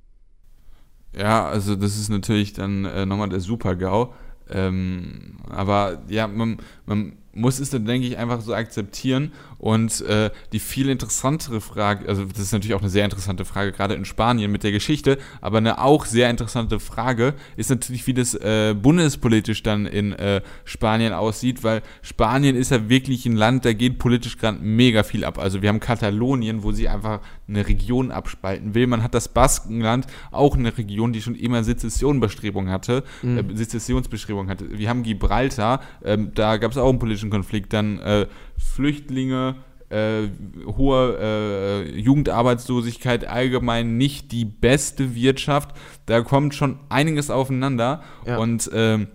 Ja, 1.14 1.47
also 1.47 1.77
das 1.77 1.99
ist 1.99 2.09
natürlich 2.09 2.55
dann 2.55 2.87
äh, 2.87 3.05
nochmal 3.05 3.29
der 3.29 3.41
Super-GAU. 3.41 4.14
Ähm, 4.51 5.37
aber 5.51 6.03
ja, 6.09 6.27
man, 6.27 6.57
man 6.87 7.18
muss 7.35 7.59
es 7.59 7.70
dann, 7.70 7.85
denke 7.87 8.07
ich, 8.07 8.18
einfach 8.18 8.41
so 8.41 8.55
akzeptieren. 8.55 9.33
Und 9.59 10.01
äh, 10.03 10.30
die 10.53 10.59
viel 10.59 10.89
interessantere 10.89 11.61
Frage, 11.61 12.09
also 12.09 12.24
das 12.24 12.41
ist 12.41 12.53
natürlich 12.53 12.74
auch 12.74 12.80
eine 12.80 12.91
sehr 12.91 13.05
interessante 13.05 13.45
Frage, 13.45 13.70
gerade 13.70 13.95
in 13.95 14.05
Spanien 14.05 14.51
mit 14.51 14.64
der 14.64 14.72
Geschichte, 14.72 15.18
aber 15.41 15.59
eine 15.59 15.78
auch 15.78 16.05
sehr 16.05 16.30
interessante 16.30 16.80
Frage 16.80 17.35
ist 17.57 17.70
natürlich, 17.70 18.05
wie 18.09 18.14
das 18.14 18.35
äh, 18.35 18.74
bundespolitisch 18.74 19.62
dann 19.62 19.87
in 19.87 20.14
äh, 20.14 20.41
Spanien 20.64 21.12
aussieht, 21.12 21.62
weil 21.62 21.83
Spanien 22.03 22.57
ist 22.57 22.72
ja 22.72 22.89
wirklich 22.89 23.24
ein 23.24 23.37
Land, 23.37 23.64
da 23.64 23.72
geht 23.72 23.99
politisch 23.99 24.37
gerade 24.37 24.59
mega 24.61 25.05
viel 25.05 25.24
ab. 25.24 25.39
Also 25.39 25.62
wir 25.62 25.68
haben 25.68 25.78
Katalonien, 25.78 26.64
wo 26.64 26.72
sie 26.72 26.89
einfach 26.89 27.20
eine 27.49 27.66
Region 27.66 28.11
abspalten 28.11 28.74
will. 28.74 28.87
Man 28.89 29.03
hat 29.03 29.14
das 29.14 29.28
Baskenland, 29.28 30.07
auch 30.33 30.57
eine 30.57 30.76
Region, 30.76 31.12
die 31.12 31.22
schon 31.22 31.37
immer 31.37 31.62
Sezessionbestrebungen 31.62 32.72
hatte, 32.72 33.05
äh, 33.22 33.45
Sezessionsbestrebungen 33.55 34.51
hatte. 34.51 34.76
Wir 34.76 34.89
haben 34.89 35.03
Gibraltar, 35.03 35.83
ähm, 36.05 36.33
da 36.35 36.57
gab 36.57 36.72
es 36.72 36.78
auch 36.78 36.89
einen 36.89 36.99
politischen 36.99 37.22
Konflikt, 37.31 37.73
dann 37.73 37.99
äh, 38.01 38.27
Flüchtlinge, 38.59 39.57
äh, 39.91 40.29
hohe 40.77 41.18
äh, 41.20 41.99
Jugendarbeitslosigkeit, 42.01 43.27
allgemein 43.27 43.99
nicht 43.99 44.33
die 44.33 44.45
beste 44.45 45.14
Wirtschaft. 45.14 45.70
Da 46.07 46.23
kommt 46.23 46.55
schon 46.55 46.79
einiges 46.89 47.31
aufeinander 47.31 48.03
Ja. 48.27 48.39
und 48.39 48.70
ähm, 48.73 49.09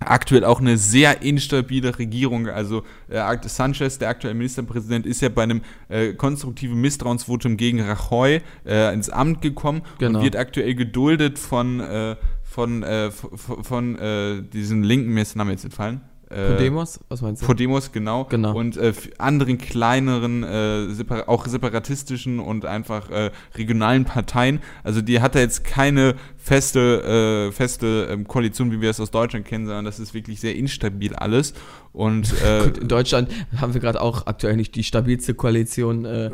aktuell 0.00 0.44
auch 0.44 0.60
eine 0.60 0.76
sehr 0.76 1.22
instabile 1.22 1.98
Regierung. 1.98 2.48
Also 2.48 2.82
äh, 3.08 3.22
Sanchez, 3.46 3.98
der 3.98 4.08
aktuelle 4.08 4.34
Ministerpräsident, 4.34 5.06
ist 5.06 5.20
ja 5.22 5.28
bei 5.28 5.44
einem 5.44 5.62
äh, 5.88 6.12
konstruktiven 6.14 6.80
Misstrauensvotum 6.80 7.56
gegen 7.56 7.80
Rajoy 7.80 8.40
äh, 8.66 8.92
ins 8.92 9.08
Amt 9.10 9.40
gekommen 9.40 9.82
Genau. 9.98 10.18
und 10.18 10.24
wird 10.24 10.36
aktuell 10.36 10.74
geduldet 10.74 11.38
von, 11.38 11.80
äh, 11.80 12.16
von, 12.42 12.82
äh, 12.82 13.10
von, 13.12 13.64
von 13.64 13.98
äh, 13.98 14.42
diesen 14.42 14.82
Linken, 14.82 15.14
mir 15.14 15.22
ist 15.22 15.34
der 15.34 15.38
Name 15.38 15.52
jetzt 15.52 15.64
entfallen. 15.64 16.00
Äh, 16.34 16.52
Podemos? 16.52 17.00
Was 17.08 17.22
meinst 17.22 17.42
du? 17.42 17.46
Podemos, 17.46 17.92
genau. 17.92 18.24
Genau. 18.24 18.56
Und 18.56 18.76
äh, 18.76 18.92
anderen 19.18 19.58
kleineren, 19.58 20.42
äh, 20.42 20.88
separa 20.88 21.28
auch 21.28 21.46
separatistischen 21.46 22.40
und 22.40 22.64
einfach 22.64 23.10
äh, 23.10 23.30
regionalen 23.54 24.04
Parteien. 24.04 24.60
Also 24.82 25.00
die 25.00 25.20
hat 25.20 25.34
da 25.34 25.38
jetzt 25.38 25.64
keine 25.64 26.14
feste, 26.44 27.48
äh, 27.48 27.52
feste 27.52 28.08
ähm, 28.10 28.28
Koalition, 28.28 28.70
wie 28.70 28.82
wir 28.82 28.90
es 28.90 29.00
aus 29.00 29.10
Deutschland 29.10 29.46
kennen, 29.46 29.64
sondern 29.64 29.86
das 29.86 29.98
ist 29.98 30.12
wirklich 30.12 30.40
sehr 30.40 30.54
instabil 30.54 31.14
alles. 31.14 31.54
Und 31.94 32.34
äh, 32.44 32.64
Gut, 32.64 32.78
in 32.78 32.88
Deutschland 32.88 33.30
haben 33.56 33.72
wir 33.72 33.80
gerade 33.80 34.02
auch 34.02 34.26
aktuell 34.26 34.54
nicht 34.56 34.74
die 34.74 34.84
stabilste 34.84 35.32
Koalition 35.32 36.04
äh, 36.04 36.26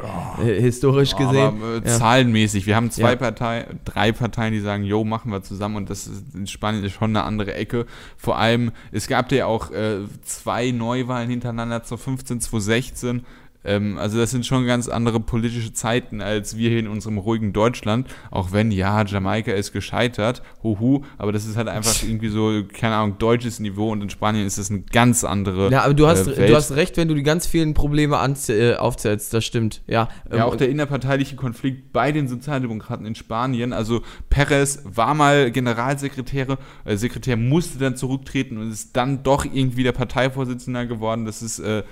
äh, 0.43 0.61
historisch 0.61 1.15
gesehen. 1.15 1.37
Aber, 1.37 1.77
äh, 1.85 1.89
Ja. 1.89 1.99
Zahlenmäßig. 1.99 2.67
Wir 2.67 2.75
haben 2.75 2.91
zwei 2.91 3.11
Ja. 3.11 3.17
Parteien, 3.17 3.79
drei 3.85 4.11
Parteien, 4.11 4.53
die 4.53 4.59
sagen, 4.59 4.83
jo, 4.83 5.05
machen 5.05 5.31
wir 5.31 5.43
zusammen 5.43 5.77
und 5.77 5.91
das 5.91 6.09
ist 6.09 6.35
in 6.35 6.49
Spanien 6.49 6.83
ist 6.83 6.95
schon 6.95 7.11
eine 7.11 7.23
andere 7.23 7.55
Ecke. 7.55 7.87
Vor 8.17 8.37
allem, 8.37 8.73
es 8.91 9.07
gab 9.07 9.31
ja 9.31 9.47
auch 9.47 9.71
äh, 9.71 9.99
zwei 10.25 10.73
Neuwahlen 10.73 11.31
hintereinander 11.31 11.85
zur 11.85 11.99
15, 11.99 12.41
2016. 12.41 13.25
Ähm, 13.65 13.99
also 13.99 14.19
das 14.19 14.31
sind 14.31 14.45
schon 14.45 14.67
ganz 14.67 14.89
andere 14.89 15.21
politische 15.21 15.73
Zeiten 15.73 16.21
als 16.21 16.57
wir 16.57 16.71
hier 16.71 16.81
in 16.81 16.89
unserem 16.89 17.19
ruhigen 17.19 17.53
Deutschland. 17.53 18.09
Auch 18.31 18.53
wenn, 18.53 18.71
ja, 18.71 19.05
Jamaika 19.05 19.53
ist 19.53 19.73
gescheitert, 19.73 20.43
huhu, 20.63 21.03
aber 21.19 21.33
das 21.33 21.47
ist 21.47 21.57
halt 21.57 21.69
einfach 21.69 22.03
irgendwie 22.03 22.29
so, 22.29 22.63
keine 22.73 22.97
Ahnung, 22.97 23.19
deutsches 23.19 23.61
Niveau 23.61 23.91
und 23.91 24.03
in 24.03 24.11
Spanien 24.11 24.47
ist 24.47 24.59
das 24.59 24.71
eine 24.71 24.81
ganz 24.81 25.25
andere 25.25 25.71
Ja, 25.71 25.85
aber 25.85 25.95
du 25.95 26.07
hast, 26.07 26.27
äh, 26.27 26.47
du 26.47 26.57
hast 26.57 26.73
recht, 26.73 26.97
wenn 26.97 27.09
du 27.09 27.15
die 27.15 27.23
ganz 27.23 27.47
vielen 27.47 27.75
Probleme 27.75 28.17
äh, 28.49 28.75
aufzählst, 28.75 29.33
das 29.33 29.45
stimmt. 29.45 29.83
Ja, 29.87 30.01
Ja, 30.31 30.37
ähm, 30.37 30.43
auch 30.43 30.57
der 30.57 30.69
innerparteiliche 30.69 31.37
Konflikt 31.37 31.93
bei 31.93 32.13
den 32.13 32.29
Sozialdemokraten 32.29 33.07
in 33.07 33.15
Spanien. 33.15 33.73
Also 33.73 34.03
Perez 34.29 34.83
war 34.85 35.15
mal 35.15 35.51
Generalsekretär, 35.51 36.59
äh, 36.85 36.97
Sekretär 36.97 37.37
musste 37.37 37.79
dann 37.79 37.97
zurücktreten 37.97 38.59
und 38.59 38.71
ist 38.71 38.97
dann 38.97 39.23
doch 39.23 39.45
irgendwie 39.45 39.83
der 39.83 39.93
Parteivorsitzender 39.93 40.87
geworden. 40.87 41.25
Das 41.25 41.43
ist 41.43 41.59
äh, 41.59 41.83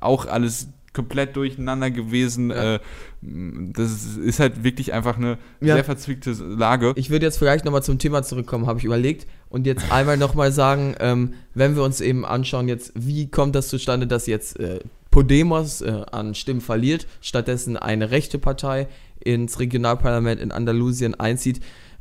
auch 0.00 0.26
alles 0.26 0.68
komplett 0.92 1.36
durcheinander 1.36 1.90
gewesen. 1.90 2.50
Ja. 2.50 2.74
Äh, 2.76 2.80
das 3.22 4.16
ist, 4.16 4.40
halt 4.40 4.64
wirklich 4.64 4.92
einfach 4.92 5.16
eine 5.16 5.38
Ja. 5.60 5.74
sehr 5.74 5.84
verzwickte 5.84 6.32
Lage. 6.32 6.92
Ich 6.96 7.10
würde 7.10 7.26
jetzt 7.26 7.38
vielleicht 7.38 7.64
nochmal 7.64 7.82
zum 7.82 7.98
Thema 7.98 8.22
zurückkommen, 8.22 8.66
habe 8.66 8.78
ich 8.78 8.84
überlegt. 8.84 9.26
Und 9.48 9.66
jetzt 9.66 9.84
einmal 9.92 10.16
nochmal 10.16 10.52
sagen, 10.52 10.94
ähm, 11.00 11.34
wenn 11.54 11.76
wir 11.76 11.82
uns 11.82 12.00
eben 12.00 12.24
anschauen, 12.24 12.68
jetzt, 12.68 12.92
wie 12.94 13.30
kommt 13.30 13.54
das 13.54 13.68
zustande, 13.68 14.06
dass 14.06 14.26
jetzt 14.26 14.58
äh, 14.58 14.80
Podemos 15.10 15.80
äh, 15.80 16.02
an 16.12 16.34
Stimmen 16.34 16.60
verliert, 16.60 17.06
stattdessen 17.20 17.76
eine 17.76 18.10
rechte 18.10 18.38
Partei 18.38 18.88
ins 19.22 19.58
Regionalparlament 19.58 20.40
in 20.40 20.50
Andalusien 20.52 21.14
einzieht. 21.18 21.60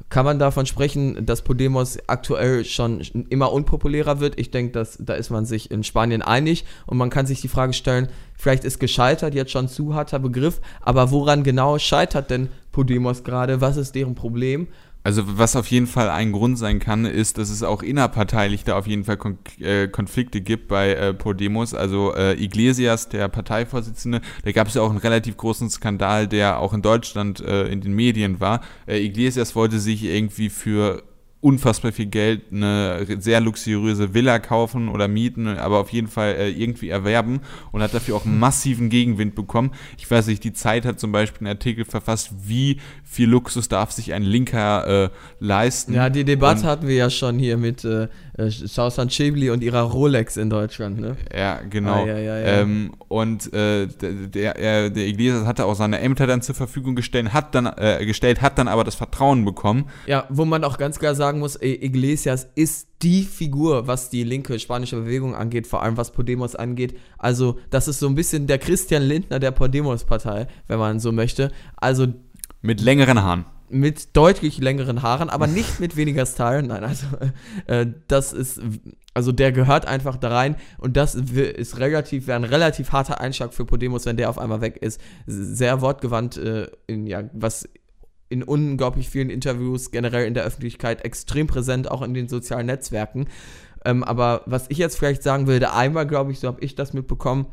Kann 0.10 0.26
man 0.26 0.40
davon 0.40 0.66
sprechen, 0.66 1.26
dass 1.26 1.44
Podemos 1.44 1.98
aktuell 2.08 2.66
schon 2.66 3.02
immer 3.30 3.52
unpopulärer 3.52 4.20
wird? 4.20 4.40
Ich 4.40 4.50
denke, 4.50 4.72
dass 4.72 4.98
da 5.00 5.14
ist 5.14 5.30
man 5.30 5.46
sich 5.46 5.70
in 5.70 5.84
Spanien 5.84 6.22
einig 6.22 6.66
und 6.88 6.98
man 6.98 7.10
kann 7.10 7.26
sich 7.28 7.42
die 7.42 7.48
Frage 7.48 7.74
stellen, 7.74 8.08
vielleicht 8.40 8.64
ist 8.64 8.80
gescheitert 8.80 9.36
jetzt 9.36 9.52
schon 9.52 9.68
zu 9.68 9.94
harter 9.94 10.18
Begriff, 10.18 10.62
aber 10.82 11.12
woran 11.12 11.44
genau 11.44 11.78
scheitert 11.78 12.32
denn 12.32 12.50
Podemos 12.72 13.24
gerade? 13.24 13.62
Was 13.62 13.78
ist 13.78 13.94
deren 13.94 14.16
Problem? 14.16 14.68
Also 15.02 15.24
was 15.26 15.56
auf 15.56 15.68
jeden 15.68 15.88
Fall 15.88 16.10
ein 16.10 16.34
Grund 16.34 16.58
sein 16.58 16.80
kann, 16.80 17.06
ist, 17.06 17.38
dass 17.38 17.50
es 17.50 17.64
auch 17.64 17.82
innerparteilich 17.82 18.66
da 18.66 18.78
auf 18.78 18.86
jeden 18.86 19.06
Fall 19.06 19.16
Kon 19.16 19.38
äh, 19.60 19.88
Konflikte 19.88 20.42
gibt 20.42 20.68
bei 20.68 20.94
äh, 20.94 21.14
Podemos. 21.14 21.74
Also 21.74 22.14
äh, 22.14 22.34
Iglesias, 22.34 23.08
der 23.08 23.30
Parteivorsitzende, 23.30 24.20
da 24.44 24.52
gab 24.52 24.68
es 24.68 24.74
ja 24.74 24.82
auch 24.82 24.90
einen 24.90 25.00
relativ 25.00 25.38
großen 25.38 25.70
Skandal, 25.70 26.28
der 26.28 26.60
auch 26.60 26.74
in 26.74 26.82
Deutschland 26.82 27.40
äh, 27.40 27.68
in 27.68 27.80
den 27.80 27.94
Medien 27.94 28.42
war. 28.42 28.62
Äh, 28.88 29.00
Iglesias 29.00 29.56
wollte 29.56 29.80
sich 29.80 30.04
irgendwie 30.04 30.50
für 30.50 31.02
unfassbar 31.42 31.94
viel 31.94 32.08
Geld 32.08 32.42
eine 32.52 33.06
sehr 33.20 33.40
luxuriöse 33.40 34.14
Villa 34.14 34.40
kaufen 34.40 34.90
oder 34.90 35.08
mieten, 35.08 35.48
aber 35.48 35.80
auf 35.80 35.90
jeden 35.92 36.08
Fall 36.10 36.36
äh, 36.36 36.50
irgendwie 36.50 36.90
erwerben 36.90 37.40
und 37.72 37.82
hat 37.82 37.94
dafür 37.94 38.18
auch 38.18 38.26
massiven 38.26 38.90
Gegenwind 38.90 39.36
bekommen. 39.36 39.72
Ich 39.98 40.10
weiß 40.10 40.28
nicht, 40.28 40.44
die 40.44 40.52
Zeit 40.52 40.86
hat 40.86 41.00
zum 41.00 41.14
Beispiel 41.14 41.48
einen 41.48 41.56
Artikel 41.56 41.86
verfasst, 41.86 42.32
wie 42.46 42.82
viel 43.06 43.30
Luxus 43.30 43.70
darf 43.70 43.92
sich 43.92 44.14
ein 44.14 44.24
Linker 44.24 45.06
äh, 45.06 45.10
leisten. 45.40 45.94
Ja, 45.94 46.10
die 46.10 46.26
Debatte 46.26 46.62
Und- 46.62 46.68
hatten 46.68 46.88
wir 46.88 46.96
ja 46.96 47.10
schon 47.10 47.40
hier 47.40 47.56
mit 47.56 47.86
äh, 47.86 48.10
äh, 48.40 48.50
Sausan 48.50 49.10
Chibli 49.10 49.50
und 49.50 49.62
ihrer 49.64 49.82
Rolex 49.82 50.38
in 50.38 50.50
Deutschland, 50.50 51.00
ne? 51.00 51.16
Ja, 51.36 51.60
genau. 51.70 52.04
Ah, 52.04 52.08
ja, 52.08 52.18
ja, 52.18 52.40
ja. 52.40 52.46
Ähm, 52.62 52.92
und 53.08 53.52
äh, 53.54 53.88
der, 53.88 54.12
der, 54.14 54.56
er- 54.56 54.90
der 54.90 55.08
Iglesias 55.08 55.46
hatte 55.46 55.66
auch 55.66 55.76
seine 55.76 56.00
Ämter 56.00 56.26
dann 56.28 56.42
zur 56.42 56.56
Verfügung 56.56 56.96
gestellt, 56.96 57.34
hat 57.34 57.54
dann, 57.56 57.66
äh, 57.66 58.06
gestellt, 58.06 58.42
hat 58.42 58.58
dann 58.58 58.68
aber 58.68 58.84
das 58.84 58.96
Vertrauen 58.96 59.46
bekommen. 59.46 59.86
Ja, 60.08 60.26
wo 60.30 60.46
man 60.46 60.64
auch 60.64 60.78
ganz 60.78 61.00
klar 61.00 61.16
sagen 61.16 61.40
muss, 61.40 61.58
Iglesias 61.62 62.48
ist 62.56 62.88
die 63.02 63.24
Figur, 63.24 63.88
was 63.88 64.10
die 64.10 64.24
linke 64.24 64.60
spanische 64.60 64.98
Bewegung 64.98 65.36
angeht, 65.36 65.68
vor 65.68 65.84
allem 65.84 65.98
was 65.98 66.12
Podemos 66.12 66.56
angeht. 66.56 66.98
Also, 67.18 67.58
das 67.70 67.88
ist 67.88 68.00
so 68.00 68.08
ein 68.08 68.16
bisschen 68.16 68.48
der 68.48 68.58
Christian 68.58 69.04
Lindner 69.04 69.40
der 69.40 69.52
Podemos-Partei, 69.52 70.48
wenn 70.68 70.80
man 70.80 71.00
so 71.00 71.12
möchte. 71.12 71.52
Also 71.78 72.08
Mit 72.62 72.82
längeren 72.82 73.22
Haaren. 73.24 73.46
Mit 73.70 74.16
deutlich 74.16 74.58
längeren 74.60 75.02
Haaren, 75.02 75.30
aber 75.30 75.48
nicht 75.48 75.80
mit 75.80 75.96
weniger 75.96 76.26
Style. 76.26 76.64
Nein, 76.64 76.84
also 76.84 77.08
äh, 77.68 77.88
das 78.08 78.34
ist, 78.34 78.62
also 79.14 79.32
der 79.32 79.52
gehört 79.52 79.86
einfach 79.86 80.18
da 80.18 80.30
rein 80.30 80.56
und 80.78 80.98
das 80.98 81.16
ist 81.16 81.80
relativ, 81.80 82.28
wäre 82.28 82.38
ein 82.38 82.44
relativ 82.44 82.92
harter 82.92 83.20
Einschlag 83.22 83.54
für 83.54 83.66
Podemos, 83.66 84.06
wenn 84.06 84.18
der 84.18 84.30
auf 84.30 84.40
einmal 84.40 84.62
weg 84.62 84.78
ist. 84.78 85.00
Sehr 85.26 85.82
wortgewandt, 85.82 86.38
äh, 86.38 86.68
in, 86.88 87.08
ja, 87.08 87.24
was 87.34 87.68
in 88.30 88.44
unglaublich 88.44 89.10
vielen 89.10 89.30
Interviews 89.30 89.92
generell 89.92 90.28
in 90.28 90.36
der 90.36 90.44
Öffentlichkeit 90.44 91.04
extrem 91.04 91.48
präsent, 91.48 91.90
auch 91.90 92.02
in 92.02 92.14
den 92.14 92.30
sozialen 92.30 92.68
Netzwerken. 92.68 93.28
Ähm, 93.86 94.04
aber 94.04 94.44
was 94.46 94.66
ich 94.70 94.78
jetzt 94.78 94.98
vielleicht 94.98 95.24
sagen 95.24 95.48
würde, 95.48 95.74
einmal 95.74 96.06
glaube 96.06 96.32
ich, 96.32 96.40
so 96.40 96.48
habe 96.48 96.62
ich 96.62 96.76
das 96.76 96.94
mitbekommen, 96.94 97.48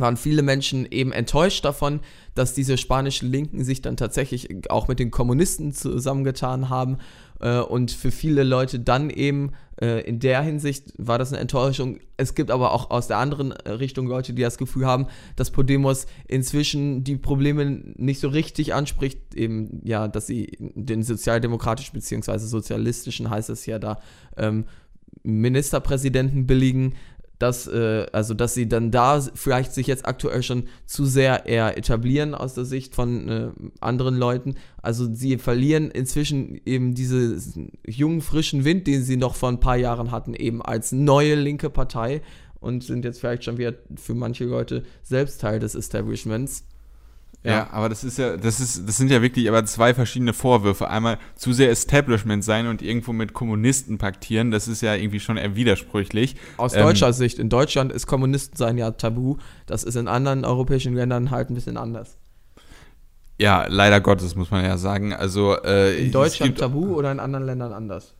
waren 0.00 0.16
viele 0.16 0.42
Menschen 0.42 0.86
eben 0.90 1.12
enttäuscht 1.12 1.64
davon, 1.64 2.00
dass 2.34 2.54
diese 2.54 2.76
spanischen 2.76 3.30
Linken 3.30 3.64
sich 3.64 3.82
dann 3.82 3.96
tatsächlich 3.96 4.70
auch 4.70 4.88
mit 4.88 4.98
den 4.98 5.10
Kommunisten 5.10 5.72
zusammengetan 5.72 6.68
haben. 6.68 6.98
Äh, 7.40 7.60
und 7.60 7.90
für 7.90 8.10
viele 8.10 8.42
Leute 8.44 8.80
dann 8.80 9.10
eben 9.10 9.52
äh, 9.80 10.00
in 10.06 10.18
der 10.20 10.42
Hinsicht 10.42 10.92
war 10.98 11.18
das 11.18 11.32
eine 11.32 11.40
Enttäuschung. 11.40 11.98
Es 12.16 12.34
gibt 12.34 12.50
aber 12.50 12.72
auch 12.72 12.90
aus 12.90 13.06
der 13.08 13.18
anderen 13.18 13.52
Richtung 13.52 14.06
Leute, 14.06 14.32
die 14.32 14.42
das 14.42 14.58
Gefühl 14.58 14.86
haben, 14.86 15.06
dass 15.36 15.50
Podemos 15.50 16.06
inzwischen 16.26 17.04
die 17.04 17.16
Probleme 17.16 17.64
nicht 17.96 18.20
so 18.20 18.28
richtig 18.28 18.74
anspricht. 18.74 19.34
Eben, 19.34 19.80
ja, 19.84 20.08
dass 20.08 20.26
sie 20.26 20.56
den 20.58 21.02
sozialdemokratischen 21.02 21.94
bzw. 21.94 22.38
sozialistischen, 22.38 23.30
heißt 23.30 23.50
es 23.50 23.66
ja 23.66 23.78
da, 23.78 24.00
ähm, 24.36 24.64
Ministerpräsidenten 25.22 26.46
billigen, 26.46 26.94
dass, 27.38 27.66
äh, 27.66 28.06
also 28.12 28.34
dass 28.34 28.54
sie 28.54 28.68
dann 28.68 28.90
da 28.90 29.20
vielleicht 29.20 29.72
sich 29.72 29.86
jetzt 29.86 30.06
aktuell 30.06 30.42
schon 30.42 30.64
zu 30.86 31.04
sehr 31.04 31.46
eher 31.46 31.76
etablieren 31.78 32.34
aus 32.34 32.54
der 32.54 32.64
Sicht 32.64 32.94
von 32.94 33.28
äh, 33.28 33.50
anderen 33.80 34.16
Leuten. 34.16 34.56
Also 34.82 35.12
sie 35.12 35.38
verlieren 35.38 35.90
inzwischen 35.90 36.60
eben 36.66 36.94
diesen 36.94 37.72
jungen, 37.86 38.20
frischen 38.20 38.64
Wind, 38.64 38.86
den 38.86 39.02
sie 39.02 39.16
noch 39.16 39.36
vor 39.36 39.50
ein 39.50 39.60
paar 39.60 39.76
Jahren 39.76 40.10
hatten, 40.10 40.34
eben 40.34 40.62
als 40.62 40.92
neue 40.92 41.34
linke 41.34 41.70
Partei 41.70 42.22
und 42.60 42.82
sind 42.82 43.04
jetzt 43.04 43.20
vielleicht 43.20 43.44
schon 43.44 43.58
wieder 43.58 43.74
für 43.96 44.14
manche 44.14 44.44
Leute 44.44 44.82
selbst 45.02 45.40
Teil 45.40 45.60
des 45.60 45.74
Establishments. 45.74 46.64
Ja. 47.44 47.68
aber 47.70 47.88
das 47.88 48.04
ist 48.04 48.18
ja, 48.18 48.36
das 48.36 48.60
ist, 48.60 48.86
das 48.88 48.96
sind 48.96 49.10
ja 49.10 49.22
wirklich 49.22 49.48
aber 49.48 49.64
zwei 49.64 49.94
verschiedene 49.94 50.32
Vorwürfe. 50.34 50.88
Einmal 50.90 51.18
zu 51.36 51.52
sehr 51.52 51.70
Establishment 51.70 52.42
sein 52.44 52.66
und 52.66 52.82
irgendwo 52.82 53.12
mit 53.12 53.32
Kommunisten 53.32 53.96
paktieren, 53.96 54.50
das 54.50 54.68
ist 54.68 54.82
ja 54.82 54.94
irgendwie 54.94 55.20
schon 55.20 55.36
eher 55.36 55.54
widersprüchlich. 55.54 56.36
Aus 56.56 56.74
Ähm, 56.74 56.82
deutscher 56.82 57.12
Sicht, 57.12 57.38
in 57.38 57.48
Deutschland 57.48 57.92
ist 57.92 58.06
Kommunistensein 58.06 58.76
ja 58.76 58.90
tabu. 58.90 59.36
Das 59.66 59.84
ist 59.84 59.94
in 59.94 60.08
anderen 60.08 60.44
europäischen 60.44 60.94
Ländern 60.94 61.30
halt 61.30 61.48
ein 61.50 61.54
bisschen 61.54 61.76
anders. 61.76 62.18
Ja, 63.40 63.66
leider 63.68 64.00
Gottes, 64.00 64.34
muss 64.34 64.50
man 64.50 64.64
ja 64.64 64.76
sagen. 64.76 65.12
Also 65.12 65.56
äh, 65.62 66.06
In 66.06 66.12
Deutschland 66.12 66.50
gibt 66.50 66.58
tabu 66.60 66.94
oder 66.96 67.12
in 67.12 67.20
anderen 67.20 67.46
Ländern 67.46 67.72
anders? 67.72 68.14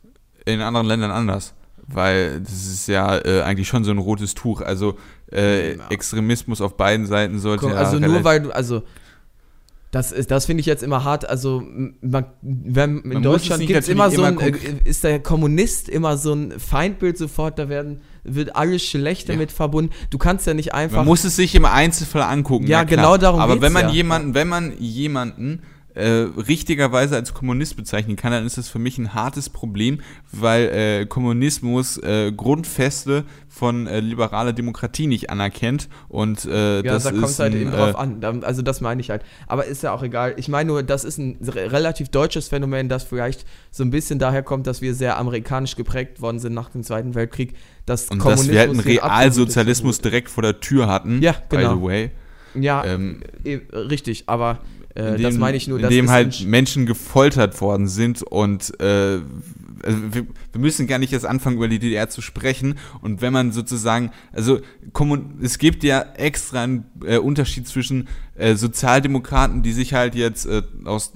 in 0.45 0.61
anderen 0.61 0.87
Ländern 0.87 1.11
anders. 1.11 1.53
Weil 1.85 2.39
das 2.41 2.53
ist 2.53 2.87
ja 2.87 3.17
äh, 3.17 3.41
eigentlich 3.41 3.67
schon 3.67 3.83
so 3.83 3.91
ein 3.91 3.97
rotes 3.97 4.33
Tuch. 4.33 4.61
Also 4.61 4.97
äh, 5.31 5.75
Ja. 5.75 5.87
Extremismus 5.89 6.61
auf 6.61 6.77
beiden 6.77 7.05
Seiten 7.05 7.39
sollte 7.39 7.65
Guck, 7.65 7.73
ja 7.73 7.79
also 7.79 7.97
nur 7.99 8.03
relativ- 8.09 8.23
weil 8.25 8.41
du, 8.41 8.51
also 8.51 8.83
das 9.91 10.11
ist, 10.11 10.29
das 10.29 10.45
finde 10.45 10.61
ich 10.61 10.67
jetzt 10.67 10.83
immer 10.83 11.03
hart. 11.03 11.27
Also 11.27 11.63
man, 12.01 12.25
wenn, 12.41 12.99
in 12.99 13.13
Man 13.13 13.23
Deutschland 13.23 13.65
gibt 13.65 13.79
es 13.79 13.89
immer 13.89 14.11
so 14.11 14.21
ein, 14.21 14.37
immer 14.37 14.43
äh, 14.47 14.53
ist 14.83 15.03
der 15.03 15.19
Kommunist 15.19 15.89
immer 15.89 16.17
so 16.17 16.33
ein 16.33 16.59
Feindbild 16.59 17.17
sofort. 17.17 17.57
Da 17.57 17.69
werden 17.69 18.01
wird 18.23 18.55
alles 18.55 18.83
Schlechte 18.83 19.31
Ja. 19.33 19.37
mit 19.39 19.51
verbunden. 19.51 19.91
Du 20.11 20.19
kannst 20.19 20.45
ja 20.45 20.53
nicht 20.53 20.73
einfach 20.75 20.97
Man 20.97 21.05
muss 21.07 21.23
es 21.23 21.35
sich 21.35 21.55
im 21.55 21.65
Einzelfall 21.65 22.21
angucken. 22.21 22.67
Ja, 22.67 22.83
genau 22.83 23.17
darum 23.17 23.39
Aber 23.39 23.53
geht's 23.53 23.63
wenn 23.65 23.73
man 23.73 23.87
ja. 23.87 23.91
jemanden, 23.93 24.33
wenn 24.35 24.47
man 24.47 24.73
jemanden 24.77 25.63
äh, 25.99 26.41
richtigerweise 26.41 27.15
als 27.15 27.33
Kommunist 27.33 27.75
bezeichnen 27.75 28.15
kann, 28.15 28.31
dann 28.31 28.45
ist 28.45 28.57
das 28.57 28.69
für 28.69 28.79
mich 28.79 28.97
ein 28.97 29.13
hartes 29.13 29.49
Problem, 29.49 29.99
weil 30.31 30.63
äh, 30.69 31.05
Kommunismus 31.05 31.97
äh, 31.97 32.31
Grundfeste 32.31 33.25
von 33.47 33.87
äh, 33.87 33.99
liberaler 33.99 34.53
Demokratie 34.53 35.07
nicht 35.07 35.29
anerkennt 35.29 35.89
und 36.07 36.45
äh, 36.45 36.77
Ja, 36.77 36.81
das 36.81 37.03
da 37.03 37.11
kommt 37.11 37.25
es 37.25 37.39
halt 37.39 37.53
ein, 37.53 37.61
eben 37.61 37.73
äh, 37.73 37.75
drauf 37.75 37.97
an. 37.97 38.21
Da, 38.21 38.33
also 38.41 38.61
das 38.61 38.81
meine 38.81 39.01
ich 39.01 39.09
halt. 39.09 39.23
Aber 39.47 39.65
ist 39.65 39.83
ja 39.83 39.91
auch 39.91 40.03
egal. 40.03 40.33
Ich 40.37 40.47
meine 40.47 40.67
nur, 40.69 40.83
das 40.83 41.03
ist 41.03 41.17
ein 41.17 41.37
re- 41.41 41.71
relativ 41.71 42.09
deutsches 42.09 42.47
Phänomen, 42.47 42.89
das 42.89 43.03
vielleicht 43.03 43.45
so 43.71 43.83
ein 43.83 43.91
bisschen 43.91 44.19
daher 44.19 44.43
kommt, 44.43 44.67
dass 44.67 44.81
wir 44.81 44.93
sehr 44.93 45.17
amerikanisch 45.17 45.75
geprägt 45.75 46.21
worden 46.21 46.39
sind 46.39 46.53
nach 46.53 46.69
dem 46.69 46.83
Zweiten 46.83 47.15
Weltkrieg. 47.15 47.55
Dass 47.85 48.05
und 48.09 48.23
dass 48.23 48.47
wir 48.47 48.59
halt 48.59 48.69
einen 48.69 48.79
Realsozialismus 48.79 49.99
direkt 49.99 50.29
vor 50.29 50.43
der 50.43 50.59
Tür 50.59 50.87
hatten, 50.87 51.21
Ja, 51.21 51.33
by 51.49 51.57
genau. 51.57 51.75
the 51.75 51.81
way. 51.81 52.11
Ja, 52.55 52.83
ähm, 52.85 53.21
äh, 53.43 53.59
richtig, 53.73 54.23
aber 54.27 54.59
äh, 54.99 55.15
in 55.15 55.21
das 55.23 55.33
dem- 55.33 55.39
meine 55.39 55.57
ich 55.57 55.67
nur, 55.67 55.79
in 55.79 55.89
dem 55.89 56.09
halt 56.09 56.45
Menschen 56.45 56.85
gefoltert 56.85 57.59
worden 57.61 57.87
sind 57.87 58.23
und 58.23 58.79
äh, 58.79 59.19
also 59.83 60.13
wir, 60.13 60.25
wir 60.51 60.61
müssen 60.61 60.87
gar 60.87 60.97
nicht 60.99 61.13
erst 61.13 61.25
anfangen, 61.25 61.57
über 61.57 61.67
die 61.67 61.79
DDR 61.79 62.09
zu 62.09 62.21
sprechen. 62.21 62.75
Und 63.01 63.21
wenn 63.21 63.33
man 63.33 63.51
sozusagen, 63.51 64.11
also 64.33 64.59
es 65.41 65.57
gibt 65.57 65.83
ja 65.83 66.01
extra 66.15 66.63
einen 66.63 66.85
äh, 67.05 67.17
Unterschied 67.17 67.67
zwischen 67.67 68.07
äh, 68.35 68.55
Sozialdemokraten, 68.55 69.63
die 69.63 69.73
sich 69.73 69.93
halt 69.93 70.15
jetzt 70.15 70.45
äh, 70.45 70.63
aus 70.85 71.13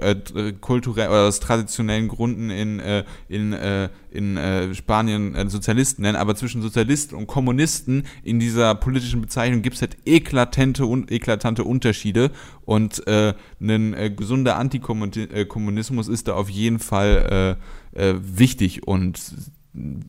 äh, 0.00 0.10
äh, 0.10 0.52
kulturell 0.60 1.08
oder 1.08 1.26
aus 1.26 1.40
traditionellen 1.40 2.08
Gründen 2.08 2.50
in, 2.50 2.80
äh, 2.80 3.04
in, 3.28 3.52
äh, 3.52 3.88
in 4.10 4.38
Spanien 4.74 5.48
Sozialisten 5.50 6.02
nennen, 6.02 6.16
aber 6.16 6.34
zwischen 6.36 6.62
Sozialisten 6.62 7.14
und 7.14 7.26
Kommunisten 7.26 8.04
in 8.22 8.40
dieser 8.40 8.74
politischen 8.74 9.20
Bezeichnung 9.20 9.62
gibt 9.62 9.76
es 9.76 9.82
halt 9.82 9.96
eklatante 10.06 10.86
und 10.86 11.10
eklatante 11.12 11.64
Unterschiede 11.64 12.30
und 12.66 13.06
äh, 13.06 13.32
ein 13.60 13.94
äh, 13.94 14.10
gesunder 14.10 14.56
Antikommunismus 14.58 16.08
ist 16.08 16.28
da 16.28 16.34
auf 16.34 16.50
jeden 16.50 16.80
Fall 16.80 17.56
äh, 17.94 18.08
äh, 18.10 18.14
wichtig 18.20 18.86
und 18.86 19.18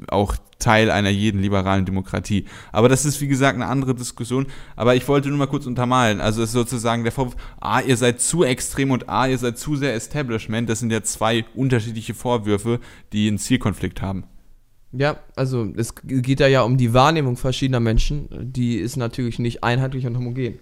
auch 0.07 0.35
Teil 0.59 0.89
einer 0.89 1.09
jeden 1.09 1.41
liberalen 1.41 1.85
Demokratie. 1.85 2.45
Aber 2.71 2.89
das 2.89 3.05
ist, 3.05 3.21
wie 3.21 3.27
gesagt, 3.27 3.55
eine 3.55 3.67
andere 3.67 3.93
Diskussion. 3.93 4.47
Aber 4.75 4.95
ich 4.95 5.07
wollte 5.07 5.29
nur 5.29 5.37
mal 5.37 5.47
kurz 5.47 5.65
untermalen. 5.65 6.19
Also 6.19 6.41
es 6.41 6.49
ist 6.49 6.53
sozusagen 6.53 7.03
der 7.03 7.11
Vorwurf, 7.11 7.35
A, 7.59 7.81
ihr 7.81 7.97
seid 7.97 8.21
zu 8.21 8.43
extrem 8.43 8.91
und 8.91 9.09
A, 9.09 9.27
ihr 9.27 9.37
seid 9.37 9.57
zu 9.57 9.75
sehr 9.75 9.93
Establishment. 9.93 10.69
Das 10.69 10.79
sind 10.79 10.91
ja 10.91 11.03
zwei 11.03 11.45
unterschiedliche 11.53 12.13
Vorwürfe, 12.13 12.79
die 13.13 13.27
einen 13.27 13.37
Zielkonflikt 13.37 14.01
haben. 14.01 14.23
Ja, 14.93 15.19
also 15.35 15.67
es 15.75 15.93
geht 16.03 16.39
da 16.39 16.47
ja 16.47 16.61
um 16.61 16.77
die 16.77 16.93
Wahrnehmung 16.93 17.35
verschiedener 17.35 17.81
Menschen. 17.81 18.29
Die 18.31 18.77
ist 18.77 18.95
natürlich 18.95 19.37
nicht 19.37 19.63
einheitlich 19.63 20.07
und 20.07 20.17
homogen. 20.17 20.59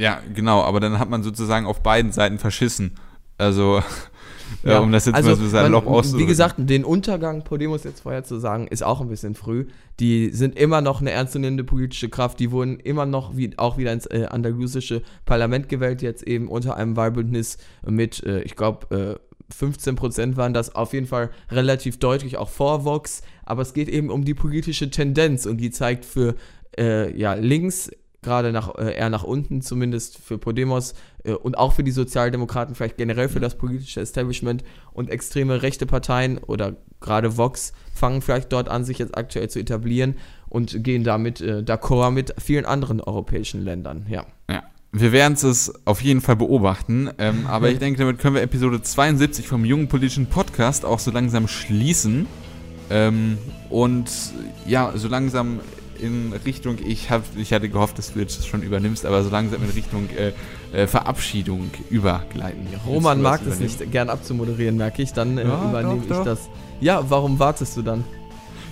Ja, 0.00 0.22
genau. 0.34 0.62
Aber 0.62 0.80
dann 0.80 0.98
hat 0.98 1.10
man 1.10 1.22
sozusagen 1.22 1.66
auf 1.66 1.82
beiden 1.82 2.10
Seiten 2.10 2.38
verschissen. 2.38 2.96
Also, 3.36 3.82
ja, 4.64 4.78
um 4.80 4.90
das 4.92 5.04
jetzt 5.04 5.22
mal 5.22 5.36
so 5.36 5.46
salopp 5.46 5.82
Also, 5.82 5.90
man, 5.90 5.98
auszudrücken. 5.98 6.26
Wie 6.26 6.28
gesagt, 6.28 6.54
den 6.58 6.84
Untergang 6.84 7.44
Podemos 7.44 7.84
jetzt 7.84 8.00
vorher 8.00 8.24
zu 8.24 8.38
sagen, 8.38 8.66
ist 8.66 8.82
auch 8.82 9.02
ein 9.02 9.08
bisschen 9.08 9.34
früh. 9.34 9.66
Die 10.00 10.30
sind 10.30 10.58
immer 10.58 10.80
noch 10.80 11.02
eine 11.02 11.10
ernstzunehmende 11.10 11.64
politische 11.64 12.08
Kraft. 12.08 12.40
Die 12.40 12.50
wurden 12.50 12.80
immer 12.80 13.04
noch 13.04 13.36
wie, 13.36 13.58
auch 13.58 13.76
wieder 13.76 13.92
ins 13.92 14.06
äh, 14.06 14.26
andalusische 14.30 15.02
Parlament 15.26 15.68
gewählt, 15.68 16.00
jetzt 16.00 16.22
eben 16.22 16.48
unter 16.48 16.76
einem 16.76 16.96
Wahlbündnis 16.96 17.58
mit, 17.86 18.24
äh, 18.24 18.40
ich 18.40 18.56
glaube, 18.56 19.18
äh, 19.18 19.54
15 19.54 19.96
Prozent 19.96 20.36
waren 20.38 20.54
das 20.54 20.74
auf 20.74 20.94
jeden 20.94 21.08
Fall 21.08 21.28
relativ 21.50 21.98
deutlich, 21.98 22.38
auch 22.38 22.48
vor 22.48 22.86
Vox. 22.86 23.20
Aber 23.44 23.60
es 23.60 23.74
geht 23.74 23.90
eben 23.90 24.08
um 24.08 24.24
die 24.24 24.34
politische 24.34 24.90
Tendenz 24.90 25.44
und 25.44 25.58
die 25.58 25.70
zeigt 25.70 26.06
für 26.06 26.36
äh, 26.78 27.14
ja, 27.14 27.34
links 27.34 27.90
gerade 28.22 28.52
nach, 28.52 28.74
äh, 28.76 28.94
eher 28.94 29.10
nach 29.10 29.24
unten, 29.24 29.62
zumindest 29.62 30.18
für 30.18 30.38
Podemos 30.38 30.94
äh, 31.24 31.32
und 31.32 31.56
auch 31.56 31.72
für 31.72 31.84
die 31.84 31.90
Sozialdemokraten, 31.90 32.74
vielleicht 32.74 32.96
generell 32.96 33.28
für 33.28 33.40
das 33.40 33.56
politische 33.56 34.00
Establishment 34.00 34.62
und 34.92 35.10
extreme 35.10 35.62
rechte 35.62 35.86
Parteien 35.86 36.38
oder 36.38 36.76
gerade 37.00 37.36
Vox 37.36 37.72
fangen 37.94 38.22
vielleicht 38.22 38.52
dort 38.52 38.68
an, 38.68 38.84
sich 38.84 38.98
jetzt 38.98 39.16
aktuell 39.16 39.48
zu 39.48 39.58
etablieren 39.58 40.16
und 40.48 40.84
gehen 40.84 41.04
damit 41.04 41.40
äh, 41.40 41.62
d'accord 41.62 42.10
mit 42.10 42.34
vielen 42.38 42.66
anderen 42.66 43.00
europäischen 43.00 43.64
Ländern. 43.64 44.06
Ja. 44.08 44.26
Ja. 44.50 44.64
Wir 44.92 45.12
werden 45.12 45.34
es 45.34 45.72
auf 45.84 46.02
jeden 46.02 46.20
Fall 46.20 46.34
beobachten, 46.34 47.10
ähm, 47.18 47.46
aber 47.46 47.70
ich 47.70 47.78
denke, 47.80 48.00
damit 48.00 48.18
können 48.18 48.34
wir 48.34 48.42
Episode 48.42 48.82
72 48.82 49.46
vom 49.46 49.64
Jungen 49.64 49.88
Politischen 49.88 50.26
Podcast 50.26 50.84
auch 50.84 50.98
so 50.98 51.10
langsam 51.10 51.46
schließen. 51.46 52.26
Ähm, 52.90 53.38
und 53.68 54.10
ja, 54.66 54.92
so 54.96 55.06
langsam 55.06 55.60
in 56.00 56.32
Richtung, 56.44 56.76
ich, 56.84 57.10
hab, 57.10 57.22
ich 57.36 57.52
hatte 57.52 57.68
gehofft, 57.68 57.98
dass 57.98 58.12
du 58.12 58.18
jetzt 58.20 58.46
schon 58.46 58.62
übernimmst, 58.62 59.04
aber 59.06 59.22
so 59.22 59.30
langsam 59.30 59.62
in 59.62 59.70
Richtung 59.70 60.08
äh, 60.10 60.32
äh, 60.76 60.86
Verabschiedung 60.86 61.70
übergleiten. 61.90 62.66
Roman 62.86 63.20
mag 63.22 63.40
das 63.44 63.54
es 63.54 63.60
nicht 63.60 63.92
gern 63.92 64.08
abzumoderieren, 64.08 64.76
merke 64.76 65.02
ich. 65.02 65.12
Dann 65.12 65.38
äh, 65.38 65.44
Ja, 65.44 65.68
übernehme 65.68 65.96
doch, 65.96 66.02
ich 66.02 66.08
doch. 66.08 66.24
das. 66.24 66.48
Ja, 66.80 67.04
warum 67.08 67.38
wartest 67.38 67.76
du 67.76 67.82
dann? 67.82 68.04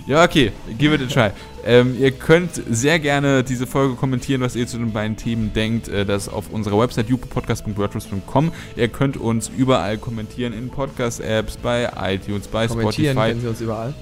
Ja, 0.07 0.23
okay, 0.23 0.51
give 0.79 0.95
it 0.95 1.01
a 1.01 1.05
try. 1.05 1.31
ähm, 1.65 1.95
ihr 1.99 2.09
könnt 2.09 2.49
sehr 2.67 2.97
gerne 2.97 3.43
diese 3.43 3.67
Folge 3.67 3.93
kommentieren, 3.93 4.41
was 4.41 4.55
ihr 4.55 4.65
zu 4.65 4.79
den 4.79 4.91
beiden 4.91 5.17
Themen 5.17 5.53
denkt. 5.53 5.87
Äh, 5.87 6.03
das 6.05 6.27
auf 6.29 6.49
unserer 6.49 6.79
Website 6.79 7.09
jupopodcast.wordpress.com. 7.09 8.51
Ihr 8.75 8.87
könnt 8.87 9.17
uns 9.17 9.51
überall 9.55 9.97
kommentieren 9.99 10.53
in 10.53 10.69
Podcast-Apps, 10.69 11.57
bei 11.57 11.91
iTunes, 12.01 12.47
bei 12.47 12.67
Kommentieren 12.67 13.13
Spotify. 13.13 13.29
können 13.29 13.41
sie 13.41 13.47
uns 13.47 13.61
überall. 13.61 13.93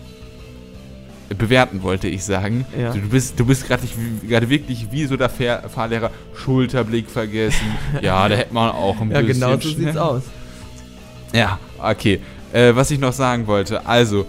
Bewerten 1.36 1.84
wollte 1.84 2.08
ich 2.08 2.24
sagen. 2.24 2.66
Ja. 2.78 2.94
Du, 2.94 3.02
bist, 3.02 3.40
du 3.40 3.46
bist 3.46 3.68
gerade 3.68 4.50
wirklich 4.50 4.92
wie 4.92 5.06
so 5.06 5.18
der 5.18 5.30
Fahr 5.30 5.68
Fahrlehrer. 5.70 6.12
Schulterblick 6.36 7.10
vergessen. 7.10 7.66
ja, 8.02 8.28
da 8.30 8.36
hätte 8.36 8.54
man 8.54 8.70
auch 8.72 9.02
ein 9.02 9.12
Ja, 9.12 9.22
bisschen. 9.22 9.42
genau 9.42 9.60
so 9.60 9.70
sieht's 9.70 9.98
aus. 9.98 10.24
ja, 11.34 11.60
okay. 11.80 12.22
Äh, 12.54 12.76
was 12.76 12.92
ich 12.92 13.00
noch 13.00 13.12
sagen 13.14 13.46
wollte, 13.48 13.86
also 13.86 14.26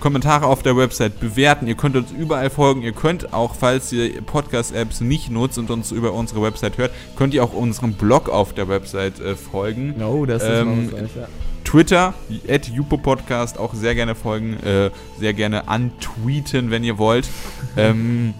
Kommentare 0.00 0.46
auf 0.46 0.62
der 0.64 0.76
Website 0.76 1.20
bewerten. 1.20 1.68
Ihr 1.68 1.76
könnt 1.76 1.94
uns 1.96 2.10
überall 2.10 2.50
folgen. 2.50 2.82
Ihr 2.82 2.92
könnt 2.92 3.32
auch, 3.32 3.54
falls 3.54 3.92
ihr 3.92 4.20
Podcast-Apps 4.20 5.00
nicht 5.00 5.30
nutzt 5.30 5.58
und 5.58 5.70
uns 5.70 5.92
über 5.92 6.12
unsere 6.12 6.42
Website 6.42 6.76
hört, 6.76 6.90
könnt 7.16 7.34
ihr 7.34 7.44
auch 7.44 7.52
unserem 7.52 7.92
Blog 7.94 8.28
auf 8.28 8.52
der 8.52 8.68
Website 8.68 9.20
äh, 9.20 9.36
folgen. 9.36 9.94
No, 9.96 10.26
das 10.26 10.42
ist 10.42 10.48
Ähm, 10.50 10.66
mal 10.66 10.84
was 10.86 10.92
Neues, 10.92 11.10
ja. 11.16 11.28
Twitter, 11.72 12.12
at 12.50 12.70
Podcast 13.02 13.58
auch 13.58 13.72
sehr 13.72 13.94
gerne 13.94 14.14
folgen, 14.14 14.58
äh, 14.62 14.90
sehr 15.18 15.32
gerne 15.32 15.68
antweeten, 15.68 16.70
wenn 16.70 16.84
ihr 16.84 16.98
wollt. 16.98 17.26
ähm, 17.78 18.34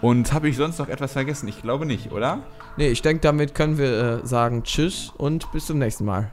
und 0.00 0.32
habe 0.32 0.48
ich 0.48 0.56
sonst 0.56 0.78
noch 0.78 0.88
etwas 0.88 1.14
vergessen? 1.14 1.48
Ich 1.48 1.62
glaube 1.62 1.84
nicht, 1.84 2.12
oder? 2.12 2.44
Nee, 2.76 2.86
ich 2.86 3.02
denke, 3.02 3.22
damit 3.22 3.56
können 3.56 3.76
wir 3.76 4.20
äh, 4.22 4.24
sagen 4.26 4.62
Tschüss 4.62 5.12
und 5.16 5.50
bis 5.50 5.66
zum 5.66 5.78
nächsten 5.80 6.04
Mal. 6.04 6.30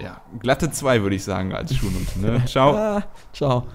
Ja, 0.00 0.20
glatte 0.38 0.70
zwei 0.70 1.02
würde 1.02 1.16
ich 1.16 1.24
sagen 1.24 1.52
als 1.52 1.74
Schulnote. 1.74 2.20
Ne? 2.20 2.44
Ciao. 2.46 2.76
Ah, 2.76 3.02
ciao. 3.32 3.66